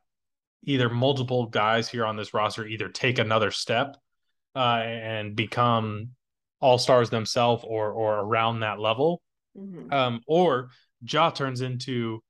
either 0.63 0.89
multiple 0.89 1.45
guys 1.47 1.87
here 1.89 2.05
on 2.05 2.15
this 2.15 2.33
roster 2.33 2.65
either 2.65 2.89
take 2.89 3.19
another 3.19 3.51
step 3.51 3.97
uh, 4.55 4.81
and 4.83 5.35
become 5.35 6.09
all 6.61 6.77
stars 6.77 7.09
themselves 7.09 7.63
or 7.67 7.91
or 7.91 8.19
around 8.21 8.61
that 8.61 8.79
level, 8.79 9.21
Mhm. 9.57 9.91
um, 9.93 10.21
or 10.25 10.69
Ja 11.01 11.29
turns 11.29 11.61
into 11.61 12.23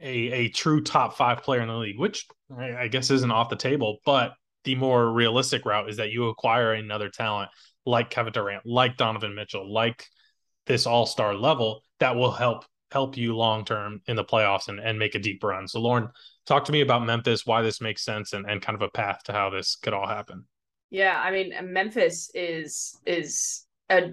a 0.00 0.30
a 0.32 0.48
true 0.50 0.82
top 0.82 1.16
five 1.16 1.42
player 1.42 1.62
in 1.62 1.68
the 1.68 1.74
league, 1.74 1.98
which 1.98 2.26
I, 2.56 2.76
I 2.76 2.88
guess 2.88 3.10
isn't 3.10 3.30
off 3.30 3.48
the 3.48 3.56
table. 3.56 3.98
But 4.04 4.34
the 4.64 4.74
more 4.74 5.12
realistic 5.12 5.64
route 5.64 5.88
is 5.88 5.96
that 5.98 6.10
you 6.10 6.28
acquire 6.28 6.72
another 6.72 7.08
talent 7.08 7.50
like 7.86 8.10
Kevin 8.10 8.32
Durant, 8.32 8.64
like 8.64 8.96
Donovan 8.96 9.34
Mitchell, 9.34 9.70
like 9.70 10.06
this 10.66 10.86
all 10.86 11.06
star 11.06 11.34
level 11.34 11.82
that 12.00 12.16
will 12.16 12.32
help 12.32 12.64
help 12.90 13.16
you 13.16 13.36
long 13.36 13.64
term 13.64 14.00
in 14.06 14.16
the 14.16 14.24
playoffs 14.24 14.68
and, 14.68 14.78
and 14.80 14.98
make 14.98 15.14
a 15.14 15.18
deep 15.18 15.42
run. 15.42 15.66
So 15.66 15.80
Lauren, 15.80 16.08
talk 16.46 16.64
to 16.66 16.72
me 16.72 16.80
about 16.80 17.04
Memphis, 17.04 17.44
why 17.44 17.60
this 17.60 17.80
makes 17.80 18.04
sense 18.04 18.32
and, 18.32 18.48
and 18.48 18.62
kind 18.62 18.76
of 18.76 18.82
a 18.82 18.90
path 18.90 19.22
to 19.24 19.32
how 19.32 19.50
this 19.50 19.76
could 19.76 19.92
all 19.92 20.06
happen. 20.06 20.44
Yeah, 20.90 21.20
I 21.20 21.30
mean 21.30 21.52
Memphis 21.72 22.30
is 22.34 22.98
is 23.04 23.66
a 23.90 24.12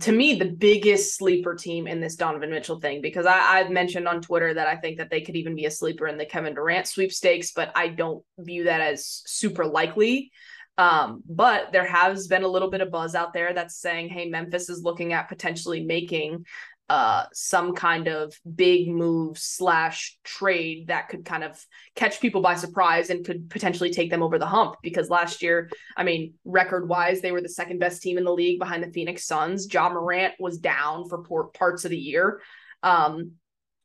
to 0.00 0.12
me 0.12 0.34
the 0.34 0.50
biggest 0.50 1.16
sleeper 1.16 1.54
team 1.54 1.86
in 1.86 2.00
this 2.00 2.16
Donovan 2.16 2.50
Mitchell 2.50 2.80
thing 2.80 3.00
because 3.00 3.26
I, 3.26 3.38
I've 3.38 3.70
mentioned 3.70 4.08
on 4.08 4.20
Twitter 4.20 4.52
that 4.54 4.66
I 4.66 4.76
think 4.76 4.98
that 4.98 5.08
they 5.08 5.20
could 5.20 5.36
even 5.36 5.54
be 5.54 5.66
a 5.66 5.70
sleeper 5.70 6.08
in 6.08 6.18
the 6.18 6.26
Kevin 6.26 6.54
Durant 6.54 6.88
sweepstakes, 6.88 7.52
but 7.52 7.70
I 7.76 7.88
don't 7.88 8.24
view 8.38 8.64
that 8.64 8.80
as 8.80 9.22
super 9.26 9.64
likely. 9.64 10.32
Um, 10.78 11.22
but 11.28 11.72
there 11.72 11.86
has 11.86 12.28
been 12.28 12.44
a 12.44 12.48
little 12.48 12.70
bit 12.70 12.80
of 12.80 12.90
buzz 12.90 13.14
out 13.14 13.32
there 13.32 13.52
that's 13.52 13.80
saying, 13.80 14.08
hey, 14.08 14.28
Memphis 14.28 14.68
is 14.68 14.82
looking 14.82 15.12
at 15.12 15.28
potentially 15.28 15.84
making 15.84 16.44
uh 16.88 17.24
some 17.32 17.74
kind 17.74 18.08
of 18.08 18.34
big 18.54 18.88
move 18.88 19.36
slash 19.38 20.18
trade 20.24 20.86
that 20.88 21.08
could 21.08 21.24
kind 21.24 21.44
of 21.44 21.62
catch 21.94 22.20
people 22.20 22.40
by 22.40 22.54
surprise 22.54 23.10
and 23.10 23.26
could 23.26 23.50
potentially 23.50 23.90
take 23.90 24.10
them 24.10 24.22
over 24.22 24.38
the 24.38 24.46
hump 24.46 24.76
because 24.82 25.10
last 25.10 25.42
year 25.42 25.70
I 25.96 26.04
mean, 26.04 26.34
record 26.44 26.88
wise, 26.88 27.20
they 27.20 27.32
were 27.32 27.40
the 27.40 27.48
second 27.48 27.78
best 27.78 28.02
team 28.02 28.18
in 28.18 28.24
the 28.24 28.32
league 28.32 28.58
behind 28.58 28.82
the 28.82 28.92
Phoenix 28.92 29.24
Suns. 29.24 29.72
Ja 29.72 29.88
Morant 29.88 30.34
was 30.38 30.58
down 30.58 31.08
for 31.08 31.48
parts 31.48 31.84
of 31.84 31.90
the 31.90 31.98
year. 31.98 32.40
Um, 32.82 33.32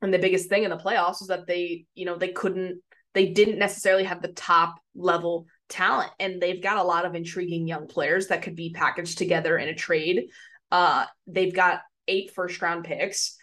and 0.02 0.12
the 0.12 0.18
biggest 0.18 0.48
thing 0.48 0.64
in 0.64 0.70
the 0.70 0.76
playoffs 0.76 1.20
was 1.20 1.28
that 1.28 1.46
they, 1.46 1.86
you 1.94 2.04
know, 2.04 2.16
they 2.16 2.28
couldn't, 2.28 2.80
they 3.14 3.26
didn't 3.26 3.58
necessarily 3.58 4.04
have 4.04 4.22
the 4.22 4.32
top 4.32 4.76
level 4.94 5.46
talent. 5.68 6.10
And 6.20 6.40
they've 6.40 6.62
got 6.62 6.78
a 6.78 6.82
lot 6.82 7.06
of 7.06 7.14
intriguing 7.14 7.66
young 7.66 7.86
players 7.86 8.28
that 8.28 8.42
could 8.42 8.54
be 8.54 8.70
packaged 8.70 9.18
together 9.18 9.56
in 9.56 9.68
a 9.68 9.74
trade. 9.74 10.28
Uh, 10.70 11.06
they've 11.26 11.54
got 11.54 11.80
eight 12.08 12.32
first 12.32 12.60
round 12.60 12.84
picks, 12.84 13.36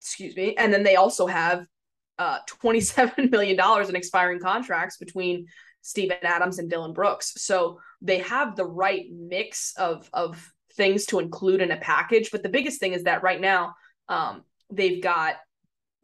excuse 0.00 0.36
me. 0.36 0.54
And 0.56 0.72
then 0.72 0.82
they 0.82 0.96
also 0.96 1.26
have 1.26 1.66
uh, 2.18 2.38
$27 2.62 3.30
million 3.30 3.58
in 3.88 3.96
expiring 3.96 4.40
contracts 4.40 4.96
between 4.96 5.46
Steven 5.82 6.18
Adams 6.22 6.58
and 6.58 6.68
Dillon 6.68 6.92
Brooks. 6.92 7.34
So 7.36 7.80
they 8.02 8.18
have 8.18 8.56
the 8.56 8.66
right 8.66 9.06
mix 9.10 9.74
of 9.76 10.08
of 10.12 10.52
things 10.74 11.06
to 11.06 11.18
include 11.18 11.60
in 11.60 11.72
a 11.72 11.76
package. 11.76 12.30
But 12.30 12.42
the 12.42 12.48
biggest 12.48 12.80
thing 12.80 12.92
is 12.92 13.04
that 13.04 13.22
right 13.22 13.40
now, 13.40 13.74
um, 14.08 14.44
they've 14.70 15.02
got 15.02 15.36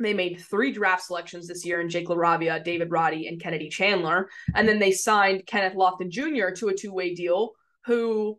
they 0.01 0.13
made 0.13 0.41
three 0.41 0.73
draft 0.73 1.05
selections 1.05 1.47
this 1.47 1.65
year 1.65 1.81
in 1.81 1.89
Jake 1.89 2.09
LaRavia, 2.09 2.63
David 2.65 2.91
Roddy, 2.91 3.29
and 3.29 3.41
Kennedy 3.41 3.69
Chandler. 3.69 4.29
And 4.55 4.69
then 4.69 4.81
they 4.81 4.91
signed 4.91 5.47
Kenneth 5.47 5.77
Lofton 5.77 6.11
Jr. 6.11 6.53
to 6.57 6.69
a 6.69 6.75
two-way 6.75 7.15
deal, 7.15 7.53
who 7.87 8.39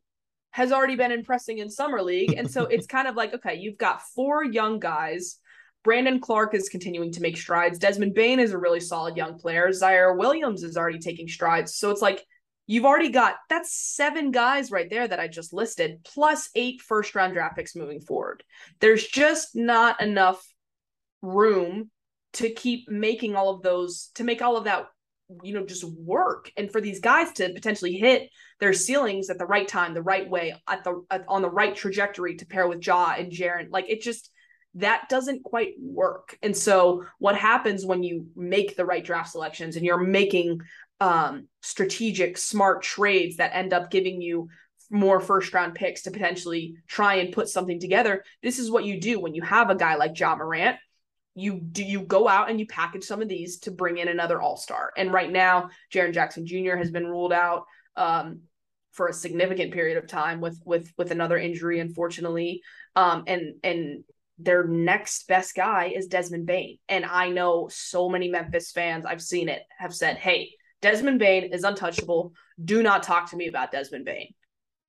has 0.55 0.71
already 0.71 0.95
been 0.95 1.11
impressing 1.11 1.57
in 1.57 1.69
summer 1.69 2.01
league. 2.01 2.33
And 2.37 2.49
so 2.49 2.63
it's 2.63 2.87
kind 2.95 3.09
of 3.09 3.15
like, 3.17 3.33
okay, 3.33 3.55
you've 3.55 3.77
got 3.77 4.01
four 4.15 4.41
young 4.41 4.79
guys. 4.79 5.37
Brandon 5.83 6.17
Clarke 6.21 6.55
is 6.55 6.69
continuing 6.69 7.11
to 7.11 7.21
make 7.21 7.35
strides. 7.35 7.77
Desmond 7.77 8.13
Bane 8.13 8.39
is 8.39 8.53
a 8.53 8.57
really 8.57 8.79
solid 8.79 9.17
young 9.17 9.37
player. 9.37 9.67
Ziaire 9.67 10.17
Williams 10.17 10.63
is 10.63 10.77
already 10.77 10.99
taking 10.99 11.27
strides. 11.27 11.75
So 11.75 11.91
it's 11.91 12.01
like 12.01 12.23
you've 12.67 12.85
already 12.85 13.09
got 13.09 13.35
that's 13.49 13.75
seven 13.75 14.31
guys 14.31 14.71
right 14.71 14.89
there 14.89 15.05
that 15.05 15.19
I 15.19 15.27
just 15.27 15.51
listed, 15.51 15.99
plus 16.05 16.49
eight 16.55 16.81
first 16.81 17.13
round 17.15 17.33
draft 17.33 17.57
picks 17.57 17.75
moving 17.75 17.99
forward. 17.99 18.41
There's 18.79 19.05
just 19.05 19.57
not 19.57 20.01
enough 20.01 20.41
room 21.21 21.91
to 22.35 22.49
keep 22.49 22.87
making 22.87 23.35
all 23.35 23.49
of 23.49 23.61
those, 23.61 24.09
to 24.15 24.23
make 24.23 24.41
all 24.41 24.55
of 24.55 24.63
that, 24.63 24.87
you 25.43 25.53
know, 25.53 25.65
just 25.65 25.83
work. 25.83 26.51
And 26.55 26.71
for 26.71 26.81
these 26.81 26.99
guys 26.99 27.31
to 27.33 27.51
potentially 27.53 27.93
hit 27.93 28.29
their 28.59 28.73
ceilings 28.73 29.29
at 29.29 29.39
the 29.39 29.45
right 29.45 29.67
time, 29.67 29.93
the 29.93 30.01
right 30.01 30.29
way, 30.29 30.55
at 30.67 30.83
the 30.83 31.03
at, 31.09 31.25
on 31.27 31.41
the 31.41 31.49
right 31.49 31.75
trajectory 31.75 32.35
to 32.35 32.45
pair 32.45 32.67
with 32.67 32.85
Ja 32.85 33.15
and 33.17 33.31
Jaren, 33.31 33.67
like 33.69 33.89
it 33.89 34.01
just 34.01 34.31
that 34.75 35.07
doesn't 35.09 35.43
quite 35.43 35.73
work. 35.79 36.37
And 36.43 36.55
so 36.55 37.05
what 37.17 37.37
happens 37.37 37.85
when 37.85 38.03
you 38.03 38.27
make 38.35 38.75
the 38.75 38.85
right 38.85 39.03
draft 39.03 39.31
selections 39.31 39.75
and 39.75 39.85
you're 39.85 39.97
making 39.97 40.61
um 41.01 41.47
strategic 41.61 42.37
smart 42.37 42.81
trades 42.81 43.37
that 43.37 43.53
end 43.53 43.73
up 43.73 43.91
giving 43.91 44.21
you 44.21 44.47
more 44.91 45.19
first 45.19 45.53
round 45.53 45.75
picks 45.75 46.03
to 46.03 46.11
potentially 46.11 46.75
try 46.87 47.15
and 47.15 47.33
put 47.33 47.49
something 47.49 47.79
together. 47.79 48.23
This 48.43 48.59
is 48.59 48.69
what 48.69 48.85
you 48.85 48.99
do 48.99 49.19
when 49.19 49.33
you 49.33 49.41
have 49.41 49.69
a 49.69 49.75
guy 49.75 49.95
like 49.95 50.17
Ja 50.19 50.35
Morant. 50.35 50.77
You 51.35 51.59
do 51.59 51.83
you 51.83 52.01
go 52.01 52.27
out 52.27 52.49
and 52.49 52.59
you 52.59 52.65
package 52.67 53.03
some 53.03 53.21
of 53.21 53.27
these 53.27 53.59
to 53.59 53.71
bring 53.71 53.97
in 53.97 54.07
another 54.07 54.41
all-star. 54.41 54.91
And 54.97 55.11
right 55.13 55.31
now, 55.31 55.69
Jaren 55.93 56.13
Jackson 56.13 56.45
Jr. 56.45 56.75
has 56.75 56.91
been 56.91 57.05
ruled 57.05 57.33
out 57.33 57.65
um 57.95 58.41
for 58.91 59.07
a 59.07 59.13
significant 59.13 59.73
period 59.73 59.97
of 59.97 60.07
time 60.07 60.39
with 60.41 60.59
with 60.65 60.91
with 60.97 61.11
another 61.11 61.37
injury, 61.37 61.79
unfortunately. 61.79 62.61
Um 62.95 63.23
and 63.27 63.55
and 63.63 64.03
their 64.37 64.65
next 64.65 65.27
best 65.27 65.55
guy 65.55 65.93
is 65.95 66.07
Desmond 66.07 66.45
Bane. 66.45 66.77
And 66.89 67.05
I 67.05 67.29
know 67.29 67.69
so 67.71 68.09
many 68.09 68.29
Memphis 68.29 68.71
fans, 68.71 69.05
I've 69.05 69.21
seen 69.21 69.49
it, 69.49 69.63
have 69.77 69.95
said, 69.95 70.17
hey, 70.17 70.51
Desmond 70.81 71.19
Bane 71.19 71.53
is 71.53 71.63
untouchable. 71.63 72.33
Do 72.63 72.83
not 72.83 73.03
talk 73.03 73.29
to 73.31 73.37
me 73.37 73.47
about 73.47 73.71
Desmond 73.71 74.05
Bane. 74.05 74.33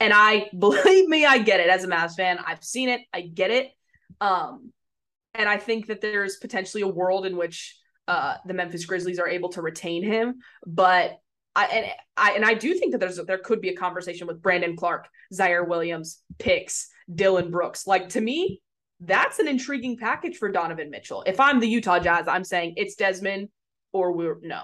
And 0.00 0.12
I 0.12 0.48
believe 0.58 1.08
me, 1.08 1.24
I 1.24 1.38
get 1.38 1.60
it 1.60 1.68
as 1.68 1.84
a 1.84 1.88
Mavs 1.88 2.14
fan. 2.16 2.38
I've 2.44 2.64
seen 2.64 2.88
it. 2.88 3.02
I 3.12 3.22
get 3.22 3.50
it. 3.50 3.70
Um, 4.20 4.72
and 5.36 5.48
I 5.48 5.56
think 5.56 5.86
that 5.86 6.00
there's 6.00 6.36
potentially 6.36 6.82
a 6.82 6.88
world 6.88 7.26
in 7.26 7.36
which 7.36 7.78
uh, 8.08 8.36
the 8.46 8.54
Memphis 8.54 8.84
Grizzlies 8.84 9.18
are 9.18 9.28
able 9.28 9.50
to 9.50 9.62
retain 9.62 10.02
him. 10.02 10.36
But 10.66 11.18
I 11.54 11.66
and 11.66 11.86
I 12.16 12.32
and 12.32 12.44
I 12.44 12.54
do 12.54 12.74
think 12.74 12.92
that 12.92 12.98
there's 12.98 13.16
there 13.16 13.38
could 13.38 13.60
be 13.60 13.70
a 13.70 13.76
conversation 13.76 14.26
with 14.26 14.42
Brandon 14.42 14.76
Clarke, 14.76 15.08
Ziaire 15.32 15.66
Williams, 15.66 16.22
Picks, 16.38 16.88
Dillon 17.12 17.50
Brooks. 17.50 17.86
Like 17.86 18.10
to 18.10 18.20
me, 18.20 18.60
that's 19.00 19.38
an 19.38 19.48
intriguing 19.48 19.96
package 19.96 20.36
for 20.36 20.50
Donovan 20.50 20.90
Mitchell. 20.90 21.24
If 21.26 21.40
I'm 21.40 21.60
the 21.60 21.68
Utah 21.68 21.98
Jazz, 21.98 22.28
I'm 22.28 22.44
saying 22.44 22.74
it's 22.76 22.94
Desmond 22.94 23.48
or 23.92 24.12
we're 24.12 24.38
no, 24.42 24.62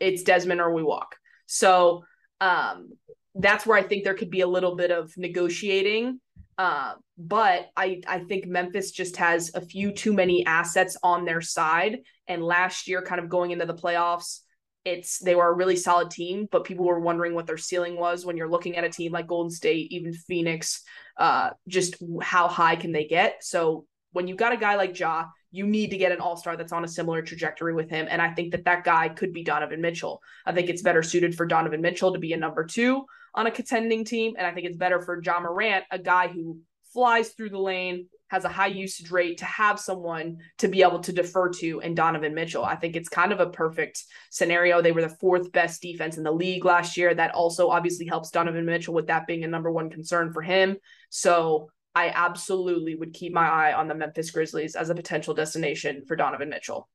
it's 0.00 0.22
Desmond 0.22 0.60
or 0.60 0.72
we 0.72 0.82
walk. 0.82 1.16
So 1.46 2.04
um, 2.40 2.90
that's 3.34 3.66
where 3.66 3.76
I 3.76 3.82
think 3.82 4.04
there 4.04 4.14
could 4.14 4.30
be 4.30 4.40
a 4.40 4.46
little 4.46 4.76
bit 4.76 4.90
of 4.90 5.12
negotiating. 5.16 6.20
Uh, 6.60 6.92
but 7.16 7.70
I 7.74 8.02
I 8.06 8.18
think 8.18 8.44
Memphis 8.44 8.90
just 8.90 9.16
has 9.16 9.50
a 9.54 9.62
few 9.62 9.92
too 9.92 10.12
many 10.12 10.44
assets 10.44 10.94
on 11.02 11.24
their 11.24 11.40
side. 11.40 12.00
And 12.28 12.42
last 12.42 12.86
year, 12.86 13.00
kind 13.00 13.18
of 13.18 13.30
going 13.30 13.52
into 13.52 13.64
the 13.64 13.72
playoffs, 13.72 14.40
it's 14.84 15.20
they 15.20 15.34
were 15.34 15.48
a 15.48 15.54
really 15.54 15.76
solid 15.76 16.10
team, 16.10 16.48
but 16.52 16.64
people 16.64 16.84
were 16.84 17.00
wondering 17.00 17.34
what 17.34 17.46
their 17.46 17.56
ceiling 17.56 17.96
was 17.96 18.26
when 18.26 18.36
you're 18.36 18.50
looking 18.50 18.76
at 18.76 18.84
a 18.84 18.90
team 18.90 19.10
like 19.10 19.26
Golden 19.26 19.50
State, 19.50 19.90
even 19.90 20.12
Phoenix. 20.12 20.82
Uh, 21.16 21.48
just 21.66 21.94
how 22.20 22.46
high 22.46 22.76
can 22.76 22.92
they 22.92 23.06
get? 23.06 23.42
So 23.42 23.86
when 24.12 24.28
you've 24.28 24.36
got 24.36 24.52
a 24.52 24.58
guy 24.58 24.74
like 24.76 24.98
Ja, 24.98 25.28
you 25.50 25.66
need 25.66 25.92
to 25.92 25.96
get 25.96 26.12
an 26.12 26.20
all 26.20 26.36
star 26.36 26.58
that's 26.58 26.72
on 26.72 26.84
a 26.84 26.88
similar 26.88 27.22
trajectory 27.22 27.72
with 27.72 27.88
him. 27.88 28.06
And 28.10 28.20
I 28.20 28.34
think 28.34 28.52
that 28.52 28.66
that 28.66 28.84
guy 28.84 29.08
could 29.08 29.32
be 29.32 29.44
Donovan 29.44 29.80
Mitchell. 29.80 30.20
I 30.44 30.52
think 30.52 30.68
it's 30.68 30.82
better 30.82 31.02
suited 31.02 31.34
for 31.34 31.46
Donovan 31.46 31.80
Mitchell 31.80 32.12
to 32.12 32.18
be 32.18 32.34
a 32.34 32.36
number 32.36 32.66
two 32.66 33.06
on 33.34 33.46
a 33.46 33.50
contending 33.50 34.04
team. 34.04 34.34
And 34.36 34.46
I 34.46 34.52
think 34.52 34.66
it's 34.66 34.76
better 34.76 35.00
for 35.00 35.20
Ja 35.22 35.40
Morant, 35.40 35.84
a 35.90 35.98
guy 35.98 36.28
who 36.28 36.58
flies 36.92 37.30
through 37.30 37.50
the 37.50 37.58
lane, 37.58 38.06
has 38.28 38.44
a 38.44 38.48
high 38.48 38.66
usage 38.66 39.10
rate, 39.10 39.38
to 39.38 39.44
have 39.44 39.78
someone 39.78 40.38
to 40.58 40.68
be 40.68 40.82
able 40.82 41.00
to 41.00 41.12
defer 41.12 41.48
to 41.48 41.80
and 41.80 41.96
Donovan 41.96 42.34
Mitchell. 42.34 42.64
I 42.64 42.76
think 42.76 42.96
it's 42.96 43.08
kind 43.08 43.32
of 43.32 43.40
a 43.40 43.50
perfect 43.50 44.04
scenario. 44.30 44.80
They 44.82 44.92
were 44.92 45.02
the 45.02 45.08
fourth 45.08 45.52
best 45.52 45.82
defense 45.82 46.16
in 46.16 46.22
the 46.22 46.32
league 46.32 46.64
last 46.64 46.96
year. 46.96 47.14
That 47.14 47.34
also 47.34 47.68
obviously 47.68 48.06
helps 48.06 48.30
Donovan 48.30 48.66
Mitchell 48.66 48.94
with 48.94 49.08
that 49.08 49.26
being 49.26 49.44
a 49.44 49.48
number 49.48 49.70
one 49.70 49.90
concern 49.90 50.32
for 50.32 50.42
him. 50.42 50.76
So 51.10 51.70
I 51.94 52.12
absolutely 52.14 52.94
would 52.94 53.14
keep 53.14 53.32
my 53.32 53.48
eye 53.48 53.72
on 53.72 53.88
the 53.88 53.94
Memphis 53.94 54.30
Grizzlies 54.30 54.76
as 54.76 54.90
a 54.90 54.94
potential 54.94 55.34
destination 55.34 56.04
for 56.06 56.14
Donovan 56.14 56.48
Mitchell. 56.48 56.88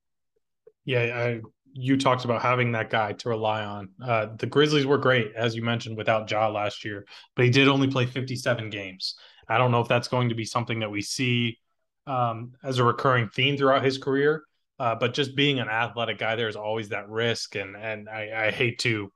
Yeah, 0.85 0.99
I 0.99 1.41
you 1.77 1.97
talked 1.97 2.23
about 2.23 2.41
having 2.41 2.71
that 2.71 2.89
guy 2.89 3.11
to 3.11 3.29
rely 3.29 3.65
on. 3.65 3.89
Uh, 4.01 4.27
the 4.37 4.47
Grizzlies 4.47 4.85
were 4.85 4.97
great, 4.97 5.33
as 5.35 5.55
you 5.55 5.61
mentioned, 5.61 5.97
without 5.97 6.29
Ja 6.31 6.47
last 6.47 6.85
year, 6.85 7.05
but 7.35 7.43
he 7.43 7.51
did 7.51 7.67
only 7.67 7.89
play 7.89 8.05
57 8.05 8.69
games. 8.69 9.15
I 9.47 9.57
don't 9.57 9.71
know 9.71 9.81
if 9.81 9.87
that's 9.89 10.07
going 10.07 10.29
to 10.29 10.35
be 10.35 10.45
something 10.45 10.79
that 10.79 10.89
we 10.89 11.01
see 11.01 11.59
um, 12.07 12.53
as 12.63 12.79
a 12.79 12.83
recurring 12.83 13.27
theme 13.27 13.57
throughout 13.57 13.83
his 13.83 13.97
career. 13.97 14.43
Uh, 14.79 14.95
but 14.95 15.13
just 15.13 15.35
being 15.35 15.59
an 15.59 15.69
athletic 15.69 16.17
guy, 16.17 16.35
there's 16.35 16.55
always 16.55 16.89
that 16.89 17.09
risk, 17.09 17.55
and 17.55 17.77
and 17.77 18.09
I, 18.09 18.47
I 18.47 18.51
hate 18.51 18.79
to 18.79 19.09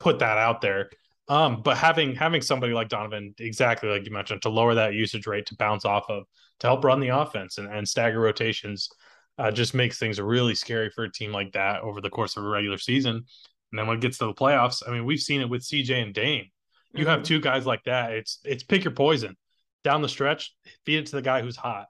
put 0.00 0.18
that 0.18 0.36
out 0.36 0.60
there. 0.60 0.90
Um, 1.28 1.62
but 1.62 1.78
having 1.78 2.14
having 2.14 2.42
somebody 2.42 2.74
like 2.74 2.88
Donovan, 2.88 3.34
exactly 3.38 3.88
like 3.88 4.04
you 4.04 4.12
mentioned, 4.12 4.42
to 4.42 4.50
lower 4.50 4.74
that 4.74 4.92
usage 4.92 5.26
rate 5.26 5.46
to 5.46 5.56
bounce 5.56 5.86
off 5.86 6.04
of, 6.10 6.24
to 6.60 6.66
help 6.66 6.84
run 6.84 7.00
the 7.00 7.08
offense 7.08 7.56
and, 7.56 7.72
and 7.72 7.88
stagger 7.88 8.20
rotations, 8.20 8.90
uh, 9.38 9.50
just 9.50 9.74
makes 9.74 9.98
things 9.98 10.20
really 10.20 10.54
scary 10.54 10.90
for 10.90 11.04
a 11.04 11.12
team 11.12 11.32
like 11.32 11.52
that 11.52 11.82
over 11.82 12.00
the 12.00 12.10
course 12.10 12.36
of 12.36 12.44
a 12.44 12.48
regular 12.48 12.78
season. 12.78 13.16
And 13.16 13.78
then 13.78 13.86
when 13.86 13.96
it 13.96 14.02
gets 14.02 14.18
to 14.18 14.26
the 14.26 14.34
playoffs, 14.34 14.82
I 14.86 14.92
mean, 14.92 15.04
we've 15.04 15.20
seen 15.20 15.40
it 15.40 15.48
with 15.48 15.62
CJ 15.62 16.02
and 16.02 16.14
Dame. 16.14 16.46
You 16.92 17.00
mm-hmm. 17.00 17.10
have 17.10 17.22
two 17.22 17.40
guys 17.40 17.64
like 17.64 17.84
that. 17.84 18.12
It's 18.12 18.38
it's 18.44 18.62
pick 18.62 18.84
your 18.84 18.92
poison 18.92 19.36
down 19.82 20.02
the 20.02 20.08
stretch. 20.08 20.54
Feed 20.84 20.98
it 20.98 21.06
to 21.06 21.16
the 21.16 21.22
guy 21.22 21.40
who's 21.40 21.56
hot 21.56 21.86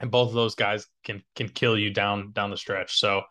and 0.00 0.10
both 0.10 0.28
of 0.28 0.34
those 0.34 0.54
guys 0.54 0.86
can 1.04 1.22
can 1.34 1.48
kill 1.48 1.78
you 1.78 1.90
down 1.90 2.32
down 2.32 2.50
the 2.50 2.56
stretch. 2.56 2.98
So, 2.98 3.22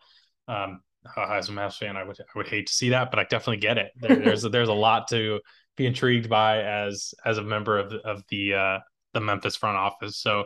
um, 0.48 0.80
as 1.16 1.48
a 1.48 1.52
Mavs 1.52 1.76
fan, 1.76 1.96
I 1.96 2.04
would 2.04 2.18
I 2.20 2.38
would 2.38 2.48
hate 2.48 2.66
to 2.66 2.72
see 2.72 2.90
that, 2.90 3.10
but 3.10 3.20
I 3.20 3.24
definitely 3.24 3.58
get 3.58 3.78
it. 3.78 3.92
There, 3.96 4.16
there's 4.16 4.44
a, 4.44 4.48
there's 4.48 4.68
a 4.68 4.74
lot 4.74 5.08
to 5.08 5.40
be 5.76 5.86
intrigued 5.86 6.28
by 6.28 6.62
as 6.62 7.14
as 7.24 7.38
a 7.38 7.42
member 7.42 7.78
of 7.78 7.90
the, 7.90 7.98
of 7.98 8.22
the 8.28 8.54
uh, 8.54 8.78
the 9.14 9.20
Memphis 9.20 9.56
front 9.56 9.76
office. 9.76 10.18
So. 10.18 10.44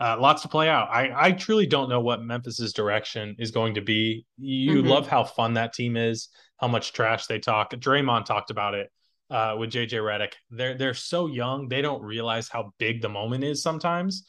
Uh, 0.00 0.16
lots 0.18 0.42
to 0.42 0.48
play 0.48 0.68
out. 0.68 0.88
I, 0.90 1.12
I 1.14 1.32
truly 1.32 1.66
don't 1.66 1.88
know 1.88 2.00
what 2.00 2.22
Memphis's 2.22 2.72
direction 2.72 3.34
is 3.38 3.50
going 3.50 3.74
to 3.74 3.80
be. 3.80 4.24
You 4.36 4.76
mm-hmm. 4.76 4.88
love 4.88 5.08
how 5.08 5.24
fun 5.24 5.54
that 5.54 5.72
team 5.72 5.96
is, 5.96 6.28
how 6.58 6.68
much 6.68 6.92
trash 6.92 7.26
they 7.26 7.40
talk. 7.40 7.72
Draymond 7.72 8.24
talked 8.24 8.50
about 8.50 8.74
it 8.74 8.92
uh, 9.30 9.56
with 9.58 9.70
JJ 9.70 9.94
Redick. 9.94 10.34
They're 10.50 10.76
they're 10.76 10.94
so 10.94 11.26
young, 11.26 11.68
they 11.68 11.82
don't 11.82 12.02
realize 12.02 12.48
how 12.48 12.72
big 12.78 13.02
the 13.02 13.08
moment 13.08 13.42
is 13.42 13.62
sometimes 13.62 14.24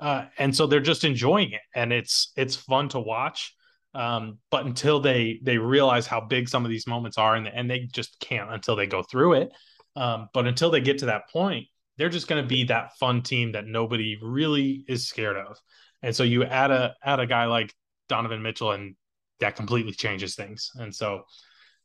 uh, 0.00 0.26
and 0.38 0.54
so 0.54 0.66
they're 0.66 0.80
just 0.80 1.04
enjoying 1.04 1.52
it, 1.52 1.60
and 1.74 1.92
it's 1.92 2.32
it's 2.36 2.56
fun 2.56 2.88
to 2.90 3.00
watch. 3.00 3.54
Um, 3.94 4.38
but 4.50 4.66
until 4.66 5.00
they 5.00 5.40
they 5.42 5.58
realize 5.58 6.06
how 6.06 6.20
big 6.20 6.48
some 6.48 6.64
of 6.64 6.70
these 6.70 6.86
moments 6.86 7.18
are, 7.18 7.34
and 7.34 7.48
and 7.48 7.70
they 7.70 7.88
just 7.92 8.18
can't 8.20 8.52
until 8.52 8.76
they 8.76 8.86
go 8.86 9.02
through 9.02 9.34
it. 9.34 9.50
Um, 9.96 10.28
but 10.32 10.46
until 10.46 10.70
they 10.70 10.80
get 10.80 10.98
to 10.98 11.06
that 11.06 11.28
point, 11.30 11.66
they're 11.98 12.08
just 12.08 12.28
going 12.28 12.42
to 12.42 12.48
be 12.48 12.64
that 12.64 12.96
fun 12.98 13.22
team 13.22 13.52
that 13.52 13.66
nobody 13.66 14.16
really 14.22 14.84
is 14.88 15.06
scared 15.06 15.36
of. 15.36 15.58
And 16.02 16.14
so 16.14 16.22
you 16.22 16.44
add 16.44 16.70
a 16.70 16.94
add 17.04 17.20
a 17.20 17.26
guy 17.26 17.46
like 17.46 17.74
Donovan 18.08 18.42
Mitchell, 18.42 18.72
and 18.72 18.94
that 19.40 19.56
completely 19.56 19.92
changes 19.92 20.36
things. 20.36 20.70
And 20.76 20.94
so 20.94 21.22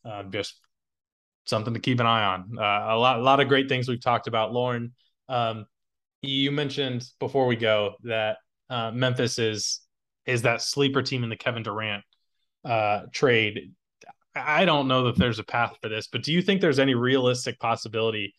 uh, 0.06 0.23
just 0.23 0.56
something 1.45 1.73
to 1.73 1.80
keep 1.80 1.99
an 1.99 2.06
eye 2.06 2.23
on. 2.23 2.58
Uh, 2.58 2.62
a 2.93 2.97
lot 2.97 3.19
a 3.19 3.23
lot 3.23 3.39
of 3.39 3.47
great 3.47 3.67
things 3.67 3.88
we've 3.88 4.02
talked 4.02 4.28
about, 4.28 4.54
Lauren. 4.54 4.93
Um, 5.28 5.65
you 6.21 6.52
mentioned 6.52 7.06
before 7.19 7.47
we 7.47 7.56
go 7.56 7.95
that 8.04 8.38
uh, 8.69 8.91
Memphis 8.91 9.39
is 9.39 9.82
is 10.26 10.43
that 10.43 10.62
sleeper 10.62 11.02
team 11.02 11.23
in 11.23 11.30
the 11.30 11.36
Kevin 11.36 11.63
Durant 11.63 12.04
uh, 12.63 13.02
trade. 13.12 13.73
I 14.36 14.65
don't 14.65 14.88
know 14.88 15.06
that 15.06 15.17
there's 15.17 15.39
a 15.39 15.43
path 15.43 15.76
for 15.82 15.89
this, 15.89 16.08
but 16.08 16.23
do 16.23 16.32
you 16.34 16.41
think 16.41 16.62
there's 16.62 16.80
any 16.80 16.95
realistic 16.95 17.60
possibility 17.60 18.34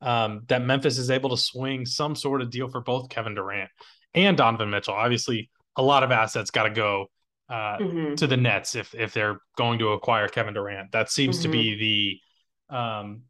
um, 0.00 0.42
that 0.48 0.62
Memphis 0.62 0.98
is 0.98 1.10
able 1.10 1.30
to 1.30 1.36
swing 1.36 1.86
some 1.86 2.14
sort 2.14 2.42
of 2.42 2.50
deal 2.50 2.68
for 2.68 2.80
both 2.80 3.08
Kevin 3.08 3.34
Durant 3.34 3.70
and 4.14 4.36
Donovan 4.36 4.70
Mitchell? 4.70 4.94
Obviously, 4.94 5.50
a 5.76 5.82
lot 5.82 6.02
of 6.02 6.10
assets 6.10 6.50
got 6.50 6.64
to 6.64 6.70
go 6.70 7.06
uh, 7.48 7.78
mm-hmm. 7.78 8.14
to 8.14 8.26
the 8.26 8.36
Nets 8.36 8.74
if 8.74 8.94
if 8.94 9.12
they're 9.12 9.40
going 9.56 9.78
to 9.78 9.88
acquire 9.88 10.28
Kevin 10.28 10.54
Durant. 10.54 10.92
That 10.92 11.10
seems 11.10 11.36
mm-hmm. 11.36 11.42
to 11.42 11.48
be 11.48 12.20
the 12.68 12.76
um, 12.76 13.22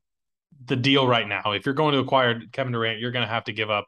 the 0.65 0.77
deal 0.77 1.07
right 1.07 1.27
now. 1.27 1.53
If 1.53 1.67
you're 1.67 1.75
going 1.75 1.93
to 1.93 2.01
acquire 2.01 2.41
Kevin 2.53 2.73
Durant, 2.73 3.01
you're 3.01 3.13
going 3.13 3.27
to 3.27 3.33
have 3.33 3.45
to 3.45 3.53
give 3.53 3.71
up 3.71 3.87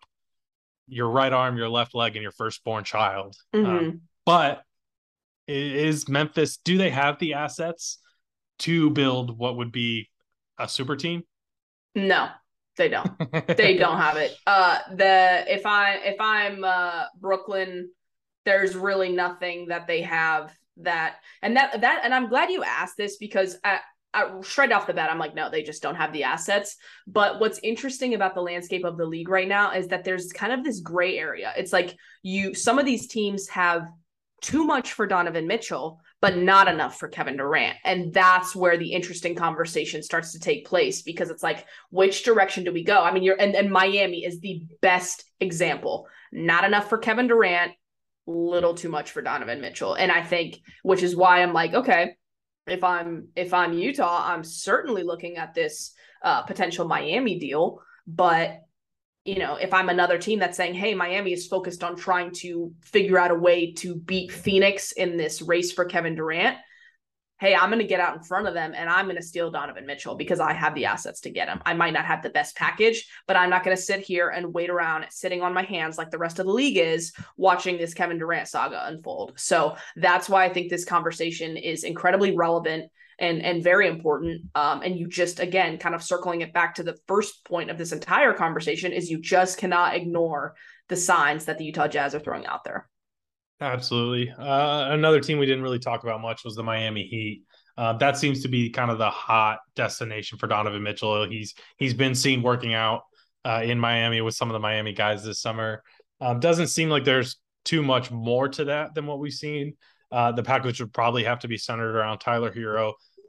your 0.87 1.09
right 1.09 1.33
arm, 1.33 1.57
your 1.57 1.69
left 1.69 1.95
leg, 1.95 2.17
and 2.17 2.23
your 2.23 2.33
firstborn 2.33 2.85
child. 2.85 3.37
Um, 3.55 3.65
mm-hmm. 3.65 3.77
Um, 3.77 4.01
but 4.25 4.63
is 5.47 6.09
Memphis? 6.09 6.59
Do 6.59 6.77
they 6.77 6.91
have 6.91 7.19
the 7.19 7.35
assets 7.35 7.99
to 8.61 8.91
build 8.91 9.39
what 9.39 9.57
would 9.57 9.73
be 9.73 10.11
a 10.59 10.69
super 10.69 10.97
team? 10.97 11.23
No, 11.95 12.29
they 12.79 12.89
don't. 12.89 13.11
they 13.57 13.77
don't 13.77 13.99
have 13.99 14.17
it. 14.17 14.35
Uh, 14.47 14.79
the 14.95 15.45
if 15.53 15.67
I 15.67 15.97
if 15.97 16.17
I'm 16.21 16.65
uh 16.65 17.05
Brooklyn, 17.21 17.91
there's 18.47 18.75
really 18.75 19.13
nothing 19.13 19.67
that 19.69 19.87
they 19.87 20.03
have 20.03 20.51
that 20.79 21.17
and 21.43 21.57
that 21.57 21.81
that 21.81 22.01
and 22.05 22.15
I'm 22.15 22.29
glad 22.29 22.51
you 22.51 22.63
asked 22.65 22.97
this 22.97 23.19
because 23.19 23.59
at, 23.65 23.83
uh, 24.15 24.41
straight 24.43 24.73
off 24.73 24.87
the 24.87 24.95
bat, 24.95 25.11
I'm 25.11 25.19
like, 25.19 25.35
no, 25.35 25.51
they 25.51 25.63
just 25.63 25.83
don't 25.83 25.97
have 25.97 26.13
the 26.13 26.25
assets. 26.25 26.77
But 27.07 27.41
what's 27.41 27.61
interesting 27.63 28.15
about 28.15 28.35
the 28.35 28.41
landscape 28.41 28.85
of 28.85 28.97
the 28.97 29.05
league 29.05 29.29
right 29.29 29.49
now 29.49 29.73
is 29.73 29.89
that 29.89 30.05
there's 30.05 30.33
kind 30.33 30.53
of 30.53 30.65
this 30.65 30.81
gray 30.81 31.19
area. 31.19 31.53
It's 31.57 31.73
like 31.73 31.95
you, 32.23 32.55
some 32.55 32.79
of 32.79 32.87
these 32.87 33.07
teams 33.07 33.49
have 33.49 33.87
too 34.41 34.65
much 34.65 34.93
for 34.93 35.07
Donovan 35.07 35.47
Mitchell, 35.47 36.01
but 36.21 36.37
not 36.37 36.69
enough 36.69 36.99
for 36.99 37.09
Kevin 37.09 37.37
Durant. 37.37 37.77
And 37.85 38.13
that's 38.13 38.55
where 38.55 38.77
the 38.77 38.93
interesting 38.93 39.35
conversation 39.35 40.03
starts 40.03 40.33
to 40.33 40.41
take 40.41 40.67
place 40.67 41.03
because 41.03 41.31
it's 41.31 41.43
like, 41.43 41.67
which 41.91 42.25
direction 42.25 42.65
do 42.65 42.73
we 42.73 42.85
go? 42.85 43.03
I 43.03 43.13
mean, 43.13 43.23
you're, 43.23 43.41
and, 43.41 43.55
and 43.55 43.71
Miami 43.71 44.25
is 44.25 44.41
the 44.41 44.63
best 44.81 45.25
example. 45.41 46.07
Not 46.33 46.65
enough 46.65 46.89
for 46.89 46.99
Kevin 46.99 47.29
Durant, 47.29 47.73
little 48.27 48.75
too 48.75 48.89
much 48.89 49.11
for 49.11 49.23
Donovan 49.23 49.61
Mitchell. 49.61 49.95
And 49.95 50.13
I 50.13 50.23
think, 50.23 50.61
which 50.83 51.03
is 51.03 51.17
why 51.17 51.43
I'm 51.43 51.53
like, 51.53 51.75
okay, 51.75 52.15
if 52.67 52.85
I'm 52.85 53.29
if 53.35 53.55
I'm 53.55 53.73
Utah, 53.73 54.31
I'm 54.31 54.45
certainly 54.45 55.03
looking 55.03 55.37
at 55.37 55.55
this 55.55 55.95
uh, 56.23 56.43
potential 56.43 56.87
Miami 56.87 57.39
deal. 57.39 57.81
But 58.07 58.61
you 59.29 59.39
know, 59.39 59.57
if 59.57 59.75
I'm 59.75 59.91
another 59.91 60.19
team 60.19 60.39
that's 60.39 60.57
saying, 60.57 60.75
"Hey, 60.75 60.95
Miami 60.95 61.33
is 61.33 61.47
focused 61.47 61.85
on 61.85 61.97
trying 61.97 62.33
to 62.37 62.73
figure 62.81 63.19
out 63.19 63.31
a 63.31 63.35
way 63.35 63.73
to 63.75 63.95
beat 63.95 64.33
Phoenix 64.33 64.93
in 64.93 65.19
this 65.19 65.43
race 65.43 65.71
for 65.71 65.85
Kevin 65.85 66.15
Durant," 66.15 66.57
hey, 67.39 67.55
I'm 67.55 67.69
going 67.69 67.81
to 67.81 67.87
get 67.87 68.01
out 68.01 68.17
in 68.17 68.23
front 68.23 68.49
of 68.49 68.55
them 68.55 68.73
and 68.75 68.91
I'm 68.91 69.05
going 69.05 69.17
to 69.17 69.23
steal 69.23 69.51
Donovan 69.51 69.87
Mitchell 69.87 70.17
because 70.17 70.41
I 70.41 70.53
have 70.53 70.75
the 70.75 70.87
assets 70.87 71.21
to 71.21 71.31
get 71.31 71.49
him. 71.49 71.61
I 71.65 71.75
might 71.75 71.93
not 71.93 72.05
have 72.05 72.23
the 72.23 72.31
best 72.31 72.57
package, 72.57 73.07
but 73.29 73.37
I'm 73.37 73.51
not 73.51 73.63
going 73.63 73.77
to 73.77 73.83
sit 73.83 74.01
here 74.01 74.31
and 74.31 74.53
wait 74.53 74.71
around 74.71 75.07
sitting 75.11 75.41
on 75.43 75.55
my 75.55 75.63
hands 75.63 75.99
like 75.99 76.11
the 76.11 76.19
rest 76.19 76.41
of 76.41 76.47
the 76.47 76.53
league 76.53 76.79
is 76.79 77.13
watching 77.37 77.79
this 77.79 77.95
Kevin 77.95 78.19
Durant 78.19 78.49
saga 78.49 78.87
unfold. 78.87 79.35
So 79.37 79.77
that's 79.95 80.29
why 80.29 80.47
I 80.47 80.53
think 80.53 80.69
this 80.69 80.85
conversation 80.85 81.57
is 81.57 81.85
incredibly 81.85 82.35
relevant 82.35 82.91
and 83.19 83.43
and 83.43 83.63
very 83.63 83.89
important 83.89 84.43
um, 84.55 84.83
and 84.83 84.97
you 84.97 85.09
just 85.09 85.41
again 85.41 85.79
kind 85.79 85.95
of 85.95 86.03
circling 86.03 86.41
it 86.41 86.53
back 86.53 86.75
to 86.75 86.83
the 86.83 86.97
first 87.07 87.45
point 87.45 87.71
of 87.71 87.79
this 87.79 87.93
entire 87.93 88.33
conversation 88.33 88.93
is 88.93 89.11
you 89.11 89.21
just 89.21 89.59
cannot 89.59 89.97
ignore 89.97 90.55
the 90.89 90.97
signs 90.97 91.45
that 91.47 91.59
the 91.59 91.65
Utah 91.65 91.89
Jazz 91.89 92.15
are 92.15 92.21
throwing 92.21 92.47
out 92.47 92.65
there. 92.65 92.89
Absolutely. 93.61 94.31
Uh, 94.31 94.89
another 94.91 95.21
team 95.21 95.39
we 95.39 95.47
didn't 95.47 95.65
really 95.65 95.81
talk 95.81 96.05
about 96.05 96.21
much 96.21 96.45
was 96.45 96.55
the 96.55 96.63
Miami 96.63 97.03
Heat. 97.03 97.43
Uh, 97.77 97.93
that 97.95 98.17
seems 98.17 98.43
to 98.43 98.49
be 98.49 98.71
kind 98.71 98.91
of 98.91 98.99
the 98.99 99.11
hot 99.11 99.59
destination 99.75 100.39
for 100.39 100.47
Donovan 100.47 100.83
Mitchell. 100.83 101.29
He's 101.29 101.55
he's 101.77 101.95
been 101.95 102.15
seen 102.15 102.43
working 102.43 102.75
out 102.75 103.03
uh, 103.45 103.63
in 103.65 103.79
Miami 103.79 104.21
with 104.21 104.35
some 104.35 104.49
of 104.49 104.53
the 104.53 104.61
Miami 104.61 104.93
guys 104.93 105.25
this 105.25 105.41
summer. 105.41 105.83
Um, 106.21 106.41
doesn't 106.41 106.69
seem 106.69 106.89
like 106.89 107.05
there's 107.05 107.37
too 107.65 107.83
much 107.83 108.11
more 108.11 108.49
to 108.49 108.65
that 108.65 108.95
than 108.95 109.07
what 109.07 109.19
we've 109.19 109.33
seen. 109.33 109.75
Uh, 110.11 110.33
the 110.33 110.43
package 110.43 110.81
would 110.81 110.93
probably 110.93 111.25
have 111.25 111.41
to 111.41 111.49
be 111.49 111.59
centered 111.59 111.95
around 111.95 112.19
Tyler 112.19 112.51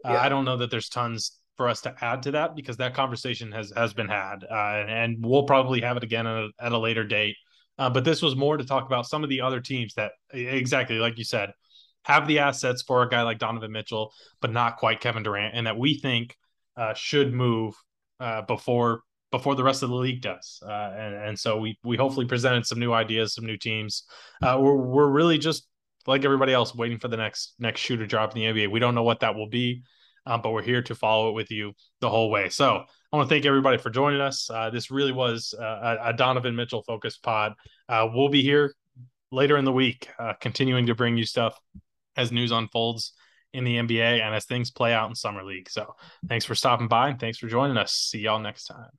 Herro. 0.06 0.16
Uh. 0.16 0.20
I 0.20 0.30
don't 0.30 0.46
know 0.46 0.58
that 0.58 0.72
there's 0.72 0.90
tons 0.90 1.38
for 1.58 1.68
us 1.68 1.82
to 1.82 1.94
add 2.02 2.24
to 2.24 2.32
that 2.32 2.56
because 2.56 2.78
that 2.78 2.94
conversation 2.94 3.52
has 3.52 3.74
has 3.76 3.94
been 3.94 4.08
had, 4.08 4.46
uh, 4.50 4.56
and, 4.56 4.90
and, 4.90 5.26
we'll 5.26 5.44
probably 5.44 5.82
have 5.82 5.98
it 5.98 6.04
again 6.04 6.26
at 6.26 6.38
a, 6.38 6.50
at 6.60 6.72
a 6.72 6.78
later 6.78 7.04
date. 7.04 7.36
Uh, 7.78 7.90
but 7.90 8.04
this 8.04 8.22
was 8.22 8.36
more 8.36 8.58
to 8.58 8.64
talk 8.64 8.86
about 8.86 9.06
some 9.06 9.24
of 9.24 9.30
the 9.30 9.42
other 9.42 9.62
teams 9.62 9.94
that, 9.94 10.12
exactly 10.32 10.98
like 10.98 11.18
you 11.18 11.24
said, 11.24 11.52
have 12.04 12.28
the 12.28 12.40
assets 12.40 12.82
for 12.82 13.04
a 13.04 13.10
guy 13.10 13.22
like 13.22 13.40
Donovan 13.40 13.72
Mitchell, 13.72 14.12
but 14.42 14.52
not 14.52 14.78
quite 14.78 15.00
Kevin 15.00 15.24
Durant, 15.24 15.56
and 15.56 15.68
that 15.68 15.78
we 15.78 15.96
think 15.96 16.36
uh, 16.78 16.94
should 16.94 17.34
move 17.34 17.74
uh, 18.20 18.42
before 18.44 19.02
before 19.32 19.56
the 19.56 19.64
rest 19.64 19.84
of 19.84 19.90
the 19.90 19.96
league 19.96 20.22
does. 20.22 20.62
Uh, 20.66 20.92
and, 20.98 21.16
and 21.16 21.40
so 21.40 21.58
we 21.58 21.78
we 21.84 21.98
hopefully 21.98 22.26
presented 22.26 22.66
some 22.66 22.80
new 22.80 22.92
ideas, 22.92 23.34
some 23.34 23.46
new 23.46 23.58
teams. 23.58 24.04
Uh, 24.42 24.58
we're 24.60 24.76
we're 24.76 25.10
really 25.10 25.38
just 25.38 25.68
like 26.10 26.26
everybody 26.26 26.54
else, 26.54 26.76
waiting 26.76 27.00
for 27.00 27.08
the 27.08 27.18
next 27.18 27.54
next 27.60 27.80
shooter 27.80 28.06
drop 28.06 28.36
in 28.36 28.42
the 28.42 28.62
NBA. 28.62 28.72
We 28.72 28.80
don't 28.80 28.96
know 28.96 29.04
what 29.04 29.22
that 29.22 29.36
will 29.36 29.50
be 29.50 29.84
um, 30.30 30.42
but 30.42 30.52
we're 30.52 30.62
here 30.62 30.82
to 30.84 30.96
follow 30.96 31.30
it 31.30 31.34
with 31.34 31.52
you 31.52 31.74
the 32.02 32.10
whole 32.10 32.30
way. 32.30 32.50
So 32.50 32.84
I 33.12 33.18
want 33.18 33.28
to 33.28 33.34
thank 33.34 33.46
everybody 33.46 33.78
for 33.78 33.90
joining 33.90 34.22
us. 34.22 34.50
Uh, 34.50 34.70
this 34.70 34.92
really 34.92 35.12
was 35.12 35.54
uh, 35.60 35.98
a, 36.04 36.14
Donovan 36.14 36.56
Mitchell 36.56 36.84
focused 36.84 37.24
pod. 37.24 37.54
Uh, 37.88 38.08
we'll 38.14 38.30
be 38.30 38.44
here 38.44 38.74
later 39.32 39.58
in 39.58 39.66
the 39.66 39.72
week, 39.72 40.08
uh, 40.20 40.34
continuing 40.40 40.86
to 40.86 40.96
bring 40.96 41.18
you 41.18 41.26
stuff 41.26 41.60
as 42.16 42.32
news 42.32 42.52
unfolds 42.52 43.14
in 43.54 43.64
the 43.64 43.78
NBA 43.78 44.22
and 44.22 44.36
as 44.36 44.46
things 44.46 44.70
play 44.70 44.94
out 44.94 45.10
in 45.10 45.16
Summer 45.16 45.44
League. 45.44 45.70
So 45.70 45.96
thanks 46.28 46.46
for 46.46 46.54
stopping 46.54 46.88
by 46.88 47.10
and 47.10 47.20
thanks 47.20 47.40
for 47.40 47.48
joining 47.48 47.78
us. 47.78 47.94
See 47.94 48.20
y'all 48.20 48.40
next 48.40 48.66
time. 48.66 48.90